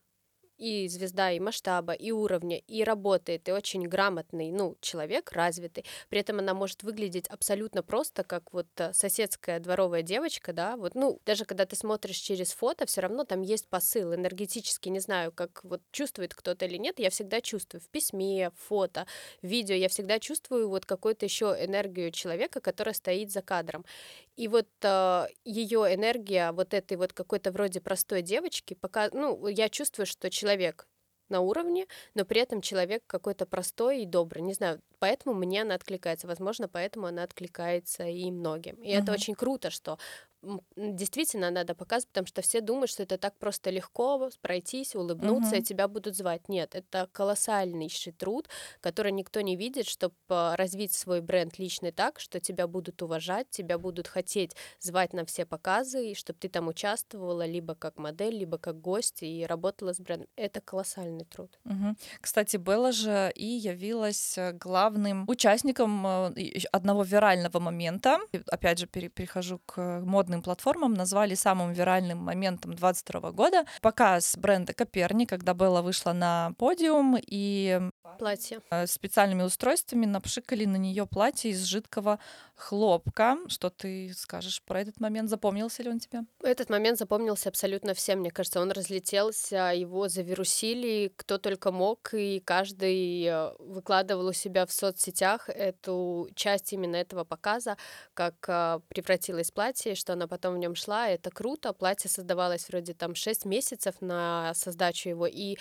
и 0.57 0.87
звезда, 0.87 1.31
и 1.31 1.39
масштаба, 1.39 1.93
и 1.93 2.11
уровня, 2.11 2.57
и 2.57 2.83
работает, 2.83 3.47
и 3.47 3.51
очень 3.51 3.87
грамотный, 3.87 4.51
ну, 4.51 4.75
человек, 4.81 5.31
развитый. 5.31 5.85
При 6.09 6.19
этом 6.19 6.39
она 6.39 6.53
может 6.53 6.83
выглядеть 6.83 7.27
абсолютно 7.27 7.83
просто, 7.83 8.23
как 8.23 8.53
вот 8.53 8.67
э, 8.77 8.93
соседская 8.93 9.59
дворовая 9.59 10.01
девочка, 10.01 10.53
да, 10.53 10.77
вот, 10.77 10.95
ну, 10.95 11.19
даже 11.25 11.45
когда 11.45 11.65
ты 11.65 11.75
смотришь 11.75 12.17
через 12.17 12.53
фото, 12.53 12.85
все 12.85 13.01
равно 13.01 13.23
там 13.25 13.41
есть 13.41 13.67
посыл 13.67 14.13
энергетический, 14.13 14.91
не 14.91 14.99
знаю, 14.99 15.31
как 15.31 15.61
вот 15.63 15.81
чувствует 15.91 16.33
кто-то 16.33 16.65
или 16.65 16.77
нет, 16.77 16.99
я 16.99 17.09
всегда 17.09 17.41
чувствую 17.41 17.81
в 17.81 17.89
письме, 17.89 18.51
фото, 18.55 19.07
видео, 19.41 19.75
я 19.75 19.89
всегда 19.89 20.19
чувствую 20.19 20.69
вот 20.69 20.85
какую-то 20.85 21.25
еще 21.25 21.55
энергию 21.59 22.11
человека, 22.11 22.61
которая 22.61 22.93
стоит 22.93 23.31
за 23.31 23.41
кадром. 23.41 23.85
И 24.35 24.47
вот 24.47 24.67
э, 24.81 25.27
ее 25.45 25.79
энергия 25.93 26.51
вот 26.51 26.73
этой 26.73 26.97
вот 26.97 27.13
какой-то 27.13 27.51
вроде 27.51 27.79
простой 27.81 28.21
девочки, 28.21 28.73
пока, 28.73 29.09
ну, 29.11 29.47
я 29.47 29.69
чувствую, 29.69 30.05
что 30.05 30.29
человек 30.29 30.87
на 31.29 31.41
уровне, 31.41 31.87
но 32.13 32.25
при 32.25 32.41
этом 32.41 32.61
человек 32.61 33.03
какой-то 33.07 33.45
простой 33.45 34.03
и 34.03 34.05
добрый. 34.05 34.43
Не 34.43 34.53
знаю, 34.53 34.81
поэтому 34.99 35.33
мне 35.33 35.63
она 35.63 35.75
откликается. 35.75 36.27
Возможно, 36.27 36.67
поэтому 36.67 37.07
она 37.07 37.23
откликается 37.23 38.03
и 38.03 38.29
многим. 38.31 38.75
И 38.75 38.89
uh-huh. 38.89 39.01
это 39.01 39.11
очень 39.11 39.35
круто, 39.35 39.69
что 39.69 39.97
действительно 40.75 41.51
надо 41.51 41.75
показывать, 41.75 42.09
потому 42.09 42.27
что 42.27 42.41
все 42.41 42.61
думают, 42.61 42.89
что 42.89 43.03
это 43.03 43.17
так 43.17 43.37
просто 43.37 43.69
легко 43.69 44.29
пройтись, 44.41 44.95
улыбнуться, 44.95 45.51
угу. 45.51 45.57
и 45.57 45.63
тебя 45.63 45.87
будут 45.87 46.15
звать. 46.15 46.49
Нет, 46.49 46.75
это 46.75 47.09
колоссальнейший 47.11 48.13
труд, 48.13 48.47
который 48.81 49.11
никто 49.11 49.41
не 49.41 49.55
видит, 49.55 49.87
чтобы 49.87 50.15
развить 50.29 50.93
свой 50.93 51.21
бренд 51.21 51.59
личный 51.59 51.91
так, 51.91 52.19
что 52.19 52.39
тебя 52.39 52.67
будут 52.67 53.01
уважать, 53.01 53.49
тебя 53.49 53.77
будут 53.77 54.07
хотеть 54.07 54.55
звать 54.79 55.13
на 55.13 55.25
все 55.25 55.45
показы, 55.45 56.11
и 56.11 56.15
чтобы 56.15 56.39
ты 56.39 56.49
там 56.49 56.67
участвовала 56.67 57.45
либо 57.45 57.75
как 57.75 57.97
модель, 57.97 58.37
либо 58.37 58.57
как 58.57 58.79
гость 58.79 59.23
и 59.23 59.45
работала 59.45 59.93
с 59.93 59.99
брендом. 59.99 60.27
Это 60.35 60.61
колоссальный 60.61 61.25
труд. 61.25 61.59
Угу. 61.65 61.95
Кстати, 62.21 62.57
Белла 62.57 62.91
же 62.91 63.31
и 63.35 63.45
явилась 63.45 64.37
э, 64.37 64.51
главным 64.53 65.25
участником 65.27 66.05
э, 66.05 66.59
одного 66.71 67.03
вирального 67.03 67.59
момента. 67.59 68.19
Опять 68.47 68.79
же, 68.79 68.87
перехожу 68.87 69.59
к 69.65 70.01
модным 70.01 70.34
модным 70.35 70.41
платформам 70.41 70.93
назвали 70.93 71.35
самым 71.35 71.73
виральным 71.73 72.17
моментом 72.17 72.71
2022 72.73 73.31
года 73.31 73.65
показ 73.81 74.37
бренда 74.37 74.73
Коперни, 74.73 75.25
когда 75.25 75.53
Белла 75.53 75.81
вышла 75.81 76.13
на 76.13 76.51
подиум 76.57 77.17
и 77.19 77.89
платье 78.17 78.59
э, 78.71 78.87
специальными 78.87 79.43
устройствами 79.43 80.05
напшикали 80.05 80.65
на 80.65 80.77
нее 80.77 81.05
платье 81.05 81.51
из 81.51 81.63
жидкого 81.63 82.19
хлопка. 82.55 83.37
Что 83.47 83.69
ты 83.69 84.13
скажешь 84.15 84.61
про 84.63 84.81
этот 84.81 84.99
момент? 84.99 85.29
Запомнился 85.29 85.83
ли 85.83 85.89
он 85.89 85.99
тебе? 85.99 86.21
Этот 86.41 86.69
момент 86.69 86.97
запомнился 86.97 87.49
абсолютно 87.49 87.93
всем. 87.93 88.19
Мне 88.19 88.31
кажется, 88.31 88.61
он 88.61 88.71
разлетелся, 88.71 89.73
его 89.73 90.07
завирусили, 90.07 91.11
кто 91.15 91.37
только 91.37 91.71
мог, 91.71 92.13
и 92.13 92.39
каждый 92.39 93.23
э, 93.25 93.51
выкладывал 93.59 94.27
у 94.27 94.33
себя 94.33 94.65
в 94.65 94.71
соцсетях 94.71 95.49
эту 95.49 96.29
часть 96.35 96.73
именно 96.73 96.95
этого 96.95 97.23
показа, 97.23 97.77
как 98.13 98.35
э, 98.47 98.79
превратилось 98.87 99.51
платье, 99.51 99.95
что 99.95 100.13
она 100.13 100.24
потом 100.27 100.55
в 100.55 100.57
нем 100.57 100.75
шла. 100.75 101.09
Это 101.09 101.29
круто. 101.31 101.73
Платье 101.73 102.09
создавалось 102.09 102.67
вроде 102.69 102.93
там 102.93 103.15
6 103.15 103.45
месяцев 103.45 103.95
на 104.01 104.53
создачу 104.53 105.09
его, 105.09 105.27
и 105.27 105.57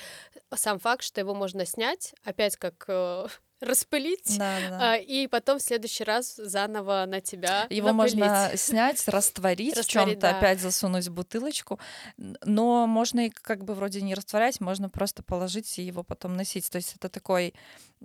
сам 0.54 0.78
факт, 0.78 1.02
что 1.02 1.20
его 1.20 1.34
можно 1.34 1.66
снять, 1.66 2.14
опять 2.24 2.56
как 2.56 2.84
э, 2.88 3.26
распылить, 3.60 4.38
да, 4.38 4.58
да. 4.68 4.92
А, 4.92 4.96
и 4.96 5.26
потом 5.26 5.58
в 5.58 5.62
следующий 5.62 6.04
раз 6.04 6.36
заново 6.36 7.04
на 7.06 7.20
тебя 7.20 7.66
Его 7.70 7.92
напылить. 7.92 8.14
можно 8.16 8.50
снять, 8.56 9.06
растворить, 9.08 9.76
в 9.76 9.86
чем-то 9.86 10.16
да. 10.20 10.38
опять 10.38 10.60
засунуть 10.60 11.08
в 11.08 11.12
бутылочку, 11.12 11.78
но 12.16 12.86
можно 12.86 13.26
и 13.26 13.30
как 13.30 13.64
бы 13.64 13.74
вроде 13.74 14.02
не 14.02 14.14
растворять, 14.14 14.60
можно 14.60 14.88
просто 14.88 15.22
положить 15.22 15.78
и 15.78 15.82
его 15.82 16.02
потом 16.02 16.36
носить. 16.36 16.70
То 16.70 16.76
есть 16.76 16.94
это 16.96 17.08
такой 17.08 17.54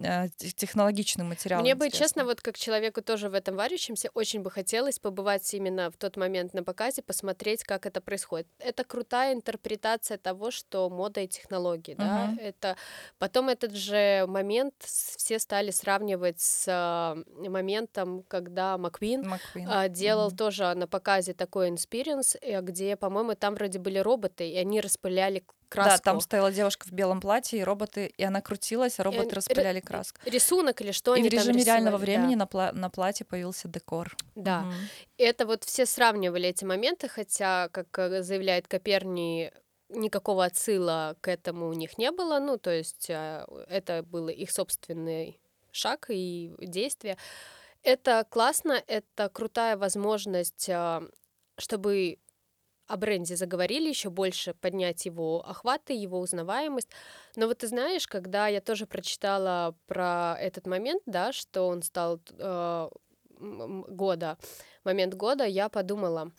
э, 0.02 0.30
технологичный 0.38 1.26
материал. 1.26 1.62
Мне 1.62 1.76
бы, 1.76 1.90
честно, 1.90 2.26
вот 2.26 2.42
как 2.42 2.58
человеку 2.58 3.02
тоже 3.02 3.30
в 3.30 3.34
этом 3.34 3.56
варящемся, 3.56 4.10
очень 4.14 4.42
бы 4.42 4.52
хотелось 4.52 5.00
побывать 5.00 5.54
именно 5.54 5.92
в 5.92 5.98
тот 5.98 6.18
момент 6.18 6.54
на 6.54 6.64
показе, 6.64 7.02
посмотреть, 7.02 7.64
как 7.64 7.86
это 7.86 8.02
происходит. 8.02 8.48
Это 8.60 8.84
крутая 8.84 9.34
интерпретация 9.34 10.18
того, 10.18 10.52
что 10.52 10.90
мода 10.90 11.22
и 11.22 11.28
технологии, 11.28 11.96
uh-huh. 11.96 11.98
да, 11.98 12.36
это 12.40 12.76
потом 13.18 13.50
этот 13.50 13.76
же 13.76 14.26
момент 14.28 14.74
все 14.80 15.40
стали 15.40 15.72
сравнивать 15.72 16.40
с 16.40 16.66
э, 16.68 17.50
моментом, 17.50 18.24
когда 18.28 18.78
Маквин, 18.78 19.28
Маквин. 19.28 19.70
Э, 19.70 19.90
делал 19.90 20.30
mm-hmm. 20.30 20.36
тоже 20.36 20.74
на 20.76 20.88
показе 20.88 21.34
такой 21.34 21.70
experience, 21.72 22.38
э, 22.42 22.62
где, 22.62 22.96
по-моему, 22.96 23.36
там 23.36 23.56
вроде 23.56 23.80
были 23.80 24.00
роботы, 24.00 24.50
и 24.50 24.58
они 24.58 24.82
распыляли 24.82 25.44
краску. 25.70 25.92
Да, 25.92 25.98
там 25.98 26.22
стояла 26.22 26.52
девушка 26.52 26.88
в 26.88 26.92
белом 26.92 27.22
платье, 27.22 27.60
и 27.60 27.64
роботы, 27.64 28.08
и 28.08 28.24
она 28.24 28.42
крутилась, 28.42 29.00
а 29.00 29.04
роботы 29.04 29.30
и, 29.30 29.34
распыляли 29.34 29.80
краску. 29.80 30.20
Рисунок 30.26 30.82
или 30.82 30.92
что 30.92 31.16
и 31.16 31.20
они 31.20 31.30
в 31.30 31.32
режиме 31.32 31.64
реального 31.64 31.98
времени 31.98 32.36
да. 32.36 32.40
на, 32.40 32.44
пла- 32.46 32.72
на 32.74 32.90
платье 32.90 33.26
появился 33.26 33.68
декор. 33.68 34.16
Да. 34.36 34.62
Угу. 34.62 34.74
Это 35.18 35.46
вот 35.46 35.64
все 35.64 35.86
сравнивали 35.86 36.50
эти 36.50 36.66
моменты, 36.66 37.08
хотя, 37.08 37.70
как 37.70 37.88
заявляет 38.24 38.68
Коперни, 38.68 39.52
никакого 39.90 40.46
отсыла 40.46 41.16
к 41.22 41.28
этому 41.28 41.68
у 41.68 41.74
них 41.74 41.98
не 41.98 42.12
было, 42.12 42.40
ну, 42.40 42.58
то 42.58 42.72
есть 42.72 43.10
а, 43.10 43.48
это 43.68 44.04
был 44.04 44.30
их 44.30 44.52
собственный 44.52 45.40
шаг 45.72 46.08
и 46.10 46.54
действие. 46.60 47.18
Это 47.82 48.26
классно, 48.30 48.82
это 48.88 49.30
крутая 49.30 49.78
возможность, 49.78 50.70
чтобы 51.58 52.20
о 52.90 52.98
бренде 52.98 53.36
заговорили, 53.36 53.88
еще 53.88 54.10
больше 54.10 54.56
поднять 54.56 55.06
его 55.06 55.48
охваты, 55.48 55.94
его 55.94 56.20
узнаваемость. 56.20 56.90
Но 57.36 57.46
вот 57.46 57.60
ты 57.60 57.68
знаешь, 57.68 58.08
когда 58.08 58.48
я 58.48 58.62
тоже 58.62 58.88
прочитала 58.88 59.76
про 59.86 60.36
этот 60.40 60.66
момент, 60.66 61.04
да, 61.06 61.32
что 61.32 61.68
он 61.68 61.84
стал 61.84 62.20
э, 62.32 62.90
года, 63.40 64.38
момент 64.84 65.14
года, 65.14 65.46
я 65.46 65.70
подумала, 65.70 66.32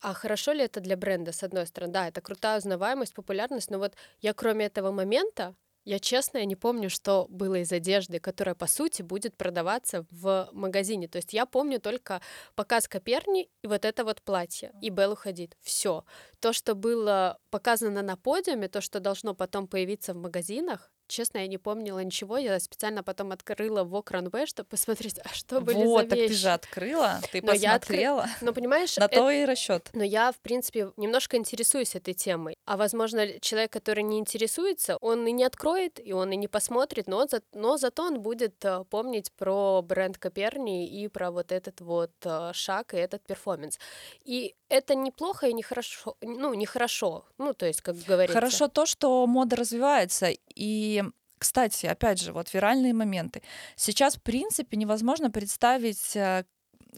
а 0.00 0.14
хорошо 0.14 0.52
ли 0.52 0.62
это 0.62 0.80
для 0.80 0.96
бренда, 0.96 1.32
с 1.32 1.42
одной 1.42 1.66
стороны? 1.66 1.92
Да, 1.92 2.06
это 2.06 2.20
крутая 2.20 2.58
узнаваемость, 2.58 3.14
популярность, 3.14 3.70
но 3.70 3.78
вот 3.78 3.94
я 4.20 4.32
кроме 4.32 4.66
этого 4.66 4.92
момента 4.92 5.56
Я 5.86 6.00
честно, 6.00 6.38
я 6.38 6.46
не 6.46 6.56
помню, 6.56 6.90
что 6.90 7.26
было 7.30 7.60
из 7.60 7.70
одежды, 7.70 8.18
которая, 8.18 8.56
по 8.56 8.66
сути, 8.66 9.02
будет 9.02 9.36
продаваться 9.36 10.04
в 10.10 10.48
магазине. 10.52 11.06
То 11.06 11.18
есть 11.18 11.32
я 11.32 11.46
помню 11.46 11.80
только 11.80 12.20
показ 12.56 12.88
Коперни 12.88 13.48
и 13.62 13.68
вот 13.68 13.84
это 13.84 14.04
вот 14.04 14.20
платье, 14.20 14.72
и 14.82 14.90
Беллу 14.90 15.14
Хадид. 15.14 15.56
Все. 15.60 16.04
То, 16.40 16.52
что 16.52 16.74
было 16.74 17.38
показано 17.50 18.02
на 18.02 18.16
подиуме, 18.16 18.66
то, 18.66 18.80
что 18.80 18.98
должно 18.98 19.32
потом 19.32 19.68
появиться 19.68 20.12
в 20.12 20.16
магазинах, 20.16 20.90
Честно, 21.08 21.38
я 21.38 21.46
не 21.46 21.58
помнила 21.58 22.00
ничего. 22.00 22.36
Я 22.36 22.58
специально 22.60 23.02
потом 23.02 23.32
открыла 23.32 23.84
в 23.84 23.94
Окранве, 23.94 24.46
чтобы 24.46 24.68
посмотреть, 24.68 25.18
а 25.24 25.28
что 25.28 25.60
были 25.60 25.84
вот, 25.84 26.08
за 26.08 26.16
вещи. 26.16 26.20
так 26.20 26.28
ты 26.28 26.34
же 26.34 26.48
открыла, 26.50 27.20
ты 27.32 27.42
но 27.42 27.52
посмотрела. 27.52 28.16
Я 28.16 28.22
откры... 28.22 28.46
Но 28.46 28.52
понимаешь, 28.52 28.96
на 28.96 29.04
это... 29.04 29.16
то 29.16 29.30
и 29.30 29.44
расчет. 29.44 29.90
Но 29.92 30.02
я, 30.02 30.32
в 30.32 30.38
принципе, 30.38 30.92
немножко 30.96 31.36
интересуюсь 31.36 31.94
этой 31.94 32.14
темой. 32.14 32.56
А 32.64 32.76
возможно, 32.76 33.38
человек, 33.40 33.72
который 33.72 34.02
не 34.02 34.18
интересуется, 34.18 34.96
он 35.00 35.26
и 35.26 35.32
не 35.32 35.44
откроет, 35.44 36.00
и 36.04 36.12
он 36.12 36.32
и 36.32 36.36
не 36.36 36.48
посмотрит, 36.48 37.06
но, 37.06 37.26
за... 37.26 37.42
но 37.52 37.76
зато 37.76 38.04
он 38.04 38.20
будет 38.20 38.64
э, 38.64 38.84
помнить 38.90 39.32
про 39.32 39.82
бренд 39.82 40.18
Коперни 40.18 40.86
и 40.88 41.08
про 41.08 41.30
вот 41.30 41.52
этот 41.52 41.80
вот 41.80 42.12
э, 42.24 42.50
шаг 42.52 42.94
и 42.94 42.96
этот 42.96 43.22
перформанс. 43.22 43.78
И 44.24 44.54
это 44.68 44.94
неплохо 44.94 45.46
и 45.46 45.52
нехорошо, 45.52 46.16
ну, 46.20 46.54
нехорошо, 46.54 47.24
ну, 47.38 47.54
то 47.54 47.66
есть, 47.66 47.82
как 47.82 47.96
говорится. 47.96 48.34
Хорошо 48.34 48.68
то, 48.68 48.86
что 48.86 49.26
мода 49.26 49.56
развивается, 49.56 50.30
и 50.54 50.95
кстати, 51.38 51.86
опять 51.86 52.20
же, 52.20 52.32
вот 52.32 52.52
виральные 52.52 52.94
моменты. 52.94 53.42
Сейчас, 53.76 54.16
в 54.16 54.22
принципе, 54.22 54.76
невозможно 54.76 55.30
представить 55.30 56.16
э, 56.16 56.44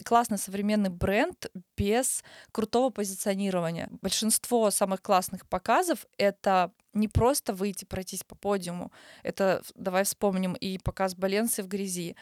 классный 0.03 0.37
современный 0.37 0.89
бренд 0.89 1.47
без 1.77 2.23
крутого 2.51 2.89
позиционирования. 2.89 3.89
Большинство 4.01 4.71
самых 4.71 5.01
классных 5.01 5.47
показов— 5.47 6.05
это 6.17 6.71
не 6.93 7.07
просто 7.07 7.53
выйти, 7.53 7.85
пройтись 7.85 8.23
по 8.23 8.35
подиуму. 8.35 8.91
Это, 9.23 9.61
давай 9.75 10.03
вспомним, 10.03 10.53
и 10.53 10.77
показ 10.77 11.15
Баленсы 11.15 11.63
в 11.63 11.67
грязи, 11.67 12.15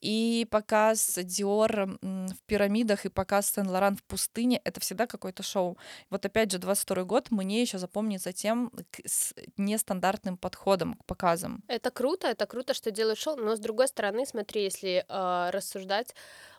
и 0.00 0.46
показ 0.50 1.18
Диор 1.22 1.98
в 2.00 2.42
пирамидах, 2.46 3.06
и 3.06 3.08
показ 3.08 3.52
Сен-Лоран 3.52 3.96
в 3.96 4.02
пустыне— 4.04 4.60
это 4.64 4.80
всегда 4.80 5.06
какое-то 5.06 5.42
шоу. 5.42 5.76
Вот 6.10 6.24
опять 6.24 6.50
же, 6.50 6.58
22 6.58 7.04
год 7.04 7.30
мне 7.30 7.60
еще 7.60 7.78
запомнится 7.78 8.32
тем 8.32 8.72
с 9.04 9.34
нестандартным 9.56 10.36
подходом 10.36 10.94
к 10.94 11.04
показам. 11.04 11.62
Это 11.68 11.90
круто, 11.90 12.28
это 12.28 12.46
круто, 12.46 12.74
что 12.74 12.90
делают 12.90 13.18
шоу, 13.18 13.36
но 13.36 13.56
с 13.56 13.60
другой 13.60 13.88
стороны, 13.88 14.26
смотри, 14.26 14.64
если 14.64 15.04
э, 15.08 15.50
рассуждать, 15.50 16.14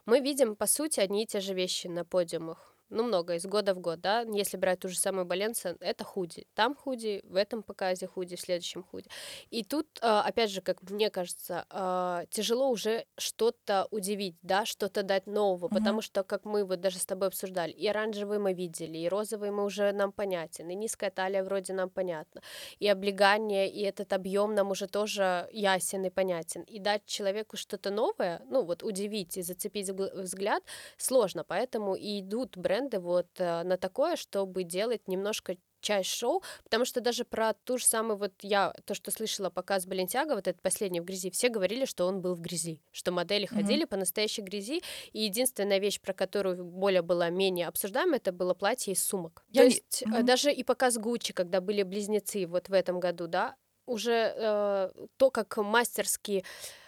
мы 0.05 0.19
видим, 0.19 0.55
по 0.55 0.67
сути, 0.67 0.99
одни 0.99 1.23
и 1.23 1.27
те 1.27 1.39
же 1.39 1.53
вещи 1.53 1.87
на 1.87 2.05
подиумах 2.05 2.70
ну, 2.91 3.03
много, 3.03 3.35
из 3.35 3.45
года 3.45 3.73
в 3.73 3.79
год, 3.79 4.01
да, 4.01 4.21
если 4.21 4.57
брать 4.57 4.79
ту 4.79 4.89
же 4.89 4.97
самую 4.97 5.25
Баленса, 5.25 5.77
это 5.79 6.03
худи, 6.03 6.45
там 6.53 6.75
худи, 6.75 7.21
в 7.23 7.35
этом 7.35 7.63
показе 7.63 8.05
худи, 8.05 8.35
в 8.35 8.41
следующем 8.41 8.83
худи. 8.83 9.09
И 9.49 9.63
тут, 9.63 9.87
а, 10.01 10.21
опять 10.21 10.51
же, 10.51 10.61
как 10.61 10.81
мне 10.89 11.09
кажется, 11.09 11.65
а, 11.69 12.25
тяжело 12.29 12.69
уже 12.69 13.05
что-то 13.17 13.87
удивить, 13.91 14.35
да, 14.41 14.65
что-то 14.65 15.03
дать 15.03 15.25
нового, 15.25 15.67
mm-hmm. 15.67 15.77
потому 15.77 16.01
что, 16.01 16.23
как 16.23 16.45
мы 16.45 16.65
вот 16.65 16.81
даже 16.81 16.99
с 16.99 17.05
тобой 17.05 17.29
обсуждали, 17.29 17.71
и 17.71 17.87
оранжевый 17.87 18.39
мы 18.39 18.53
видели, 18.53 18.97
и 18.97 19.07
розовый 19.07 19.51
мы 19.51 19.63
уже 19.63 19.91
нам 19.93 20.11
понятен, 20.11 20.69
и 20.69 20.75
низкая 20.75 21.11
талия 21.11 21.43
вроде 21.43 21.73
нам 21.73 21.89
понятно, 21.89 22.41
и 22.79 22.87
облегание, 22.87 23.69
и 23.69 23.81
этот 23.81 24.11
объем 24.13 24.53
нам 24.53 24.71
уже 24.71 24.87
тоже 24.87 25.47
ясен 25.51 26.05
и 26.05 26.09
понятен. 26.09 26.63
И 26.63 26.79
дать 26.79 27.05
человеку 27.05 27.55
что-то 27.55 27.89
новое, 27.89 28.41
ну, 28.49 28.63
вот 28.63 28.83
удивить 28.83 29.37
и 29.37 29.41
зацепить 29.41 29.89
взгляд 29.89 30.63
сложно, 30.97 31.43
поэтому 31.43 31.95
и 31.95 32.19
идут 32.19 32.57
бренды, 32.57 32.80
бренды 32.82 32.99
вот 32.99 33.27
э, 33.38 33.63
на 33.63 33.77
такое, 33.77 34.15
чтобы 34.15 34.63
делать 34.63 35.07
немножко 35.07 35.55
часть 35.82 36.11
шоу, 36.11 36.43
потому 36.63 36.86
что 36.86 37.01
даже 37.01 37.25
про 37.25 37.53
ту 37.53 37.79
же 37.79 37.86
самую 37.86 38.17
вот 38.17 38.34
я, 38.41 38.71
то, 38.86 38.93
что 38.93 39.09
слышала 39.09 39.49
показ 39.49 39.88
Балентиага, 39.88 40.36
вот 40.36 40.47
этот 40.47 40.61
последний 40.61 41.01
в 41.01 41.05
грязи, 41.05 41.32
все 41.32 41.49
говорили, 41.49 41.86
что 41.86 42.05
он 42.05 42.21
был 42.21 42.36
в 42.36 42.41
грязи, 42.41 42.79
что 42.91 43.11
модели 43.11 43.45
mm-hmm. 43.45 43.55
ходили 43.55 43.86
по 43.86 43.97
настоящей 43.97 44.43
грязи, 44.43 44.82
и 45.11 45.23
единственная 45.23 45.79
вещь, 45.79 45.99
про 45.99 46.13
которую 46.13 46.63
более 46.63 47.01
была 47.01 47.29
менее 47.29 47.67
обсуждаема, 47.67 48.17
это 48.17 48.32
было 48.32 48.53
платье 48.53 48.93
из 48.93 49.03
сумок. 49.03 49.43
Я 49.49 49.61
то 49.61 49.67
не... 49.69 49.73
есть 49.73 50.03
mm-hmm. 50.03 50.23
даже 50.23 50.53
и 50.53 50.63
показ 50.63 50.97
Гуччи, 50.97 51.34
когда 51.34 51.61
были 51.61 51.82
близнецы 51.82 52.45
вот 52.45 52.69
в 52.69 52.73
этом 52.73 52.99
году, 52.99 53.25
да, 53.25 53.55
уже 53.88 54.34
э, 54.36 54.91
то, 55.17 55.32
как 55.32 55.57
мастерски 55.57 56.43
а, 56.43 56.80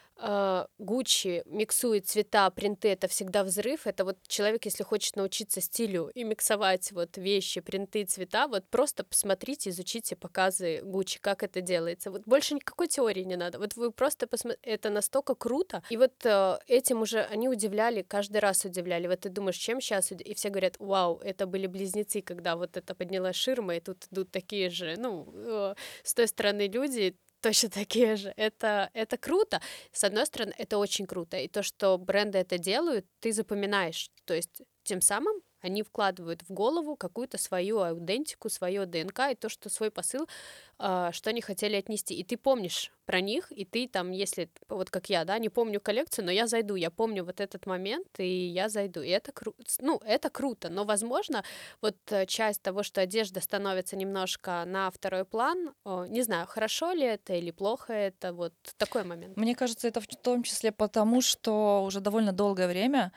Гуччи 0.78 1.44
миксует 1.46 2.08
цвета, 2.08 2.50
принты, 2.52 2.90
это 2.90 3.08
всегда 3.08 3.44
взрыв. 3.44 3.88
Это 3.88 4.06
вот 4.06 4.18
человек, 4.28 4.66
если 4.66 4.84
хочет 4.84 5.16
научиться 5.16 5.60
стилю 5.60 6.12
и 6.14 6.24
миксовать 6.24 6.92
вот 6.92 7.18
вещи, 7.18 7.62
принты, 7.62 8.06
цвета, 8.06 8.48
вот 8.48 8.66
просто 8.70 9.04
посмотрите, 9.04 9.72
изучите 9.72 10.16
показы 10.16 10.82
Гуччи, 10.84 11.20
как 11.20 11.44
это 11.44 11.62
делается. 11.62 12.12
Вот 12.12 12.24
больше 12.26 12.56
никакой 12.56 12.88
теории 12.88 13.24
не 13.24 13.36
надо. 13.36 13.60
Вот 13.60 13.76
вы 13.76 13.92
просто 13.92 14.28
посмотрите, 14.28 14.62
это 14.70 14.90
настолько 14.90 15.36
круто. 15.36 15.84
И 15.90 15.98
вот 15.98 16.14
э, 16.26 16.58
этим 16.68 17.02
уже 17.02 17.22
они 17.24 17.50
удивляли, 17.50 18.02
каждый 18.02 18.38
раз 18.38 18.66
удивляли. 18.66 19.08
Вот 19.08 19.22
ты 19.22 19.30
думаешь, 19.30 19.58
чем 19.58 19.82
сейчас? 19.82 20.12
И 20.12 20.34
все 20.34 20.50
говорят, 20.50 20.76
вау, 20.80 21.20
это 21.24 21.48
были 21.48 21.68
близнецы, 21.68 22.22
когда 22.22 22.56
вот 22.56 22.78
это 22.78 22.96
подняла 22.96 23.34
ширма, 23.34 23.76
и 23.76 23.80
тут 23.80 24.06
идут 24.12 24.32
такие 24.32 24.70
же, 24.70 24.96
ну, 24.98 25.28
э, 25.34 25.76
с 26.04 26.14
той 26.14 26.28
стороны 26.28 26.68
люди, 26.68 27.16
точно 27.44 27.70
такие 27.70 28.16
же. 28.16 28.34
Это, 28.38 28.90
это 28.94 29.18
круто. 29.18 29.62
С 29.92 30.04
одной 30.04 30.26
стороны, 30.26 30.54
это 30.58 30.78
очень 30.78 31.06
круто. 31.06 31.38
И 31.38 31.48
то, 31.48 31.62
что 31.62 31.98
бренды 31.98 32.38
это 32.40 32.58
делают, 32.58 33.06
ты 33.20 33.34
запоминаешь. 33.34 34.10
То 34.26 34.34
есть 34.34 34.62
тем 34.84 35.02
самым 35.02 35.42
они 35.64 35.82
вкладывают 35.82 36.44
в 36.44 36.54
голову 36.54 36.96
какую-то 36.96 37.38
свою 37.38 37.80
аутентику, 37.80 38.50
свое 38.50 38.86
ДНК 38.86 39.32
и 39.32 39.36
то, 39.36 39.50
что 39.50 39.70
свой 39.70 39.90
посыл, 39.90 40.28
а, 40.78 41.12
что 41.14 41.30
они 41.30 41.42
хотели 41.42 41.76
отнести. 41.76 42.14
И 42.14 42.24
ты 42.24 42.38
помнишь 42.38 42.92
про 43.06 43.22
них, 43.22 43.52
и 43.52 43.64
ты 43.64 43.88
там, 43.88 44.12
если, 44.12 44.50
вот 44.70 44.90
как 44.90 45.10
я, 45.10 45.24
да, 45.24 45.38
не 45.40 45.50
помню 45.50 45.80
коллекцию, 45.80 46.26
но 46.26 46.32
я 46.32 46.48
зайду, 46.48 46.76
я 46.76 46.90
помню 46.92 47.24
вот 47.24 47.40
этот 47.40 47.66
момент, 47.66 48.08
и 48.18 48.48
я 48.48 48.70
зайду. 48.70 49.02
И 49.02 49.10
это 49.10 49.32
круто, 49.32 49.64
ну, 49.80 50.02
это 50.06 50.30
круто, 50.30 50.70
но, 50.70 50.84
возможно, 50.84 51.44
вот 51.82 51.96
э, 52.10 52.26
часть 52.26 52.62
того, 52.62 52.84
что 52.84 53.02
одежда 53.02 53.40
становится 53.40 53.96
немножко 53.96 54.64
на 54.66 54.92
второй 54.92 55.26
план, 55.26 55.74
не 55.86 56.22
знаю, 56.22 56.48
хорошо 56.48 56.92
ли 56.92 57.06
это 57.06 57.34
или 57.34 57.52
плохо 57.52 57.94
это, 57.94 58.34
вот 58.34 58.54
такой 58.78 59.04
момент. 59.04 59.38
Мне 59.38 59.56
кажется, 59.56 59.88
это 59.88 60.02
в 60.02 60.08
том 60.08 60.44
числе 60.44 60.72
потому, 60.72 61.22
что 61.22 61.84
уже 61.86 62.02
довольно 62.02 62.34
долгое 62.34 62.68
время 62.68 63.12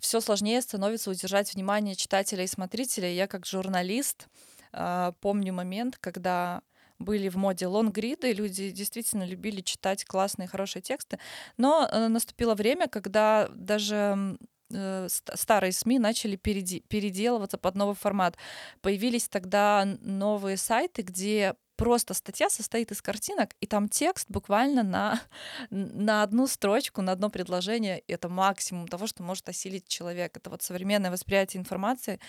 все 0.00 0.20
сложнее 0.20 0.62
становится 0.62 1.10
удержать 1.10 1.54
внимание 1.54 1.94
читателя 1.94 2.44
и 2.44 2.48
смотрителя. 2.48 3.10
Я 3.12 3.26
как 3.26 3.46
журналист 3.46 4.28
э, 4.72 5.12
помню 5.20 5.52
момент, 5.52 5.96
когда 6.00 6.62
были 6.98 7.28
в 7.28 7.36
моде 7.36 7.66
лонгриды, 7.66 8.32
люди 8.32 8.70
действительно 8.70 9.24
любили 9.24 9.60
читать 9.60 10.04
классные, 10.04 10.48
хорошие 10.48 10.82
тексты, 10.82 11.18
но 11.56 11.88
э, 11.90 12.08
наступило 12.08 12.54
время, 12.54 12.88
когда 12.88 13.48
даже 13.54 14.36
э, 14.72 15.06
старые 15.08 15.72
СМИ 15.72 15.98
начали 15.98 16.36
переделываться 16.36 17.58
под 17.58 17.74
новый 17.76 17.94
формат. 17.94 18.36
Появились 18.80 19.28
тогда 19.28 19.84
новые 20.00 20.56
сайты, 20.56 21.02
где 21.02 21.54
просто 21.78 22.12
статья 22.12 22.50
состоит 22.50 22.90
из 22.90 23.00
картинок, 23.00 23.54
и 23.60 23.66
там 23.66 23.88
текст 23.88 24.28
буквально 24.28 24.82
на, 24.82 25.20
на 25.70 26.22
одну 26.22 26.46
строчку, 26.46 27.00
на 27.00 27.12
одно 27.12 27.30
предложение. 27.30 28.00
Это 28.08 28.28
максимум 28.28 28.88
того, 28.88 29.06
что 29.06 29.22
может 29.22 29.48
осилить 29.48 29.88
человек. 29.88 30.36
Это 30.36 30.50
вот 30.50 30.62
современное 30.62 31.10
восприятие 31.10 31.60
информации 31.60 32.20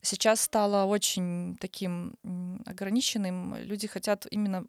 сейчас 0.00 0.40
стало 0.40 0.84
очень 0.84 1.56
таким 1.60 2.14
ограниченным. 2.66 3.56
Люди 3.56 3.86
хотят 3.88 4.26
именно 4.30 4.64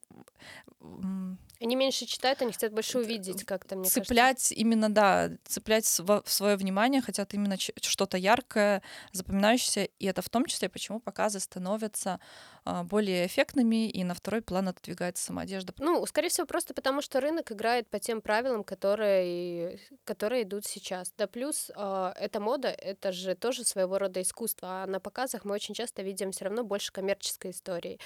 они 1.62 1.76
меньше 1.76 2.06
читают, 2.06 2.42
они 2.42 2.54
хотят 2.54 2.72
больше 2.74 3.00
увидеть 3.00 3.44
как-то, 3.44 3.76
мне 3.76 3.90
цеплять 3.90 4.38
кажется. 4.38 4.54
именно, 4.54 4.90
да, 4.90 5.30
цеплять 5.46 5.86
в 5.86 6.24
свое 6.26 6.56
внимание, 6.56 7.02
хотят 7.02 7.34
именно 7.34 7.58
что-то 7.58 8.18
яркое, 8.18 8.82
запоминающееся, 9.12 9.84
и 9.84 10.06
это 10.06 10.22
в 10.22 10.30
том 10.30 10.46
числе, 10.46 10.70
почему 10.70 11.00
показы 11.00 11.40
становятся 11.40 12.20
а, 12.66 12.84
более 12.84 13.26
эффектными, 13.26 13.90
и 13.90 14.04
на 14.04 14.14
второй 14.14 14.42
план 14.42 14.70
отодвигается 14.70 15.24
сама 15.24 15.42
одежда. 15.42 15.74
Ну, 15.80 16.06
скорее 16.06 16.30
всего, 16.30 16.48
просто 16.48 16.74
потому, 16.74 17.02
что 17.02 17.20
рынок 17.20 17.52
играет 17.52 17.90
по 17.90 18.00
тем 18.00 18.22
правилам, 18.22 18.64
которые, 18.64 19.80
которые 20.06 20.44
идут 20.44 20.66
сейчас. 20.66 21.12
Да 21.18 21.28
плюс 21.28 21.72
э, 21.76 22.14
эта 22.16 22.40
мода, 22.40 22.70
это 22.70 23.12
же 23.12 23.36
тоже 23.36 23.64
своего 23.64 23.98
рода 23.98 24.22
искусство, 24.22 24.84
а 24.84 24.88
на 24.88 25.00
показах 25.00 25.46
мы 25.46 25.56
очень 25.56 25.74
часто 25.74 26.04
видим 26.04 26.32
все 26.32 26.46
равно 26.46 26.64
больше 26.64 26.92
коммерческой 26.92 27.52
истории. 27.52 28.00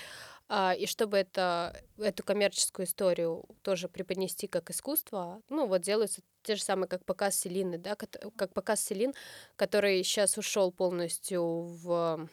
А, 0.49 0.73
и 0.73 0.85
чтобы 0.85 1.17
это, 1.17 1.81
эту 1.97 2.23
коммерческую 2.23 2.85
историю 2.85 3.45
тоже 3.61 3.87
преподнести 3.87 4.47
как 4.47 4.69
искусство, 4.69 5.41
ну 5.49 5.67
вот 5.67 5.81
делаются 5.81 6.21
те 6.43 6.55
же 6.55 6.61
самые, 6.61 6.87
как 6.87 7.05
показ 7.05 7.35
Селины, 7.35 7.77
да, 7.77 7.95
как, 7.95 8.53
показ 8.53 8.83
Селин, 8.83 9.13
который 9.55 10.03
сейчас 10.03 10.37
ушел 10.37 10.71
полностью 10.71 11.43
в, 11.43 12.29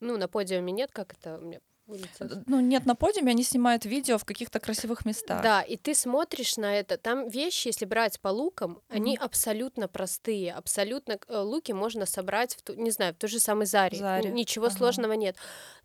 ну 0.00 0.16
на 0.16 0.26
подиуме 0.26 0.72
нет, 0.72 0.90
как 0.92 1.12
это, 1.12 1.60
улицах. 1.90 2.42
Ну, 2.46 2.60
нет 2.60 2.86
на 2.86 2.94
подиуме, 2.94 3.32
они 3.32 3.42
снимают 3.42 3.84
видео 3.84 4.18
в 4.18 4.24
каких-то 4.24 4.60
красивых 4.60 5.04
местах. 5.04 5.42
Да, 5.42 5.62
и 5.62 5.76
ты 5.76 5.94
смотришь 5.94 6.56
на 6.56 6.74
это, 6.74 6.96
там 6.96 7.28
вещи, 7.28 7.68
если 7.68 7.84
брать 7.84 8.20
по 8.20 8.28
лукам, 8.28 8.72
mm-hmm. 8.72 8.96
они 8.96 9.16
абсолютно 9.16 9.88
простые, 9.88 10.52
абсолютно 10.52 11.18
э, 11.28 11.38
луки 11.38 11.72
можно 11.72 12.06
собрать, 12.06 12.54
в 12.54 12.62
ту, 12.62 12.74
не 12.74 12.90
знаю, 12.90 13.14
в 13.14 13.16
той 13.18 13.28
же 13.28 13.40
самой 13.40 13.66
Заре, 13.66 13.98
Заре. 13.98 14.30
ничего 14.30 14.66
ага. 14.66 14.76
сложного 14.76 15.12
нет. 15.12 15.36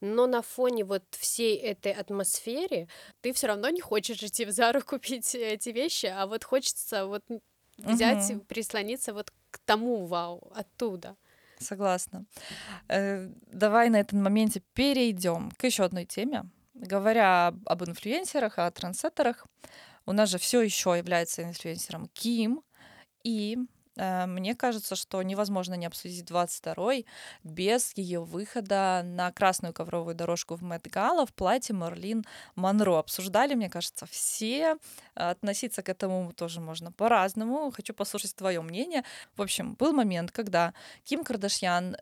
Но 0.01 0.27
на 0.27 0.41
фоне 0.41 0.83
вот 0.85 1.03
всей 1.11 1.57
этой 1.57 1.91
атмосфере 1.91 2.87
ты 3.21 3.33
все 3.33 3.47
равно 3.47 3.69
не 3.69 3.81
хочешь 3.81 4.21
идти 4.23 4.45
в 4.45 4.51
Зару 4.51 4.81
купить 4.81 5.35
эти 5.35 5.69
вещи, 5.69 6.07
а 6.07 6.27
вот 6.27 6.43
хочется 6.43 7.05
вот 7.05 7.23
взять, 7.77 8.29
угу. 8.31 8.41
прислониться 8.41 9.13
вот 9.13 9.31
к 9.51 9.59
тому 9.59 10.05
вау, 10.05 10.51
оттуда. 10.53 11.15
Согласна. 11.65 12.25
Э, 12.87 13.29
давай 13.51 13.89
на 13.89 13.99
этом 13.99 14.23
моменте 14.23 14.61
перейдем 14.73 15.51
к 15.57 15.63
еще 15.63 15.83
одной 15.83 16.05
теме. 16.05 16.43
Говоря 16.73 17.53
об 17.65 17.83
инфлюенсерах, 17.83 18.59
о 18.59 18.69
трансеттерах, 18.71 19.47
у 20.05 20.11
нас 20.11 20.29
же 20.29 20.37
все 20.37 20.61
еще 20.61 20.95
является 20.97 21.43
инфлюенсером 21.43 22.07
Ким, 22.13 22.61
и 23.23 23.57
мне 23.97 24.55
кажется, 24.55 24.95
что 24.95 25.21
невозможно 25.21 25.75
не 25.75 25.85
обсудить 25.85 26.29
22-й 26.29 27.05
без 27.43 27.93
ее 27.95 28.23
выхода 28.23 29.01
на 29.03 29.31
красную 29.31 29.73
ковровую 29.73 30.15
дорожку 30.15 30.55
в 30.55 30.61
Мэтт 30.61 30.87
Гала 30.87 31.25
в 31.25 31.33
платье 31.33 31.73
Марлин 31.75 32.25
Монро. 32.55 32.99
Обсуждали, 32.99 33.55
мне 33.55 33.69
кажется, 33.69 34.05
все. 34.05 34.77
Относиться 35.13 35.81
к 35.81 35.89
этому 35.89 36.33
тоже 36.33 36.59
можно 36.59 36.91
по-разному. 36.91 37.71
Хочу 37.71 37.93
послушать 37.93 38.35
твое 38.35 38.61
мнение. 38.61 39.03
В 39.35 39.41
общем, 39.41 39.75
был 39.75 39.93
момент, 39.93 40.31
когда 40.31 40.73
Ким 41.03 41.23
Кардашьян 41.23 41.97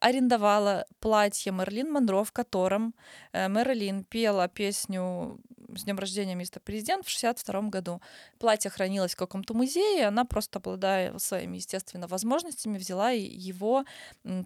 арендовала 0.00 0.86
платье 1.00 1.52
Мерлин 1.52 1.92
Монро, 1.92 2.24
в 2.24 2.32
котором 2.32 2.94
э, 3.32 3.48
Мерлин 3.48 4.04
пела 4.04 4.48
песню 4.48 5.40
с 5.76 5.84
днем 5.84 5.98
рождения 5.98 6.34
мистер 6.34 6.60
президент 6.60 7.06
в 7.06 7.10
62 7.10 7.62
году. 7.62 8.00
Платье 8.38 8.70
хранилось 8.70 9.14
в 9.14 9.18
каком-то 9.18 9.54
музее, 9.54 10.06
она 10.06 10.24
просто, 10.24 10.58
обладая 10.58 11.16
своими, 11.18 11.56
естественно, 11.56 12.06
возможностями, 12.06 12.78
взяла 12.78 13.10
его 13.10 13.84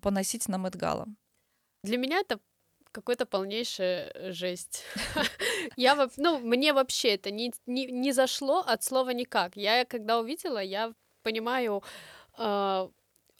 поносить 0.03 0.49
на 0.49 0.59
Мэтгала. 0.59 1.07
Для 1.83 1.99
меня 1.99 2.21
это 2.21 2.41
какой-то 2.93 3.27
полнейшая 3.27 4.33
жесть. 4.33 4.85
Я, 5.77 6.09
ну, 6.17 6.39
мне 6.39 6.73
вообще 6.73 7.15
это 7.15 7.31
не, 7.31 7.53
не, 7.67 7.87
не 7.87 8.13
зашло 8.13 8.61
от 8.61 8.83
слова 8.83 9.11
никак. 9.11 9.57
Я, 9.57 9.85
когда 9.85 10.19
увидела, 10.19 10.63
я 10.63 10.95
понимаю, 11.23 11.83
э, 12.39 12.89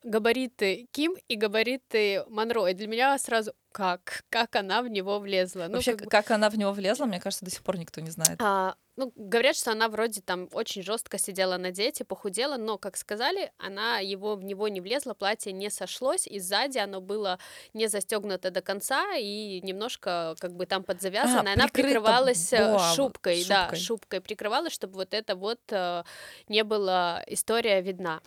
габариты 0.07 0.87
Ким 0.93 1.17
и 1.29 1.37
габариты 1.37 2.25
Монро. 2.29 2.67
И 2.67 2.75
для 2.75 2.87
меня 2.87 3.19
сразу 3.19 3.53
как? 3.73 4.23
Как 4.31 4.57
она 4.57 4.81
в 4.81 4.89
него 4.89 5.19
влезла? 5.19 5.67
Ну, 5.69 5.75
Вообще, 5.75 5.97
как, 5.97 6.09
как 6.09 6.31
она 6.31 6.49
в 6.49 6.57
него 6.57 6.73
влезла, 6.73 7.05
мне 7.05 7.21
кажется, 7.21 7.45
до 7.45 7.51
сих 7.51 7.63
пор 7.63 7.77
никто 7.77 8.01
не 8.01 8.11
знает. 8.11 8.41
А, 8.41 8.77
ну, 8.97 9.13
говорят, 9.15 9.57
что 9.57 9.73
она 9.73 9.89
вроде 9.89 10.23
там 10.23 10.49
очень 10.53 10.83
жестко 10.83 11.19
сидела 11.19 11.59
на 11.59 11.73
диете, 11.73 12.05
похудела, 12.05 12.57
но, 12.57 12.79
как 12.79 12.97
сказали, 12.97 13.53
она 13.59 13.99
его 13.99 14.37
в 14.37 14.45
него 14.45 14.69
не 14.69 14.81
влезла, 14.81 15.13
платье 15.13 15.53
не 15.53 15.69
сошлось, 15.69 16.27
и 16.27 16.39
сзади 16.39 16.79
оно 16.79 17.03
было 17.03 17.39
не 17.75 17.89
застегнуто 17.89 18.51
до 18.51 18.63
конца 18.63 19.15
и 19.17 19.61
немножко 19.61 20.37
как 20.39 20.55
бы 20.55 20.65
там 20.65 20.83
подзавязано, 20.83 21.51
а, 21.51 21.55
она 21.55 21.69
прикрывалась 21.69 22.53
э, 22.55 22.73
Боа, 22.73 22.95
шубкой, 22.95 23.43
шубкой, 23.43 23.45
да, 23.49 23.77
шубкой 23.77 24.21
прикрывалась, 24.23 24.73
чтобы 24.73 24.95
вот 24.95 25.13
это 25.13 25.37
вот 25.37 25.61
э, 25.71 26.05
не 26.49 26.65
было 26.65 27.23
история 27.27 27.83
видна. 27.83 28.23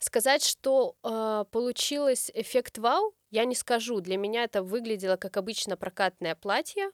Сказать, 0.00 0.44
что 0.44 0.96
э, 1.02 1.44
получилось 1.50 2.30
эффект 2.34 2.78
вау, 2.78 3.14
я 3.30 3.44
не 3.44 3.54
скажу. 3.54 4.00
Для 4.00 4.16
меня 4.16 4.44
это 4.44 4.62
выглядело 4.62 5.16
как 5.16 5.36
обычно 5.36 5.76
прокатное 5.76 6.34
платье, 6.34 6.90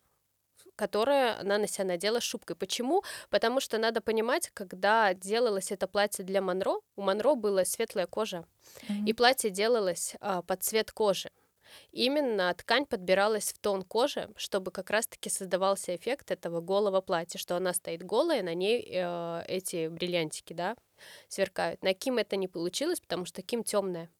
которое 0.74 1.38
она 1.38 1.58
на 1.58 1.68
себя 1.68 1.84
надела 1.84 2.20
шубкой. 2.20 2.56
Почему? 2.56 3.04
Потому 3.30 3.60
что 3.60 3.78
надо 3.78 4.00
понимать, 4.00 4.50
когда 4.52 5.14
делалось 5.14 5.70
это 5.70 5.86
платье 5.86 6.24
для 6.24 6.42
Монро, 6.42 6.80
у 6.96 7.02
Монро 7.02 7.36
была 7.36 7.64
светлая 7.64 8.08
кожа, 8.08 8.44
mm-hmm. 8.88 9.06
и 9.06 9.12
платье 9.12 9.50
делалось 9.50 10.16
э, 10.20 10.42
под 10.44 10.64
цвет 10.64 10.90
кожи. 10.90 11.30
Именно 11.92 12.52
ткань 12.54 12.86
подбиралась 12.86 13.52
в 13.52 13.58
тон 13.58 13.82
кожи, 13.82 14.28
чтобы 14.36 14.72
как 14.72 14.90
раз-таки 14.90 15.30
создавался 15.30 15.94
эффект 15.94 16.30
этого 16.32 16.60
голого 16.60 17.00
платья, 17.00 17.38
что 17.38 17.56
она 17.56 17.72
стоит 17.72 18.02
голая, 18.02 18.42
на 18.42 18.54
ней 18.54 18.84
э, 18.84 19.44
эти 19.46 19.86
бриллиантики, 19.88 20.52
да, 20.52 20.74
сверкают. 21.28 21.82
На 21.82 21.94
Ким 21.94 22.18
это 22.18 22.36
не 22.36 22.48
получилось, 22.48 23.00
потому 23.00 23.24
что 23.24 23.42
Ким 23.42 23.64
темная. 23.64 24.10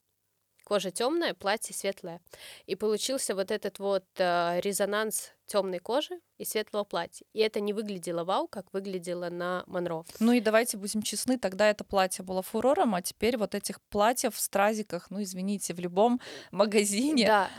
Кожа 0.67 0.91
темная, 0.91 1.33
платье 1.33 1.73
светлое. 1.73 2.19
И 2.65 2.75
получился 2.75 3.35
вот 3.35 3.51
этот 3.51 3.79
вот 3.79 4.03
э, 4.17 4.59
резонанс 4.59 5.31
темной 5.45 5.79
кожи 5.79 6.19
и 6.37 6.43
светлого 6.43 6.83
платья. 6.83 7.25
И 7.31 7.39
это 7.39 7.61
не 7.61 7.71
выглядело 7.71 8.25
вау, 8.25 8.49
как 8.49 8.73
выглядело 8.73 9.29
на 9.29 9.63
Монро. 9.65 10.03
Ну 10.19 10.33
и 10.33 10.41
давайте 10.41 10.75
будем 10.75 11.03
честны, 11.03 11.39
тогда 11.39 11.69
это 11.69 11.85
платье 11.85 12.25
было 12.25 12.41
фурором, 12.41 12.95
а 12.95 13.01
теперь 13.01 13.37
вот 13.37 13.55
этих 13.55 13.79
платьев 13.83 14.35
в 14.35 14.39
стразиках, 14.41 15.09
ну 15.09 15.23
извините, 15.23 15.73
в 15.73 15.79
любом 15.79 16.19
магазине. 16.51 17.27
Да. 17.27 17.49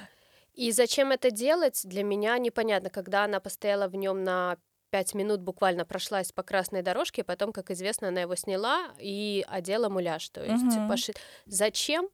И 0.52 0.70
зачем 0.72 1.10
это 1.10 1.30
делать, 1.30 1.80
для 1.84 2.02
меня 2.02 2.36
непонятно. 2.36 2.90
Когда 2.90 3.24
она 3.24 3.40
постояла 3.40 3.88
в 3.88 3.94
нем 3.94 4.22
на 4.22 4.58
пять 4.90 5.14
минут 5.14 5.40
буквально 5.40 5.84
прошлась 5.84 6.32
по 6.32 6.42
красной 6.42 6.82
дорожке, 6.82 7.24
потом, 7.24 7.52
как 7.52 7.70
известно, 7.70 8.08
она 8.08 8.22
его 8.22 8.34
сняла 8.36 8.92
и 8.98 9.44
одела 9.48 9.88
муляж. 9.88 10.28
То 10.30 10.44
есть 10.44 10.76
угу. 10.76 10.88
поши... 10.88 11.12
зачем? 11.46 12.08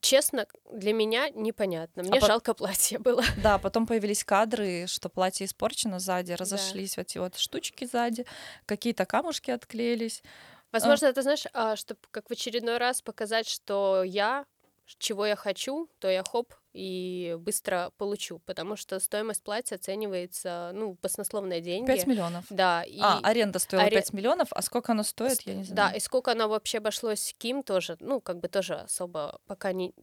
Честно, 0.00 0.46
для 0.72 0.92
меня 0.92 1.28
непонятно. 1.30 2.04
Мне 2.04 2.18
а 2.18 2.26
жалко 2.26 2.54
по... 2.54 2.58
платье 2.58 2.98
было. 2.98 3.24
Да, 3.42 3.58
потом 3.58 3.86
появились 3.86 4.22
кадры, 4.22 4.86
что 4.86 5.08
платье 5.08 5.46
испорчено 5.46 5.98
сзади, 5.98 6.32
разошлись 6.32 6.94
да. 6.94 7.00
вот 7.00 7.06
эти 7.08 7.18
вот 7.18 7.36
штучки 7.36 7.84
сзади, 7.84 8.24
какие-то 8.66 9.04
камушки 9.04 9.50
отклеились. 9.50 10.22
Возможно, 10.70 11.08
а... 11.08 11.10
это 11.10 11.22
знаешь, 11.22 11.44
а, 11.52 11.74
чтобы 11.74 12.00
как 12.12 12.28
в 12.28 12.32
очередной 12.32 12.78
раз 12.78 13.02
показать, 13.02 13.48
что 13.48 14.04
я 14.04 14.46
чего 14.84 15.26
я 15.26 15.36
хочу, 15.36 15.88
то 15.98 16.08
я 16.08 16.22
хоп 16.22 16.54
и 16.72 17.36
быстро 17.38 17.92
получу, 17.98 18.38
потому 18.40 18.76
что 18.76 18.98
стоимость 18.98 19.42
платья 19.42 19.76
оценивается, 19.76 20.70
ну, 20.74 20.96
баснословные 21.02 21.60
деньги. 21.60 21.86
5 21.86 22.06
миллионов? 22.06 22.44
Да. 22.50 22.82
И 22.84 22.98
а, 23.00 23.20
аренда 23.22 23.58
стоила 23.58 23.84
аре... 23.84 23.96
5 23.96 24.12
миллионов, 24.12 24.48
а 24.50 24.62
сколько 24.62 24.92
оно 24.92 25.02
стоит, 25.02 25.40
я 25.42 25.54
не 25.54 25.64
знаю. 25.64 25.76
Да, 25.76 25.96
и 25.96 26.00
сколько 26.00 26.32
оно 26.32 26.48
вообще 26.48 26.78
обошлось 26.78 27.34
Ким 27.38 27.62
тоже, 27.62 27.96
ну, 28.00 28.20
как 28.20 28.40
бы 28.40 28.48
тоже 28.48 28.74
особо 28.74 29.40
пока 29.46 29.72
не 29.72 29.94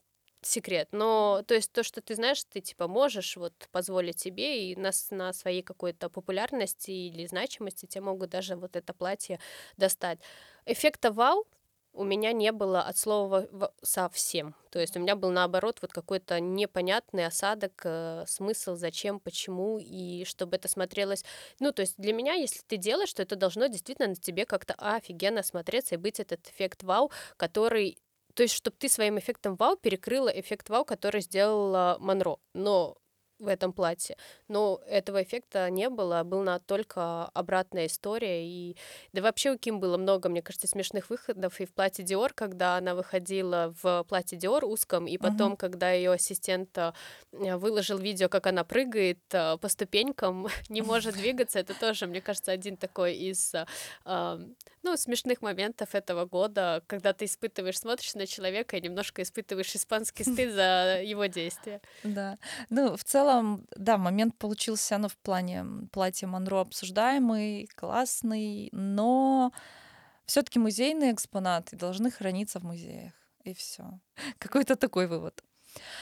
секрет. 0.42 0.90
Но, 0.92 1.44
то 1.48 1.54
есть, 1.54 1.72
то, 1.72 1.84
что 1.84 2.02
ты 2.02 2.16
знаешь, 2.16 2.44
ты, 2.46 2.62
типа, 2.62 2.88
можешь 2.88 3.36
вот 3.38 3.54
позволить 3.72 4.20
себе, 4.20 4.72
и 4.72 4.76
на, 4.76 4.92
на 5.12 5.34
своей 5.34 5.62
какой-то 5.62 6.10
популярности 6.10 6.92
или 6.92 7.26
значимости 7.26 7.86
тебе 7.86 8.02
могут 8.02 8.30
даже 8.30 8.56
вот 8.56 8.76
это 8.76 8.94
платье 8.94 9.40
достать. 9.78 10.20
Эффекта 10.66 11.12
вау 11.12 11.46
у 11.94 12.04
меня 12.04 12.32
не 12.32 12.52
было 12.52 12.82
от 12.82 12.98
слова 12.98 13.48
совсем. 13.82 14.56
То 14.70 14.80
есть 14.80 14.96
у 14.96 15.00
меня 15.00 15.16
был 15.16 15.32
наоборот 15.32 15.80
вот 15.82 15.92
какой-то 15.92 16.40
непонятный 16.40 17.26
осадок, 17.26 17.82
э, 17.84 18.24
смысл, 18.28 18.76
зачем, 18.76 19.20
почему, 19.20 19.80
и 19.80 20.24
чтобы 20.26 20.58
это 20.58 20.68
смотрелось. 20.68 21.26
Ну, 21.60 21.72
то 21.72 21.82
есть 21.82 21.96
для 21.98 22.14
меня, 22.14 22.34
если 22.34 22.62
ты 22.68 22.78
делаешь, 22.78 23.14
то 23.14 23.24
это 23.24 23.36
должно 23.36 23.68
действительно 23.68 24.10
на 24.10 24.16
тебе 24.16 24.46
как-то 24.46 24.76
офигенно 24.78 25.44
смотреться 25.44 25.96
и 25.96 25.98
быть 25.98 26.20
этот 26.20 26.48
эффект 26.48 26.84
вау, 26.84 27.12
который 27.38 27.98
то 28.36 28.44
есть, 28.44 28.54
чтобы 28.56 28.78
ты 28.78 28.88
своим 28.88 29.20
эффектом 29.20 29.56
вау 29.56 29.76
перекрыла 29.76 30.30
эффект 30.30 30.70
вау, 30.70 30.86
который 30.86 31.20
сделала 31.20 31.98
Монро. 32.00 32.38
Но 32.54 32.96
в 33.40 33.48
этом 33.48 33.74
платье. 33.74 34.18
Но 34.48 34.82
этого 34.88 35.24
эффекта 35.24 35.70
не 35.70 35.90
было, 35.90 36.24
была 36.24 36.60
только 36.60 37.26
обратная 37.34 37.88
история. 37.88 38.46
И 38.46 38.76
да 39.14 39.22
вообще 39.22 39.52
у 39.52 39.58
Ким 39.58 39.80
было 39.80 39.98
много, 39.98 40.30
мне 40.30 40.42
кажется, 40.42 40.68
смешных 40.68 41.10
выходов 41.10 41.60
и 41.60 41.66
в 41.66 41.74
платье 41.74 42.04
Диор, 42.04 42.34
когда 42.34 42.78
она 42.78 42.96
выходила 42.96 43.74
в 43.82 44.04
платье 44.08 44.38
Диор 44.38 44.66
узком, 44.66 45.08
и 45.08 45.18
потом, 45.18 45.54
uh-huh. 45.54 45.58
когда 45.58 45.92
ее 45.92 46.12
ассистент 46.12 46.78
э, 46.78 46.94
выложил 47.32 47.98
видео, 47.98 48.30
как 48.30 48.48
она 48.48 48.64
прыгает 48.64 49.20
э, 49.32 49.58
по 49.58 49.70
ступенькам, 49.70 50.48
не 50.70 50.82
может 50.82 51.16
двигаться, 51.16 51.60
это 51.60 51.74
тоже, 51.74 52.08
мне 52.08 52.22
кажется, 52.22 52.52
один 52.52 52.78
такой 52.78 53.16
из 53.16 53.54
э, 53.56 53.66
ну, 54.82 54.98
смешных 54.98 55.42
моментов 55.42 55.94
этого 55.94 56.26
года, 56.26 56.84
когда 56.88 57.14
ты 57.14 57.26
испытываешь, 57.26 57.80
смотришь 57.80 58.16
на 58.16 58.26
человека 58.26 58.78
и 58.78 58.82
немножко 58.82 59.22
испытываешь 59.22 59.76
испанский 59.76 60.24
стыд 60.32 60.54
за 60.54 61.02
его 61.04 61.26
действия. 61.26 61.82
Да. 62.04 62.38
Ну, 62.70 62.96
в 62.96 63.04
целом, 63.04 63.29
да, 63.76 63.98
момент 63.98 64.38
получился, 64.38 64.98
ну, 64.98 65.08
в 65.08 65.18
плане 65.18 65.66
платья 65.92 66.28
Монро 66.28 66.62
обсуждаемый, 66.62 67.68
классный, 67.76 68.70
но 68.72 69.52
все-таки 70.26 70.60
музейные 70.60 71.14
экспонаты 71.14 71.76
должны 71.76 72.12
храниться 72.12 72.60
в 72.60 72.64
музеях. 72.64 73.14
И 73.44 73.54
все. 73.54 74.00
Какой-то 74.38 74.76
такой 74.76 75.08
вывод. 75.08 75.44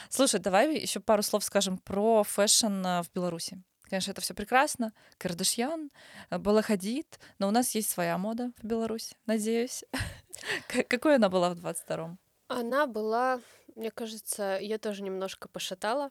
Слушай, 0.10 0.40
давай 0.40 0.78
еще 0.78 1.00
пару 1.00 1.24
слов 1.24 1.44
скажем 1.44 1.78
про 1.78 2.24
фэшн 2.24 2.86
э, 2.86 3.04
в 3.04 3.12
Беларуси. 3.14 3.62
Конечно, 3.84 4.12
это 4.12 4.22
все 4.22 4.34
прекрасно. 4.34 4.94
Кардашьян, 5.18 5.92
э, 6.30 6.38
Белла 6.38 6.72
Хадид, 6.72 7.20
но 7.40 7.48
у 7.48 7.52
нас 7.52 7.76
есть 7.76 7.90
своя 7.90 8.18
мода 8.18 8.52
в 8.62 8.66
Беларуси, 8.66 9.16
надеюсь. 9.26 9.84
Какой 10.90 11.16
она 11.16 11.30
была 11.30 11.54
в 11.54 11.58
22-м? 11.58 12.20
Она 12.50 12.88
была, 12.88 13.42
мне 13.76 13.92
кажется, 13.92 14.58
ее 14.60 14.78
тоже 14.78 15.04
немножко 15.04 15.50
пошатала. 15.50 16.10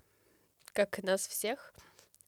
Как 0.76 0.98
и 0.98 1.02
нас 1.02 1.26
всех, 1.26 1.72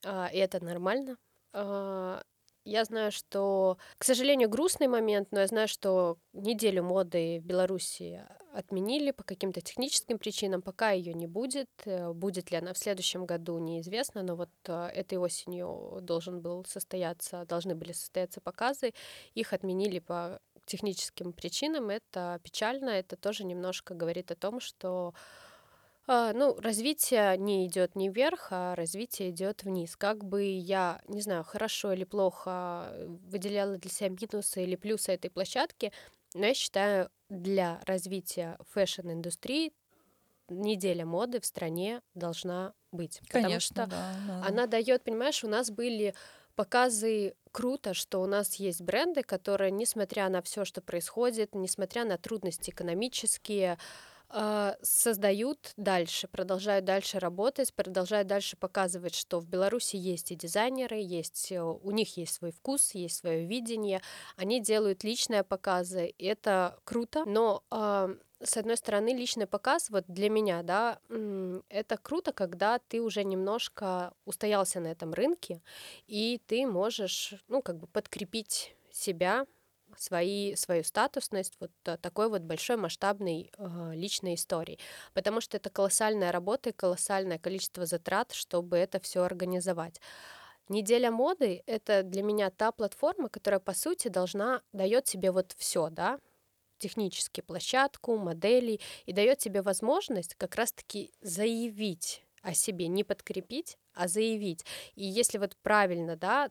а, 0.05 0.31
и 0.33 0.39
это 0.39 0.65
нормально. 0.65 1.19
А, 1.53 2.23
я 2.65 2.85
знаю, 2.85 3.13
что, 3.13 3.77
к 3.99 4.05
сожалению, 4.05 4.49
грустный 4.49 4.89
момент, 4.89 5.29
но 5.33 5.41
я 5.41 5.47
знаю, 5.47 5.69
что 5.69 6.19
неделю 6.33 6.83
моды 6.83 7.41
в 7.41 7.45
Беларуси 7.45 8.25
отменили 8.53 9.11
по 9.11 9.23
каким-то 9.23 9.61
техническим 9.61 10.19
причинам, 10.19 10.63
пока 10.63 10.91
ее 10.91 11.15
не 11.15 11.27
будет. 11.27 11.69
Э, 11.85 12.13
будет 12.13 12.51
ли 12.51 12.57
она 12.57 12.73
в 12.73 12.79
следующем 12.79 13.27
году, 13.27 13.59
неизвестно, 13.59 14.23
но 14.23 14.35
вот 14.35 14.51
э, 14.67 14.89
этой 14.95 15.19
осенью 15.19 15.99
должен 16.03 16.41
был 16.41 16.65
состояться, 16.65 17.45
должны 17.45 17.75
были 17.75 17.93
состояться 17.93 18.41
показы. 18.41 18.93
Их 19.35 19.53
отменили 19.53 19.99
по 19.99 20.41
техническим 20.67 21.33
причинам. 21.33 21.91
Это 21.91 22.41
печально, 22.43 22.91
это 22.91 23.17
тоже 23.17 23.45
немножко 23.45 23.95
говорит 23.95 24.31
о 24.31 24.37
том, 24.37 24.61
что 24.61 25.15
а, 26.09 26.33
ну, 26.33 26.57
развитие 26.59 27.37
не 27.37 27.67
идет 27.67 27.95
не 27.95 28.09
вверх, 28.09 28.49
а 28.51 28.75
развитие 28.75 29.31
идет 29.31 29.63
вниз. 29.63 29.95
Как 29.97 30.25
бы 30.25 30.43
я, 30.43 31.03
не 31.07 31.21
знаю, 31.21 31.45
хорошо 31.45 31.93
или 31.93 32.05
плохо 32.05 32.93
выделяла 33.07 33.77
для 33.77 33.91
себя 33.91 34.09
минусы 34.09 34.65
или 34.65 34.75
плюсы 34.77 35.13
этой 35.13 35.31
площадки, 35.31 35.93
но 36.35 36.47
я 36.47 36.55
считаю, 36.55 37.11
для 37.29 37.81
развития 37.85 38.59
фэшн-индустрии 38.71 39.73
неделя 40.49 41.05
моды 41.05 41.41
в 41.41 41.47
стране 41.47 42.01
должна 42.15 42.73
быть. 42.91 43.21
Конечно, 43.29 43.43
потому 43.43 43.61
что 43.61 43.75
да, 43.87 44.15
да. 44.27 44.47
она 44.47 44.67
дает, 44.67 45.05
понимаешь, 45.05 45.45
у 45.45 45.49
нас 45.49 45.71
были 45.71 46.15
показы 46.55 47.35
круто, 47.53 47.95
что 47.95 48.21
у 48.21 48.27
нас 48.27 48.55
есть 48.57 48.81
бренды, 48.81 49.23
которые, 49.23 49.71
несмотря 49.71 50.29
на 50.29 50.43
все, 50.43 50.65
что 50.65 50.81
происходит, 50.81 51.55
несмотря 51.55 52.05
на 52.05 52.19
трудности 52.19 52.71
экономические, 52.71 53.79
создают 54.83 55.73
дальше, 55.77 56.29
продолжают 56.29 56.85
дальше 56.85 57.19
работать, 57.19 57.73
продолжают 57.73 58.29
дальше 58.29 58.57
показывать, 58.57 59.15
что 59.15 59.41
в 59.41 59.47
Беларуси 59.47 59.97
есть 59.97 60.33
и 60.33 60.37
дизайнеры, 60.37 60.97
есть, 60.97 61.51
э, 61.51 61.63
у 61.63 61.91
них 61.91 62.17
есть 62.17 62.35
свой 62.35 62.53
вкус, 62.53 62.93
есть 62.95 63.17
свое 63.17 63.47
видение, 63.47 64.03
они 64.37 64.61
делают 64.61 65.03
личные 65.05 65.45
показы, 65.45 66.09
и 66.09 66.27
это 66.27 66.79
круто, 66.85 67.25
но 67.25 67.63
а, 67.71 68.11
с 68.43 68.57
одной 68.57 68.77
стороны, 68.77 69.09
личный 69.09 69.47
показ, 69.47 69.91
вот 69.91 70.05
для 70.07 70.31
меня, 70.31 70.63
да, 70.63 71.01
это 71.69 71.97
круто, 71.97 72.33
когда 72.33 72.79
ты 72.79 73.01
уже 73.01 73.25
немножко 73.25 74.13
устоялся 74.27 74.81
на 74.81 74.89
этом 74.89 75.13
рынке, 75.13 75.63
и 76.07 76.41
ты 76.47 76.67
можешь, 76.67 77.35
ну, 77.49 77.63
как 77.63 77.79
бы 77.79 77.87
подкрепить 77.87 78.77
себя 78.93 79.47
свои, 80.01 80.55
свою 80.55 80.85
статусность 80.85 81.55
вот 81.61 81.71
такой 81.83 82.29
вот 82.29 82.43
большой 82.43 82.77
масштабной 82.77 83.51
э, 83.57 83.91
личной 83.95 84.35
истории. 84.35 84.79
Потому 85.15 85.41
что 85.41 85.57
это 85.57 85.71
колоссальная 85.71 86.33
работа 86.33 86.71
и 86.71 86.73
колоссальное 86.73 87.39
количество 87.39 87.87
затрат, 87.87 88.33
чтобы 88.33 88.77
это 88.77 89.01
все 89.01 89.23
организовать. 89.23 90.01
Неделя 90.69 91.11
моды— 91.11 91.63
это 91.67 92.03
для 92.03 92.23
меня 92.23 92.51
та 92.51 92.73
платформа, 92.73 93.29
которая, 93.29 93.61
по 93.61 93.73
сути, 93.73 94.09
должна, 94.09 94.63
дает 94.73 95.05
тебе 95.05 95.31
вот 95.31 95.55
все, 95.57 95.89
да, 95.89 96.19
технически 96.79 97.41
площадку, 97.41 98.17
модели, 98.19 98.81
и 99.07 99.13
дает 99.13 99.39
тебе 99.39 99.63
возможность 99.63 100.35
как 100.35 100.55
раз-таки 100.57 101.11
заявить 101.21 102.23
о 102.43 102.55
себе, 102.55 102.87
не 102.89 103.03
подкрепить, 103.03 103.79
а 103.95 104.09
заявить. 104.09 104.65
И 104.95 105.05
если 105.05 105.39
вот 105.39 105.57
правильно, 105.63 106.17
да, 106.17 106.51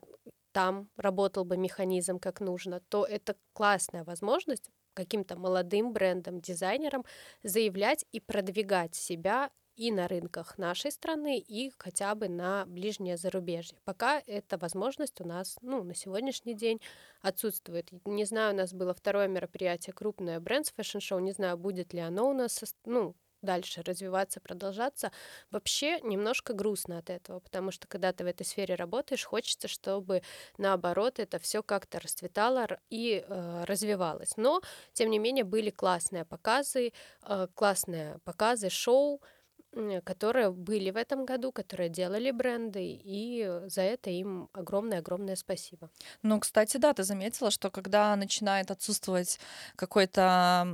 там 0.52 0.88
работал 0.96 1.44
бы 1.44 1.56
механизм 1.56 2.18
как 2.18 2.40
нужно, 2.40 2.80
то 2.88 3.04
это 3.04 3.36
классная 3.52 4.04
возможность 4.04 4.70
каким-то 4.94 5.36
молодым 5.36 5.92
брендам, 5.92 6.40
дизайнерам 6.40 7.04
заявлять 7.42 8.04
и 8.10 8.18
продвигать 8.18 8.94
себя 8.96 9.50
и 9.76 9.92
на 9.92 10.08
рынках 10.08 10.58
нашей 10.58 10.90
страны, 10.90 11.38
и 11.38 11.72
хотя 11.78 12.16
бы 12.16 12.28
на 12.28 12.66
ближнее 12.66 13.16
зарубежье. 13.16 13.78
Пока 13.84 14.20
эта 14.26 14.58
возможность 14.58 15.20
у 15.20 15.24
нас 15.24 15.56
ну, 15.62 15.84
на 15.84 15.94
сегодняшний 15.94 16.54
день 16.54 16.80
отсутствует. 17.22 17.88
Не 18.04 18.24
знаю, 18.24 18.54
у 18.54 18.56
нас 18.56 18.74
было 18.74 18.92
второе 18.92 19.28
мероприятие, 19.28 19.94
крупное 19.94 20.40
Show, 20.40 21.20
не 21.20 21.30
знаю, 21.30 21.56
будет 21.56 21.92
ли 21.92 22.00
оно 22.00 22.28
у 22.28 22.32
нас, 22.32 22.64
ну, 22.84 23.14
дальше 23.42 23.82
развиваться, 23.82 24.40
продолжаться, 24.40 25.12
вообще 25.50 26.00
немножко 26.00 26.52
грустно 26.52 26.98
от 26.98 27.10
этого, 27.10 27.40
потому 27.40 27.70
что 27.70 27.86
когда 27.86 28.12
ты 28.12 28.24
в 28.24 28.26
этой 28.26 28.44
сфере 28.44 28.74
работаешь, 28.74 29.24
хочется, 29.24 29.68
чтобы 29.68 30.22
наоборот 30.58 31.18
это 31.18 31.38
все 31.38 31.62
как-то 31.62 32.00
расцветало 32.00 32.66
и 32.90 33.24
э, 33.26 33.64
развивалось. 33.64 34.36
Но, 34.36 34.60
тем 34.92 35.10
не 35.10 35.18
менее, 35.18 35.44
были 35.44 35.70
классные 35.70 36.24
показы, 36.24 36.92
э, 37.22 37.48
классные 37.54 38.18
показы, 38.24 38.70
шоу, 38.70 39.20
которые 40.04 40.50
были 40.50 40.90
в 40.90 40.96
этом 40.96 41.24
году, 41.24 41.52
которые 41.52 41.88
делали 41.88 42.30
бренды, 42.30 42.98
и 43.04 43.48
за 43.66 43.82
это 43.82 44.10
им 44.10 44.48
огромное-огромное 44.52 45.36
спасибо. 45.36 45.90
Ну, 46.22 46.40
кстати, 46.40 46.78
да, 46.78 46.92
ты 46.92 47.04
заметила, 47.04 47.50
что 47.50 47.70
когда 47.70 48.16
начинает 48.16 48.70
отсутствовать 48.70 49.38
какой-то 49.76 50.66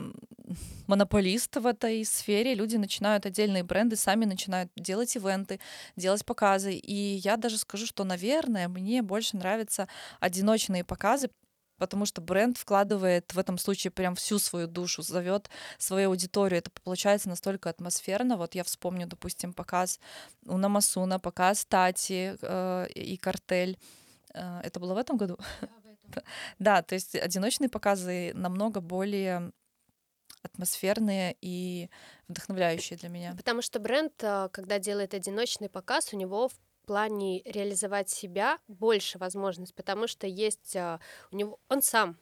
монополист 0.86 1.56
в 1.56 1.66
этой 1.66 2.04
сфере, 2.04 2.54
люди 2.54 2.76
начинают 2.76 3.26
отдельные 3.26 3.62
бренды, 3.64 3.96
сами 3.96 4.24
начинают 4.24 4.70
делать 4.76 5.14
ивенты, 5.16 5.60
делать 5.96 6.24
показы. 6.24 6.74
И 6.74 6.94
я 6.94 7.36
даже 7.36 7.58
скажу, 7.58 7.86
что, 7.86 8.04
наверное, 8.04 8.68
мне 8.68 9.02
больше 9.02 9.36
нравятся 9.36 9.88
одиночные 10.20 10.84
показы, 10.84 11.30
потому 11.78 12.06
что 12.06 12.20
бренд 12.20 12.58
вкладывает 12.58 13.32
в 13.34 13.38
этом 13.38 13.58
случае 13.58 13.90
прям 13.90 14.14
всю 14.14 14.38
свою 14.38 14.66
душу, 14.66 15.02
зовет 15.02 15.50
свою 15.78 16.10
аудиторию. 16.10 16.58
Это 16.58 16.70
получается 16.70 17.28
настолько 17.28 17.70
атмосферно. 17.70 18.36
Вот 18.36 18.54
я 18.54 18.64
вспомню, 18.64 19.06
допустим, 19.06 19.52
показ 19.52 20.00
у 20.46 20.56
Намасуна, 20.56 21.18
показ 21.18 21.64
Тати 21.66 22.36
э, 22.40 22.86
и 22.94 23.16
Картель. 23.16 23.78
Э, 24.34 24.60
это 24.62 24.80
было 24.80 24.94
в 24.94 24.98
этом 24.98 25.16
году? 25.16 25.38
Да, 25.60 25.68
в 25.82 25.86
этом. 25.86 26.22
да, 26.58 26.82
то 26.82 26.94
есть 26.94 27.14
одиночные 27.14 27.68
показы 27.68 28.32
намного 28.34 28.80
более 28.80 29.52
атмосферные 30.42 31.36
и 31.40 31.88
вдохновляющие 32.28 32.98
для 32.98 33.08
меня. 33.08 33.34
Потому 33.36 33.62
что 33.62 33.80
бренд, 33.80 34.12
э, 34.22 34.48
когда 34.52 34.78
делает 34.78 35.14
одиночный 35.14 35.68
показ, 35.68 36.12
у 36.12 36.16
него 36.16 36.50
плане 36.84 37.42
реализовать 37.44 38.10
себя 38.10 38.58
больше 38.68 39.18
возможность, 39.18 39.74
потому 39.74 40.06
что 40.06 40.26
есть 40.26 40.76
а, 40.76 41.00
у 41.30 41.36
него 41.36 41.58
он 41.68 41.82
сам 41.82 42.18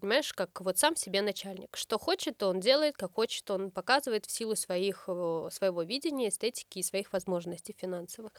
понимаешь, 0.00 0.32
как 0.32 0.60
вот 0.60 0.78
сам 0.78 0.94
себе 0.94 1.22
начальник. 1.22 1.76
Что 1.76 1.98
хочет, 1.98 2.42
он 2.42 2.60
делает, 2.60 2.96
как 2.96 3.14
хочет, 3.14 3.50
он 3.50 3.70
показывает 3.70 4.26
в 4.26 4.30
силу 4.30 4.54
своих, 4.54 5.04
своего 5.04 5.82
видения, 5.82 6.28
эстетики 6.28 6.78
и 6.78 6.82
своих 6.82 7.12
возможностей 7.12 7.74
финансовых. 7.78 8.32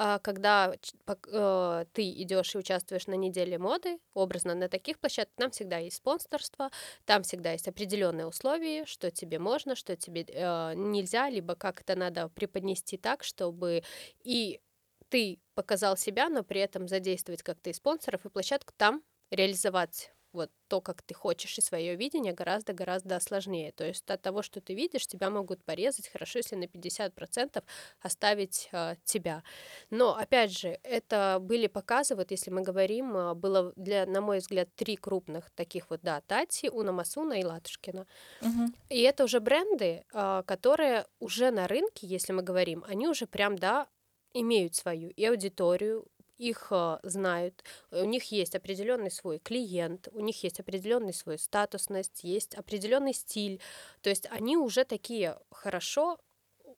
А 0.00 0.20
когда 0.20 0.72
э, 0.72 1.84
ты 1.92 2.10
идешь 2.22 2.54
и 2.54 2.58
участвуешь 2.58 3.08
на 3.08 3.14
неделе 3.14 3.58
моды, 3.58 3.98
образно 4.14 4.54
на 4.54 4.68
таких 4.68 5.00
площадках, 5.00 5.34
там 5.36 5.50
всегда 5.50 5.78
есть 5.78 5.96
спонсорство, 5.96 6.70
там 7.04 7.24
всегда 7.24 7.50
есть 7.50 7.66
определенные 7.66 8.28
условия, 8.28 8.84
что 8.86 9.10
тебе 9.10 9.40
можно, 9.40 9.74
что 9.74 9.96
тебе 9.96 10.24
э, 10.28 10.74
нельзя, 10.76 11.28
либо 11.28 11.56
как 11.56 11.80
это 11.80 11.96
надо 11.96 12.28
преподнести 12.28 12.96
так, 12.96 13.24
чтобы 13.24 13.82
и 14.22 14.60
ты 15.08 15.40
показал 15.54 15.96
себя, 15.96 16.28
но 16.28 16.42
при 16.42 16.60
этом 16.60 16.88
задействовать 16.88 17.42
как-то 17.42 17.70
и 17.70 17.72
спонсоров, 17.72 18.24
и 18.24 18.30
площадку 18.30 18.72
там 18.76 19.02
реализовать 19.30 20.12
вот 20.32 20.50
то, 20.68 20.80
как 20.80 21.02
ты 21.02 21.14
хочешь, 21.14 21.56
и 21.58 21.62
свое 21.62 21.96
видение 21.96 22.32
гораздо-гораздо 22.32 23.18
сложнее. 23.20 23.72
То 23.72 23.84
есть 23.84 24.08
от 24.10 24.20
того, 24.20 24.42
что 24.42 24.60
ты 24.60 24.74
видишь, 24.74 25.06
тебя 25.06 25.30
могут 25.30 25.64
порезать, 25.64 26.08
хорошо, 26.08 26.38
если 26.38 26.54
на 26.56 26.64
50% 26.64 27.64
оставить 28.00 28.68
э, 28.72 28.96
тебя. 29.04 29.42
Но, 29.90 30.14
опять 30.14 30.52
же, 30.56 30.78
это 30.82 31.38
были 31.40 31.66
показы, 31.66 32.14
вот 32.14 32.30
если 32.30 32.50
мы 32.50 32.62
говорим, 32.62 33.16
а, 33.16 33.34
было, 33.34 33.72
для, 33.76 34.04
на 34.06 34.20
мой 34.20 34.38
взгляд, 34.38 34.68
три 34.74 34.96
крупных 34.96 35.50
таких 35.50 35.88
вот, 35.90 36.00
да, 36.02 36.20
Тати, 36.20 36.68
Уна 36.68 36.92
Масуна 36.92 37.40
и 37.40 37.44
Латушкина. 37.44 38.06
Угу. 38.42 38.72
И 38.90 39.00
это 39.00 39.24
уже 39.24 39.40
бренды, 39.40 40.04
э, 40.12 40.42
которые 40.46 41.06
уже 41.20 41.50
на 41.50 41.66
рынке, 41.66 42.06
если 42.06 42.32
мы 42.32 42.42
говорим, 42.42 42.84
они 42.86 43.08
уже 43.08 43.26
прям, 43.26 43.56
да, 43.56 43.88
имеют 44.34 44.74
свою 44.74 45.10
и 45.10 45.24
аудиторию, 45.24 46.06
их 46.38 46.68
э, 46.70 46.98
знают, 47.02 47.64
у 47.90 48.04
них 48.04 48.30
есть 48.30 48.54
определенный 48.54 49.10
свой 49.10 49.38
клиент, 49.38 50.08
у 50.12 50.20
них 50.20 50.42
есть 50.44 50.60
определенный 50.60 51.12
свой 51.12 51.38
статусность, 51.38 52.22
есть 52.22 52.54
определенный 52.54 53.12
стиль. 53.12 53.60
То 54.02 54.10
есть 54.10 54.26
они 54.30 54.56
уже 54.56 54.84
такие 54.84 55.38
хорошо 55.50 56.18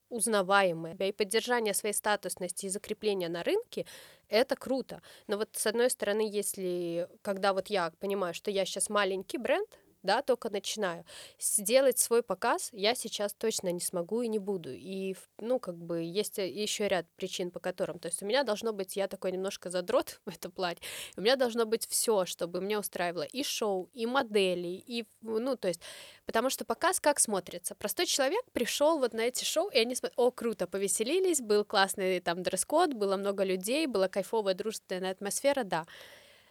узнаваемые. 0.08 0.96
И 1.08 1.12
поддержание 1.12 1.74
своей 1.74 1.94
статусности 1.94 2.66
и 2.66 2.68
закрепление 2.68 3.28
на 3.28 3.42
рынке— 3.42 3.86
это 4.28 4.56
круто. 4.56 5.02
Но 5.26 5.36
вот 5.36 5.50
с 5.52 5.66
одной 5.66 5.90
стороны, 5.90 6.28
если, 6.28 7.08
когда 7.22 7.52
вот 7.52 7.68
я 7.68 7.92
понимаю, 8.00 8.34
что 8.34 8.50
я 8.50 8.64
сейчас 8.64 8.90
маленький 8.90 9.38
бренд, 9.38 9.68
да, 10.02 10.22
только 10.22 10.50
начинаю. 10.50 11.04
Сделать 11.38 11.98
свой 11.98 12.22
показ 12.22 12.70
я 12.72 12.94
сейчас 12.94 13.34
точно 13.34 13.70
не 13.72 13.80
смогу 13.80 14.22
и 14.22 14.28
не 14.28 14.38
буду. 14.38 14.70
И, 14.72 15.14
ну, 15.38 15.58
как 15.58 15.76
бы, 15.76 16.02
есть 16.02 16.38
э, 16.38 16.48
еще 16.48 16.88
ряд 16.88 17.06
причин, 17.16 17.50
по 17.50 17.60
которым. 17.60 17.98
То 17.98 18.08
есть 18.08 18.22
у 18.22 18.26
меня 18.26 18.42
должно 18.42 18.72
быть, 18.72 18.96
я 18.96 19.08
такой 19.08 19.32
немножко 19.32 19.70
задрот 19.70 20.20
в 20.26 20.30
этом 20.30 20.52
плане, 20.52 20.78
у 21.16 21.20
меня 21.20 21.36
должно 21.36 21.66
быть 21.66 21.86
все, 21.88 22.24
чтобы 22.24 22.60
мне 22.60 22.78
устраивало 22.78 23.24
и 23.24 23.42
шоу, 23.42 23.90
и 23.92 24.06
модели, 24.06 24.68
и, 24.68 25.04
ну, 25.22 25.56
то 25.56 25.68
есть, 25.68 25.80
потому 26.26 26.50
что 26.50 26.64
показ 26.64 27.00
как 27.00 27.20
смотрится? 27.20 27.74
Простой 27.74 28.06
человек 28.06 28.44
пришел 28.52 28.98
вот 28.98 29.12
на 29.12 29.22
эти 29.22 29.44
шоу, 29.44 29.68
и 29.68 29.78
они 29.78 29.94
смотрят, 29.94 30.18
о, 30.18 30.30
круто, 30.30 30.66
повеселились, 30.66 31.40
был 31.40 31.64
классный 31.64 32.20
там 32.20 32.42
дресс-код, 32.42 32.94
было 32.94 33.16
много 33.16 33.44
людей, 33.44 33.86
была 33.86 34.08
кайфовая 34.08 34.54
дружественная 34.54 35.12
атмосфера, 35.12 35.64
да. 35.64 35.86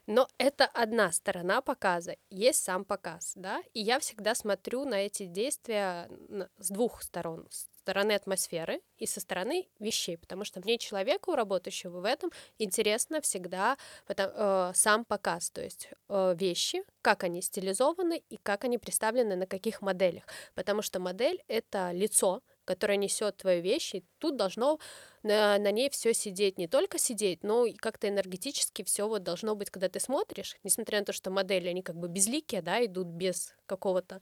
Но 0.09 0.27
это 0.39 0.65
одна 0.65 1.11
сторона 1.11 1.61
показа, 1.61 2.15
есть 2.31 2.63
сам 2.63 2.83
показ, 2.83 3.33
да, 3.35 3.61
и 3.75 3.81
я 3.81 3.99
всегда 3.99 4.33
смотрю 4.33 4.83
на 4.83 4.95
эти 4.95 5.27
действия 5.27 6.09
с 6.57 6.69
двух 6.69 7.03
сторон, 7.03 7.45
с 7.51 7.67
стороны 7.89 8.11
атмосферы 8.13 8.81
и 8.97 9.07
со 9.07 9.19
стороны 9.19 9.67
вещей, 9.79 10.17
потому 10.17 10.45
что 10.45 10.61
мне 10.61 10.77
человеку, 10.77 11.35
работающему 11.35 12.01
в 12.01 12.05
этом, 12.05 12.31
интересно 12.59 13.19
всегда 13.21 13.77
потому, 14.05 14.31
э, 14.35 14.71
сам 14.75 15.05
показ, 15.05 15.49
то 15.49 15.61
есть 15.61 15.89
э, 16.07 16.35
вещи, 16.37 16.83
как 17.01 17.23
они 17.23 17.41
стилизованы 17.41 18.21
и 18.29 18.37
как 18.37 18.63
они 18.63 18.77
представлены 18.77 19.35
на 19.35 19.47
каких 19.47 19.81
моделях, 19.81 20.23
потому 20.53 20.81
что 20.81 20.99
модель 20.99 21.43
это 21.47 21.91
лицо, 21.91 22.41
которое 22.69 22.97
несет 22.97 23.37
твои 23.37 23.61
вещи, 23.61 24.03
тут 24.19 24.35
должно 24.35 24.77
на, 25.23 25.57
на 25.57 25.71
ней 25.71 25.89
все 25.89 26.13
сидеть, 26.13 26.59
не 26.59 26.67
только 26.67 26.99
сидеть, 26.99 27.43
но 27.43 27.65
и 27.65 27.73
как-то 27.73 28.07
энергетически 28.07 28.83
все 28.83 29.07
вот 29.07 29.23
должно 29.23 29.55
быть, 29.55 29.71
когда 29.71 29.89
ты 29.89 29.99
смотришь, 29.99 30.55
несмотря 30.63 30.99
на 30.99 31.05
то, 31.05 31.11
что 31.11 31.31
модели, 31.31 31.67
они 31.67 31.81
как 31.81 31.95
бы 31.95 32.07
безликие, 32.07 32.61
да, 32.61 32.85
идут 32.85 33.07
без 33.07 33.55
какого-то 33.65 34.21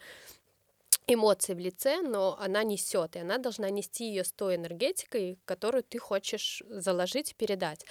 эмоций 1.08 1.56
в 1.56 1.60
лице, 1.60 2.02
но 2.02 2.38
она 2.39 2.64
несет, 2.64 3.18
и 3.18 3.20
она 3.20 3.38
должна 3.38 3.70
нести 3.70 4.06
ее 4.08 4.24
с 4.24 4.32
той 4.32 4.56
энергетикой, 4.56 5.38
которую 5.43 5.84
ты 5.84 6.00
хочешь 6.00 6.64
заложить, 6.70 7.36
передать. 7.36 7.86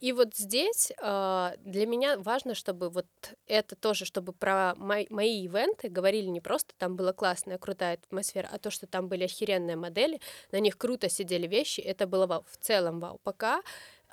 И 0.00 0.12
вот 0.12 0.36
здесь 0.36 0.92
э, 1.02 1.50
для 1.58 1.86
меня 1.86 2.18
важно, 2.18 2.54
чтобы 2.54 2.88
вот 2.88 3.06
это 3.46 3.74
тоже, 3.74 4.04
чтобы 4.04 4.32
про 4.32 4.74
мои, 4.76 5.06
мои 5.10 5.42
ивенты 5.44 5.88
говорили 5.88 6.26
не 6.26 6.40
просто 6.40 6.72
там 6.78 6.94
была 6.94 7.12
классная, 7.12 7.58
крутая 7.58 7.94
атмосфера, 7.94 8.48
а 8.52 8.58
то, 8.58 8.70
что 8.70 8.86
там 8.86 9.08
были 9.08 9.24
охеренные 9.24 9.76
модели, 9.76 10.20
на 10.52 10.60
них 10.60 10.78
круто 10.78 11.08
сидели 11.08 11.48
вещи, 11.48 11.80
это 11.80 12.06
было 12.06 12.26
вау. 12.26 12.44
В 12.48 12.56
целом 12.58 13.00
вау. 13.00 13.18
Пока 13.24 13.60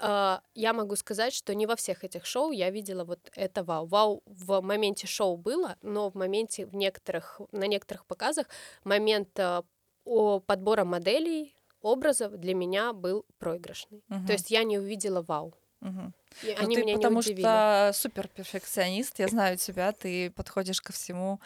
э, 0.02 0.40
я 0.56 0.74
могу 0.74 0.96
сказать, 0.96 1.34
что 1.34 1.54
не 1.54 1.68
во 1.68 1.76
всех 1.76 2.04
этих 2.04 2.26
шоу 2.26 2.52
я 2.52 2.72
видела 2.72 3.04
вот 3.04 3.20
это 3.36 3.64
вау. 3.64 3.86
Вау 3.86 4.24
в 4.26 4.62
моменте 4.62 5.06
шоу 5.06 5.38
было, 5.38 5.78
но 5.84 6.10
в 6.10 6.16
моменте 6.16 6.66
в 6.66 6.76
некоторых, 6.76 7.40
на 7.52 7.68
некоторых 7.68 8.08
показах 8.08 8.48
момент 8.84 9.38
э, 9.38 9.62
о 10.04 10.40
подбора 10.40 10.84
моделей, 10.84 11.56
образов 11.82 12.38
для 12.38 12.56
меня 12.56 12.94
был 12.94 13.26
проигрышный. 13.38 14.04
Uh-huh. 14.10 14.26
То 14.26 14.34
есть 14.34 14.50
я 14.50 14.64
не 14.64 14.80
увидела 14.80 15.22
вау. 15.22 15.54
Угу. 15.82 16.14
И 16.44 16.52
они 16.52 16.76
ты 16.76 16.84
меня 16.84 16.96
потому 16.96 17.18
не 17.18 17.22
что 17.22 17.92
супер 17.94 18.28
перфекционист, 18.28 19.20
я 19.20 19.28
знаю 19.28 19.58
тебя, 19.58 19.92
ты 19.92 20.32
подходишь 20.32 20.82
ко 20.82 20.94
всему 20.94 21.40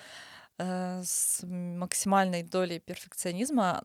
э, 0.58 1.02
с 1.04 1.42
максимальной 1.44 2.44
долей 2.44 2.80
перфекционизма. 2.80 3.84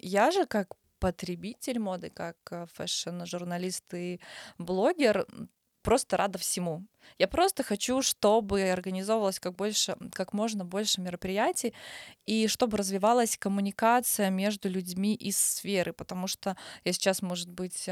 Я 0.00 0.30
же 0.30 0.46
как 0.46 0.68
потребитель 0.98 1.78
моды, 1.78 2.10
как 2.10 2.36
э, 2.50 2.66
фэшн-журналист 2.74 3.92
и 3.94 4.20
блогер, 4.58 5.26
просто 5.82 6.16
рада 6.16 6.38
всему. 6.38 6.84
Я 7.18 7.28
просто 7.28 7.62
хочу, 7.62 8.02
чтобы 8.02 8.70
организовывалось 8.70 9.40
как, 9.40 9.54
больше, 9.54 9.96
как 10.12 10.32
можно 10.32 10.64
больше 10.64 11.00
мероприятий 11.00 11.74
и 12.26 12.46
чтобы 12.46 12.76
развивалась 12.78 13.36
коммуникация 13.36 14.30
между 14.30 14.68
людьми 14.68 15.14
из 15.14 15.36
сферы, 15.36 15.92
потому 15.92 16.26
что 16.26 16.56
я 16.84 16.92
сейчас, 16.92 17.22
может 17.22 17.50
быть, 17.50 17.88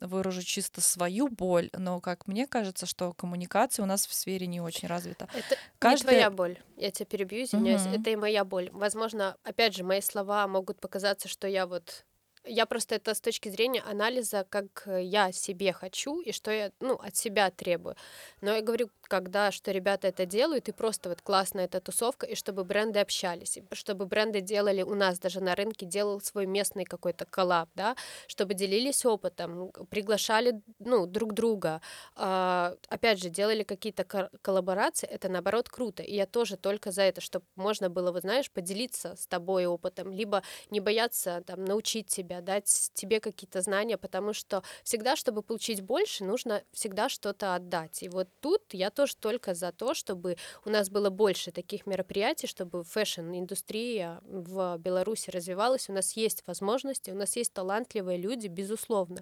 выражу 0.00 0.42
чисто 0.42 0.80
свою 0.80 1.28
боль, 1.28 1.70
но, 1.72 2.00
как 2.00 2.26
мне 2.26 2.46
кажется, 2.46 2.86
что 2.86 3.12
коммуникация 3.12 3.82
у 3.82 3.86
нас 3.86 4.06
в 4.06 4.14
сфере 4.14 4.46
не 4.46 4.60
очень 4.60 4.88
развита. 4.88 5.28
Это 5.34 5.56
Каждый... 5.78 6.04
не 6.04 6.08
твоя 6.12 6.30
боль. 6.30 6.58
Я 6.76 6.90
тебя 6.90 7.06
перебью, 7.06 7.44
извиняюсь. 7.44 7.86
Угу. 7.86 8.00
Это 8.00 8.10
и 8.10 8.16
моя 8.16 8.44
боль. 8.44 8.70
Возможно, 8.72 9.36
опять 9.44 9.74
же, 9.74 9.84
мои 9.84 10.00
слова 10.00 10.48
могут 10.48 10.80
показаться, 10.80 11.28
что 11.28 11.46
я 11.46 11.66
вот 11.66 12.04
я 12.46 12.66
просто 12.66 12.94
это 12.96 13.14
с 13.14 13.20
точки 13.20 13.48
зрения 13.48 13.82
анализа, 13.82 14.46
как 14.48 14.86
э, 14.86 15.02
я 15.02 15.32
себе 15.32 15.72
хочу 15.72 16.20
и 16.20 16.32
что 16.32 16.50
я 16.50 16.72
ну, 16.80 16.94
от 16.94 17.16
себя 17.16 17.50
требую. 17.50 17.96
Но 18.40 18.52
я 18.52 18.62
говорю, 18.62 18.90
когда 19.02 19.50
что 19.50 19.72
ребята 19.72 20.08
это 20.08 20.26
делают, 20.26 20.68
и 20.68 20.72
просто 20.72 21.08
вот 21.08 21.22
классная 21.22 21.64
эта 21.64 21.80
тусовка, 21.80 22.26
и 22.26 22.34
чтобы 22.34 22.64
бренды 22.64 23.00
общались, 23.00 23.56
и 23.56 23.64
чтобы 23.72 24.06
бренды 24.06 24.40
делали 24.40 24.82
у 24.82 24.94
нас 24.94 25.18
даже 25.18 25.40
на 25.40 25.54
рынке, 25.54 25.86
делал 25.86 26.20
свой 26.20 26.46
местный 26.46 26.84
какой-то 26.84 27.24
коллаб, 27.24 27.68
да, 27.74 27.96
чтобы 28.26 28.54
делились 28.54 29.04
опытом, 29.04 29.70
приглашали, 29.90 30.60
ну, 30.78 31.06
друг 31.06 31.32
друга, 31.32 31.80
а, 32.14 32.74
опять 32.88 33.20
же, 33.20 33.30
делали 33.30 33.62
какие-то 33.62 34.04
коллаборации, 34.42 35.08
это 35.08 35.28
наоборот 35.28 35.68
круто, 35.68 36.02
и 36.02 36.14
я 36.14 36.26
тоже 36.26 36.56
только 36.56 36.90
за 36.90 37.02
это, 37.02 37.20
чтобы 37.20 37.46
можно 37.56 37.90
было, 37.90 38.12
вот 38.12 38.22
знаешь, 38.22 38.50
поделиться 38.50 39.16
с 39.16 39.26
тобой 39.26 39.66
опытом, 39.66 40.12
либо 40.12 40.42
не 40.70 40.80
бояться 40.80 41.42
там 41.46 41.64
научить 41.64 42.08
тебя, 42.08 42.33
себя, 42.34 42.40
дать 42.40 42.90
тебе 42.94 43.20
какие-то 43.20 43.60
знания, 43.62 43.96
потому 43.96 44.32
что 44.32 44.62
всегда, 44.82 45.16
чтобы 45.16 45.42
получить 45.42 45.80
больше, 45.82 46.24
нужно 46.24 46.62
всегда 46.72 47.08
что-то 47.08 47.54
отдать. 47.54 48.02
И 48.02 48.08
вот 48.08 48.28
тут 48.40 48.62
я 48.72 48.90
тоже 48.90 49.16
только 49.16 49.54
за 49.54 49.72
то, 49.72 49.94
чтобы 49.94 50.36
у 50.64 50.70
нас 50.70 50.90
было 50.90 51.10
больше 51.10 51.50
таких 51.52 51.86
мероприятий, 51.86 52.46
чтобы 52.46 52.84
фэшн-индустрия 52.84 54.20
в 54.22 54.76
Беларуси 54.78 55.30
развивалась, 55.30 55.88
у 55.88 55.92
нас 55.92 56.16
есть 56.16 56.42
возможности, 56.46 57.10
у 57.10 57.14
нас 57.14 57.36
есть 57.36 57.52
талантливые 57.52 58.18
люди, 58.18 58.48
безусловно. 58.48 59.20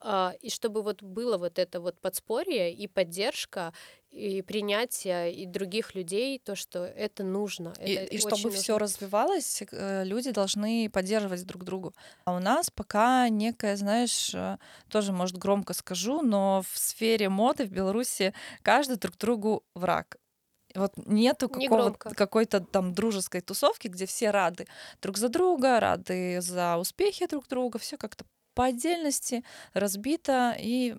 А, 0.00 0.34
и 0.40 0.50
чтобы 0.50 0.82
вот 0.82 1.02
было 1.02 1.38
вот 1.38 1.58
это 1.58 1.80
вот 1.80 2.00
подспорье 2.00 2.72
и 2.72 2.86
поддержка, 2.88 3.72
и 4.12 4.42
принятие 4.42 5.32
и 5.32 5.46
других 5.46 5.94
людей, 5.94 6.38
то, 6.38 6.54
что 6.54 6.84
это 6.84 7.24
нужно. 7.24 7.72
И, 7.80 7.92
это 7.92 8.14
и 8.14 8.18
чтобы 8.18 8.50
все 8.50 8.78
развивалось, 8.78 9.62
э, 9.72 10.04
люди 10.04 10.30
должны 10.30 10.90
поддерживать 10.90 11.46
друг 11.46 11.64
друга. 11.64 11.92
А 12.24 12.36
у 12.36 12.38
нас 12.38 12.70
пока 12.70 13.28
некая, 13.30 13.76
знаешь, 13.76 14.34
э, 14.34 14.58
тоже, 14.90 15.12
может, 15.12 15.38
громко 15.38 15.72
скажу, 15.72 16.20
но 16.20 16.62
в 16.70 16.78
сфере 16.78 17.30
моды 17.30 17.64
в 17.64 17.70
Беларуси 17.70 18.34
каждый 18.62 18.98
друг 18.98 19.16
другу 19.16 19.64
враг. 19.74 20.16
Вот 20.74 20.92
нету 20.96 21.48
какого-то, 21.48 22.10
какой-то 22.14 22.60
там 22.60 22.94
дружеской 22.94 23.40
тусовки, 23.40 23.88
где 23.88 24.06
все 24.06 24.30
рады 24.30 24.66
друг 25.00 25.18
за 25.18 25.28
друга, 25.28 25.80
рады 25.80 26.40
за 26.40 26.76
успехи 26.78 27.26
друг 27.26 27.48
друга, 27.48 27.78
все 27.78 27.96
как-то 27.96 28.24
по 28.54 28.64
отдельности 28.64 29.44
разбито 29.72 30.54
и 30.58 30.96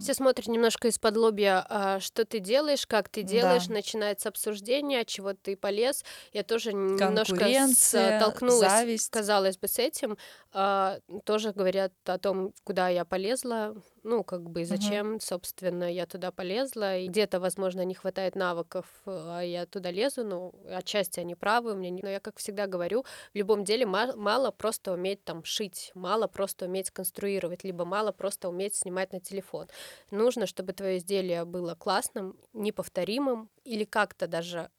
все 0.00 0.14
смотрят 0.14 0.48
немножко 0.48 0.88
из-под 0.88 1.16
лобья, 1.16 1.64
а, 1.68 2.00
что 2.00 2.24
ты 2.24 2.40
делаешь, 2.40 2.86
как 2.86 3.08
ты 3.08 3.22
делаешь, 3.22 3.66
да. 3.66 3.74
начинается 3.74 4.28
обсуждение, 4.28 5.00
от 5.00 5.06
чего 5.06 5.32
ты 5.34 5.56
полез. 5.56 6.04
Я 6.32 6.42
тоже 6.42 6.72
немножко 6.72 7.48
столкнулась, 7.72 8.70
зависть. 8.70 9.10
казалось 9.10 9.58
бы, 9.58 9.68
с 9.68 9.78
этим. 9.78 10.18
А, 10.52 10.98
тоже 11.24 11.52
говорят 11.52 11.92
о 12.04 12.18
том, 12.18 12.52
куда 12.64 12.88
я 12.88 13.04
полезла, 13.04 13.74
ну, 14.02 14.24
как 14.24 14.50
бы, 14.50 14.64
зачем, 14.64 15.12
угу. 15.12 15.20
собственно, 15.20 15.92
я 15.92 16.06
туда 16.06 16.32
полезла. 16.32 16.98
И 16.98 17.08
где-то, 17.08 17.38
возможно, 17.38 17.84
не 17.84 17.94
хватает 17.94 18.34
навыков, 18.34 18.86
а 19.06 19.40
я 19.40 19.66
туда 19.66 19.90
лезу, 19.90 20.24
ну, 20.24 20.52
отчасти 20.68 21.20
они 21.20 21.34
правы, 21.34 21.72
у 21.72 21.76
меня 21.76 21.90
не... 21.90 22.02
но 22.02 22.08
я, 22.08 22.20
как 22.20 22.38
всегда 22.38 22.66
говорю, 22.66 23.04
в 23.32 23.36
любом 23.36 23.64
деле 23.64 23.86
мало, 23.86 24.16
мало 24.16 24.50
просто 24.50 24.92
уметь 24.92 25.22
там 25.24 25.44
шить, 25.44 25.92
мало 25.94 26.26
просто 26.26 26.66
уметь 26.66 26.90
конструировать, 26.90 27.62
либо 27.62 27.84
мало 27.84 28.10
просто 28.12 28.48
уметь 28.48 28.74
снимать 28.74 29.12
на 29.12 29.20
телефон 29.20 29.41
телефон. 29.42 29.68
Нужно, 30.10 30.46
чтобы 30.46 30.72
твое 30.72 30.98
изделие 30.98 31.44
было 31.44 31.74
классным, 31.74 32.36
неповторимым 32.52 33.50
или 33.64 33.84
как-то 33.84 34.26
даже 34.26 34.70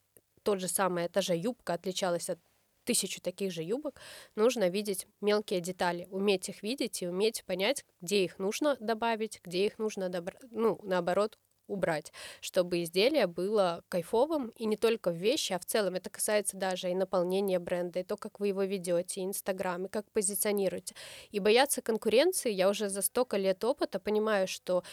тот 0.44 0.60
же 0.60 0.68
самый, 0.68 1.08
та 1.10 1.22
же 1.22 1.36
юбка 1.36 1.74
отличалась 1.74 2.30
от 2.30 2.40
тысячу 2.86 3.22
таких 3.22 3.54
же 3.54 3.64
юбок, 3.64 4.02
нужно 4.36 4.68
видеть 4.70 5.08
мелкие 5.22 5.62
детали, 5.62 6.08
уметь 6.12 6.50
их 6.50 6.64
видеть 6.64 7.02
и 7.02 7.08
уметь 7.08 7.46
понять, 7.46 7.86
где 8.02 8.26
их 8.26 8.40
нужно 8.40 8.76
добавить, 8.80 9.40
где 9.44 9.66
их 9.66 9.80
нужно, 9.80 10.10
добра... 10.10 10.36
ну, 10.52 10.80
наоборот, 10.84 11.38
убрать, 11.68 12.12
чтобы 12.42 12.84
изделие 12.84 13.28
было 13.28 13.84
кайфовым 13.90 14.50
и 14.56 14.66
не 14.66 14.78
только 14.78 15.12
в 15.12 15.16
вещи, 15.16 15.54
а 15.54 15.60
в 15.60 15.66
целом 15.66 15.96
это 15.96 16.10
касается 16.10 16.58
даже 16.58 16.90
и 16.92 16.96
наполнения 16.96 17.60
бренда, 17.60 18.00
и 18.00 18.04
то, 18.04 18.18
как 18.18 18.40
вы 18.40 18.50
его 18.50 18.64
ведете, 18.64 19.22
и 19.22 19.26
Инстаграм, 19.26 19.86
и 19.86 19.90
как 19.90 20.12
позиционируете. 20.12 20.96
И 21.32 21.40
бояться 21.40 21.82
конкуренции, 21.82 22.52
я 22.52 22.70
уже 22.70 22.90
за 22.90 23.02
столько 23.02 23.38
лет 23.38 23.64
опыта 23.64 24.00
понимаю, 24.00 24.48
что 24.48 24.84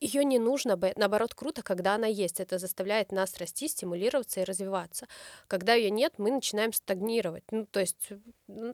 ее 0.00 0.24
не 0.24 0.38
нужно, 0.38 0.78
наоборот, 0.96 1.34
круто, 1.34 1.62
когда 1.62 1.94
она 1.94 2.06
есть. 2.06 2.40
Это 2.40 2.58
заставляет 2.58 3.12
нас 3.12 3.36
расти, 3.38 3.68
стимулироваться 3.68 4.40
и 4.40 4.44
развиваться. 4.44 5.06
Когда 5.46 5.74
ее 5.74 5.90
нет, 5.90 6.14
мы 6.18 6.30
начинаем 6.30 6.72
стагнировать. 6.72 7.44
Ну, 7.50 7.66
то 7.66 7.80
есть 7.80 8.10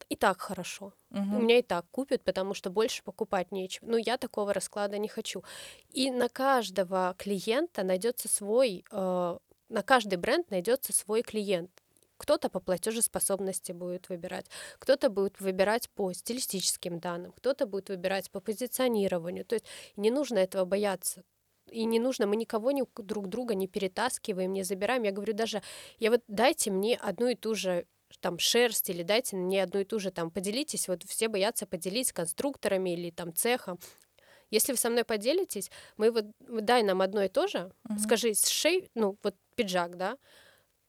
и 0.08 0.16
так 0.16 0.40
хорошо. 0.40 0.92
Угу. 1.10 1.36
У 1.36 1.42
меня 1.42 1.58
и 1.58 1.62
так 1.62 1.86
купят, 1.90 2.22
потому 2.22 2.54
что 2.54 2.70
больше 2.70 3.02
покупать 3.02 3.52
нечего. 3.52 3.86
Но 3.86 3.96
я 3.96 4.16
такого 4.18 4.52
расклада 4.52 4.98
не 4.98 5.08
хочу. 5.08 5.42
И 5.90 6.10
на 6.10 6.28
каждого 6.28 7.14
клиента 7.18 7.82
найдется 7.82 8.28
свой, 8.28 8.84
э, 8.90 9.38
на 9.68 9.82
каждый 9.82 10.16
бренд 10.16 10.50
найдется 10.50 10.92
свой 10.92 11.22
клиент 11.22 11.83
Кто-то 12.16 12.48
по 12.48 12.60
платежеспособности 12.60 13.72
будет 13.72 14.08
выбирать, 14.08 14.46
кто-то 14.78 15.10
будет 15.10 15.40
выбирать 15.40 15.90
по 15.90 16.12
стилистическим 16.12 17.00
данным, 17.00 17.32
кто-то 17.32 17.66
будет 17.66 17.88
выбирать 17.88 18.30
по 18.30 18.40
позиционированию. 18.40 19.44
То 19.44 19.56
есть 19.56 19.66
не 19.96 20.10
нужно 20.10 20.38
этого 20.38 20.64
бояться. 20.64 21.24
И 21.70 21.84
не 21.86 21.98
нужно, 21.98 22.26
мы 22.26 22.36
никого 22.36 22.70
не, 22.70 22.84
друг 22.96 23.28
друга 23.28 23.54
не 23.54 23.66
перетаскиваем, 23.66 24.52
не 24.52 24.62
забираем. 24.62 25.02
Я 25.02 25.12
говорю 25.12 25.32
даже, 25.32 25.62
я 25.98 26.10
вот 26.10 26.22
дайте 26.28 26.70
мне 26.70 26.96
одну 26.96 27.28
и 27.28 27.34
ту 27.34 27.54
же 27.54 27.86
там 28.20 28.38
шерсть 28.38 28.90
или 28.90 29.02
дайте 29.02 29.36
мне 29.36 29.62
одну 29.62 29.80
и 29.80 29.84
ту 29.84 29.98
же 29.98 30.10
там 30.10 30.30
поделитесь 30.30 30.88
вот 30.88 31.02
все 31.04 31.28
боятся 31.28 31.66
поделить 31.66 32.08
с 32.08 32.12
конструкторами 32.12 32.90
или 32.90 33.10
там 33.10 33.34
цехом 33.34 33.78
если 34.50 34.72
вы 34.72 34.78
со 34.78 34.90
мной 34.90 35.04
поделитесь 35.04 35.70
мы 35.96 36.10
вот 36.10 36.26
дай 36.40 36.82
нам 36.82 37.02
одно 37.02 37.22
и 37.22 37.28
то 37.28 37.46
же 37.46 37.72
uh-huh. 37.88 37.98
скажи 37.98 38.34
сшей 38.34 38.88
ну 38.94 39.18
вот 39.22 39.34
пиджак 39.56 39.96
да 39.96 40.16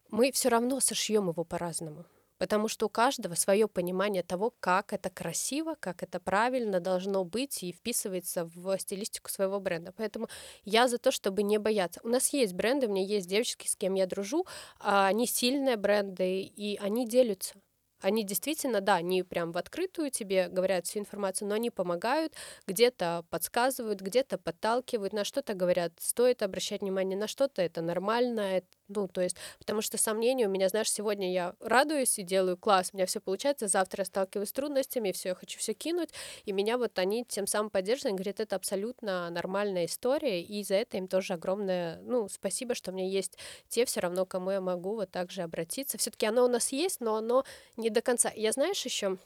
мы 0.10 0.32
все 0.32 0.50
равно 0.50 0.80
сошьем 0.80 1.30
его 1.30 1.44
по-разному 1.44 2.06
потому 2.38 2.68
что 2.68 2.88
у 2.88 2.90
каждого 2.90 3.36
свое 3.36 3.68
понимание 3.68 4.24
того, 4.24 4.54
как 4.60 4.94
это 4.94 5.10
красиво, 5.10 5.76
как 5.80 6.04
это 6.04 6.20
правильно 6.20 6.80
должно 6.80 7.24
быть 7.24 7.64
и 7.64 7.72
вписывается 7.72 8.46
в 8.54 8.78
стилистику 8.78 9.30
своего 9.30 9.60
бренда. 9.60 9.94
Поэтому 9.96 10.28
я 10.64 10.88
за 10.88 10.98
то, 10.98 11.12
чтобы 11.12 11.44
не 11.44 11.58
бояться. 11.58 12.02
У 12.04 12.10
нас 12.10 12.34
есть 12.34 12.54
бренды, 12.54 12.88
у 12.88 12.92
меня 12.92 13.04
есть 13.04 13.28
девочки, 13.28 13.68
с 13.68 13.76
кем 13.76 13.94
я 13.94 14.06
дружу, 14.06 14.46
а 14.80 15.08
они 15.08 15.28
сильные 15.28 15.78
бренды, 15.78 16.42
и 16.42 16.78
они 16.78 17.08
делятся. 17.08 17.56
Они 18.02 18.24
действительно, 18.24 18.82
да, 18.82 18.96
они 18.96 19.24
прям 19.24 19.52
в 19.52 19.58
открытую 19.58 20.12
тебе 20.12 20.48
говорят 20.50 20.86
всю 20.86 21.00
информацию, 21.00 21.48
но 21.48 21.56
они 21.56 21.72
помогают, 21.72 22.34
где-то 22.68 23.26
подсказывают, 23.30 24.02
где-то 24.02 24.38
подталкивают, 24.38 25.14
на 25.14 25.24
что-то 25.24 25.54
говорят, 25.54 25.94
стоит 26.00 26.44
обращать 26.44 26.82
внимание, 26.82 27.18
на 27.18 27.28
что-то 27.28 27.62
это 27.62 27.82
нормально, 27.82 28.62
ну, 28.88 29.08
то 29.08 29.22
есть, 29.22 29.36
потому 29.60 29.82
что 29.82 29.98
сомнения 29.98 30.48
у 30.48 30.50
меня, 30.50 30.70
знаешь, 30.70 30.92
сегодня 30.92 31.32
я 31.32 31.56
радуюсь 31.60 32.20
и 32.20 32.24
делаю 32.24 32.58
класс, 32.58 32.90
у 32.94 32.98
меня 32.98 33.06
все 33.06 33.20
получается, 33.20 33.68
завтра 33.68 34.02
я 34.02 34.06
сталкиваюсь 34.06 34.50
с 34.50 34.54
трудностями, 34.54 35.12
все, 35.12 35.30
я 35.30 35.36
хочу 35.36 35.60
все 35.60 35.74
кинуть, 35.74 36.10
и 36.46 36.52
меня 36.52 36.78
вот 36.78 36.98
они 37.00 37.26
тем 37.26 37.48
самым 37.48 37.70
поддерживают, 37.70 38.18
говорят, 38.18 38.40
это 38.40 38.56
абсолютно 38.56 39.30
нормальная 39.30 39.86
история, 39.86 40.42
и 40.42 40.64
за 40.64 40.76
это 40.76 40.98
им 40.98 41.08
тоже 41.08 41.34
огромное, 41.34 42.00
ну, 42.02 42.28
спасибо, 42.30 42.76
что 42.76 42.92
у 42.92 42.94
меня 42.94 43.08
есть 43.08 43.38
те 43.70 43.86
все 43.86 44.00
равно, 44.00 44.26
кому 44.26 44.52
я 44.52 44.62
могу 44.62 44.96
вот 44.96 45.12
так 45.12 45.32
же 45.32 45.42
обратиться. 45.42 45.98
Все-таки 45.98 46.26
оно 46.26 46.46
у 46.46 46.48
нас 46.48 46.72
есть, 46.72 47.02
но 47.02 47.16
оно 47.16 47.44
не 47.78 47.90
до 47.90 48.02
конца. 48.02 48.32
Я, 48.36 48.52
знаешь, 48.52 48.84
еще 48.86 49.18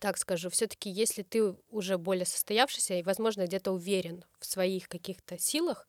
так 0.00 0.18
скажу, 0.18 0.50
все-таки, 0.50 0.90
если 0.90 1.22
ты 1.22 1.54
уже 1.70 1.98
более 1.98 2.26
состоявшийся 2.26 2.94
и, 2.94 3.02
возможно, 3.02 3.46
где-то 3.46 3.72
уверен 3.72 4.24
в 4.38 4.46
своих 4.46 4.88
каких-то 4.88 5.38
силах, 5.38 5.86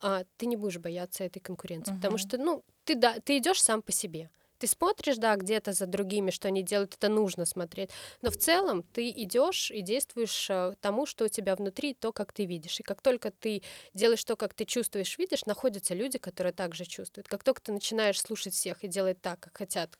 а, 0.00 0.24
ты 0.36 0.46
не 0.46 0.56
будешь 0.56 0.78
бояться 0.78 1.24
этой 1.24 1.40
конкуренции, 1.40 1.92
uh-huh. 1.92 1.96
потому 1.96 2.18
что, 2.18 2.38
ну, 2.38 2.64
ты 2.84 2.94
да, 2.94 3.18
ты 3.20 3.38
идешь 3.38 3.62
сам 3.62 3.82
по 3.82 3.92
себе. 3.92 4.30
Ты 4.60 4.66
смотришь, 4.66 5.16
да, 5.16 5.36
где-то 5.36 5.72
за 5.72 5.86
другими, 5.86 6.30
что 6.30 6.48
они 6.48 6.62
делают, 6.62 6.94
это 6.94 7.08
нужно 7.08 7.46
смотреть. 7.46 7.90
Но 8.20 8.30
в 8.30 8.36
целом 8.36 8.82
ты 8.82 9.08
идешь 9.08 9.70
и 9.70 9.80
действуешь 9.80 10.50
э, 10.50 10.74
тому, 10.82 11.06
что 11.06 11.24
у 11.24 11.28
тебя 11.28 11.56
внутри, 11.56 11.94
то, 11.94 12.12
как 12.12 12.34
ты 12.34 12.44
видишь. 12.44 12.78
И 12.78 12.82
как 12.82 13.00
только 13.00 13.30
ты 13.30 13.62
делаешь 13.94 14.22
то, 14.22 14.36
как 14.36 14.52
ты 14.52 14.66
чувствуешь, 14.66 15.16
видишь, 15.16 15.46
находятся 15.46 15.94
люди, 15.94 16.18
которые 16.18 16.52
также 16.52 16.84
чувствуют. 16.84 17.26
Как 17.26 17.42
только 17.42 17.62
ты 17.62 17.72
начинаешь 17.72 18.20
слушать 18.20 18.52
всех 18.52 18.84
и 18.84 18.88
делать 18.88 19.22
так, 19.22 19.40
как 19.40 19.56
хотят 19.56 19.98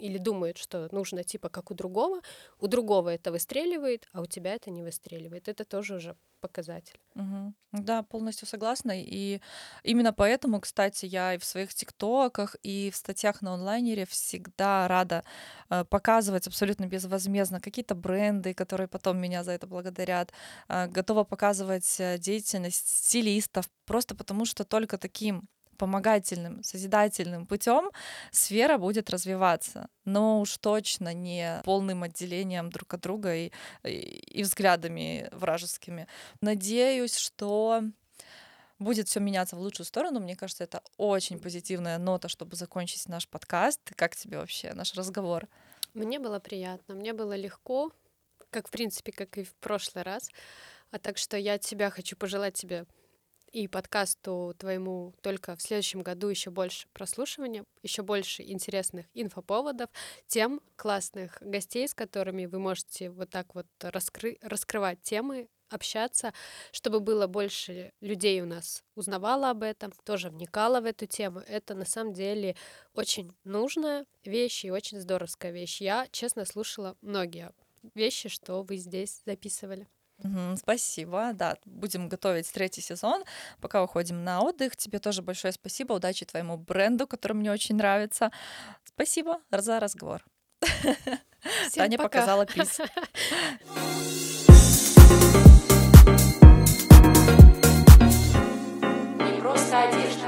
или 0.00 0.18
думают, 0.18 0.58
что 0.58 0.88
нужно 0.92 1.24
типа 1.24 1.48
как 1.48 1.70
у 1.70 1.74
другого, 1.74 2.20
у 2.58 2.66
другого 2.66 3.10
это 3.10 3.32
выстреливает, 3.32 4.08
а 4.12 4.20
у 4.22 4.26
тебя 4.26 4.54
это 4.54 4.70
не 4.70 4.82
выстреливает. 4.82 5.48
Это 5.48 5.64
тоже 5.64 5.96
уже 5.96 6.16
показатель. 6.40 6.98
Угу. 7.14 7.54
Да, 7.72 8.02
полностью 8.02 8.48
согласна. 8.48 8.92
И 8.96 9.40
именно 9.84 10.12
поэтому, 10.12 10.60
кстати, 10.60 11.06
я 11.06 11.34
и 11.34 11.38
в 11.38 11.44
своих 11.44 11.74
тиктоках, 11.74 12.56
и 12.62 12.90
в 12.90 12.96
статьях 12.96 13.42
на 13.42 13.54
онлайнере 13.54 14.06
всегда 14.06 14.88
рада 14.88 15.22
э, 15.68 15.84
показывать 15.84 16.46
абсолютно 16.46 16.86
безвозмездно 16.86 17.60
какие-то 17.60 17.94
бренды, 17.94 18.54
которые 18.54 18.88
потом 18.88 19.18
меня 19.18 19.44
за 19.44 19.52
это 19.52 19.66
благодарят. 19.66 20.32
Э, 20.68 20.88
готова 20.88 21.24
показывать 21.24 22.00
э, 22.00 22.18
деятельность 22.18 22.88
стилистов, 22.88 23.68
просто 23.84 24.14
потому 24.14 24.44
что 24.44 24.64
только 24.64 24.98
таким 24.98 25.48
помогательным, 25.80 26.62
созидательным 26.62 27.46
путем 27.46 27.90
сфера 28.32 28.76
будет 28.76 29.08
развиваться, 29.08 29.88
но 30.04 30.40
уж 30.40 30.58
точно 30.58 31.14
не 31.14 31.62
полным 31.64 32.02
отделением 32.02 32.68
друг 32.68 32.92
от 32.92 33.00
друга 33.00 33.34
и, 33.34 33.50
и, 33.82 33.88
и 33.88 34.42
взглядами 34.42 35.26
вражескими. 35.32 36.06
Надеюсь, 36.42 37.16
что 37.16 37.82
будет 38.78 39.08
все 39.08 39.20
меняться 39.20 39.56
в 39.56 39.60
лучшую 39.60 39.86
сторону. 39.86 40.20
Мне 40.20 40.36
кажется, 40.36 40.64
это 40.64 40.82
очень 40.98 41.38
позитивная 41.38 41.96
нота, 41.96 42.28
чтобы 42.28 42.56
закончить 42.56 43.08
наш 43.08 43.26
подкаст. 43.26 43.80
Как 43.96 44.14
тебе 44.14 44.36
вообще 44.36 44.74
наш 44.74 44.94
разговор? 44.94 45.48
Мне 45.94 46.18
было 46.18 46.40
приятно, 46.40 46.94
мне 46.94 47.14
было 47.14 47.34
легко, 47.36 47.90
как 48.50 48.68
в 48.68 48.70
принципе, 48.70 49.12
как 49.12 49.38
и 49.38 49.44
в 49.44 49.54
прошлый 49.54 50.04
раз. 50.04 50.28
А 50.90 50.98
так 50.98 51.16
что 51.16 51.38
я 51.38 51.54
от 51.54 51.62
тебя 51.62 51.88
хочу 51.88 52.16
пожелать 52.16 52.54
тебе 52.54 52.84
и 53.52 53.68
подкасту 53.68 54.54
твоему 54.58 55.14
только 55.22 55.56
в 55.56 55.62
следующем 55.62 56.02
году 56.02 56.28
еще 56.28 56.50
больше 56.50 56.88
прослушивания, 56.92 57.64
еще 57.82 58.02
больше 58.02 58.42
интересных 58.42 59.06
инфоповодов, 59.14 59.90
тем 60.26 60.60
классных 60.76 61.38
гостей, 61.40 61.88
с 61.88 61.94
которыми 61.94 62.46
вы 62.46 62.58
можете 62.58 63.10
вот 63.10 63.30
так 63.30 63.54
вот 63.54 63.66
раскры 63.80 64.38
раскрывать 64.42 65.02
темы, 65.02 65.48
общаться, 65.70 66.32
чтобы 66.72 67.00
было 67.00 67.26
больше 67.26 67.92
людей 68.00 68.42
у 68.42 68.46
нас 68.46 68.82
узнавало 68.94 69.50
об 69.50 69.62
этом, 69.62 69.92
тоже 70.04 70.28
вникало 70.28 70.80
в 70.80 70.84
эту 70.84 71.06
тему. 71.06 71.40
Это 71.46 71.74
на 71.74 71.84
самом 71.84 72.12
деле 72.12 72.56
очень 72.94 73.32
нужная 73.44 74.04
вещь 74.24 74.64
и 74.64 74.70
очень 74.70 75.00
здоровская 75.00 75.52
вещь. 75.52 75.80
Я, 75.80 76.08
честно, 76.10 76.44
слушала 76.44 76.96
многие 77.00 77.52
вещи, 77.94 78.28
что 78.28 78.62
вы 78.62 78.76
здесь 78.76 79.22
записывали. 79.24 79.86
Угу, 80.22 80.56
спасибо, 80.56 81.32
да, 81.32 81.56
будем 81.64 82.08
готовить 82.08 82.50
третий 82.52 82.80
сезон, 82.82 83.24
пока 83.60 83.82
уходим 83.82 84.22
на 84.22 84.42
отдых. 84.42 84.76
Тебе 84.76 84.98
тоже 84.98 85.22
большое 85.22 85.52
спасибо, 85.52 85.94
удачи 85.94 86.26
твоему 86.26 86.56
бренду, 86.56 87.06
который 87.06 87.32
мне 87.32 87.50
очень 87.50 87.76
нравится. 87.76 88.30
Спасибо 88.84 89.40
за 89.50 89.80
разговор. 89.80 90.22
Всем 90.60 91.84
Таня 91.84 91.96
пока. 91.96 92.08
показала 92.08 92.46
пис. 92.46 92.80
Не 99.18 99.40
просто 99.40 99.82
один. 99.82 100.19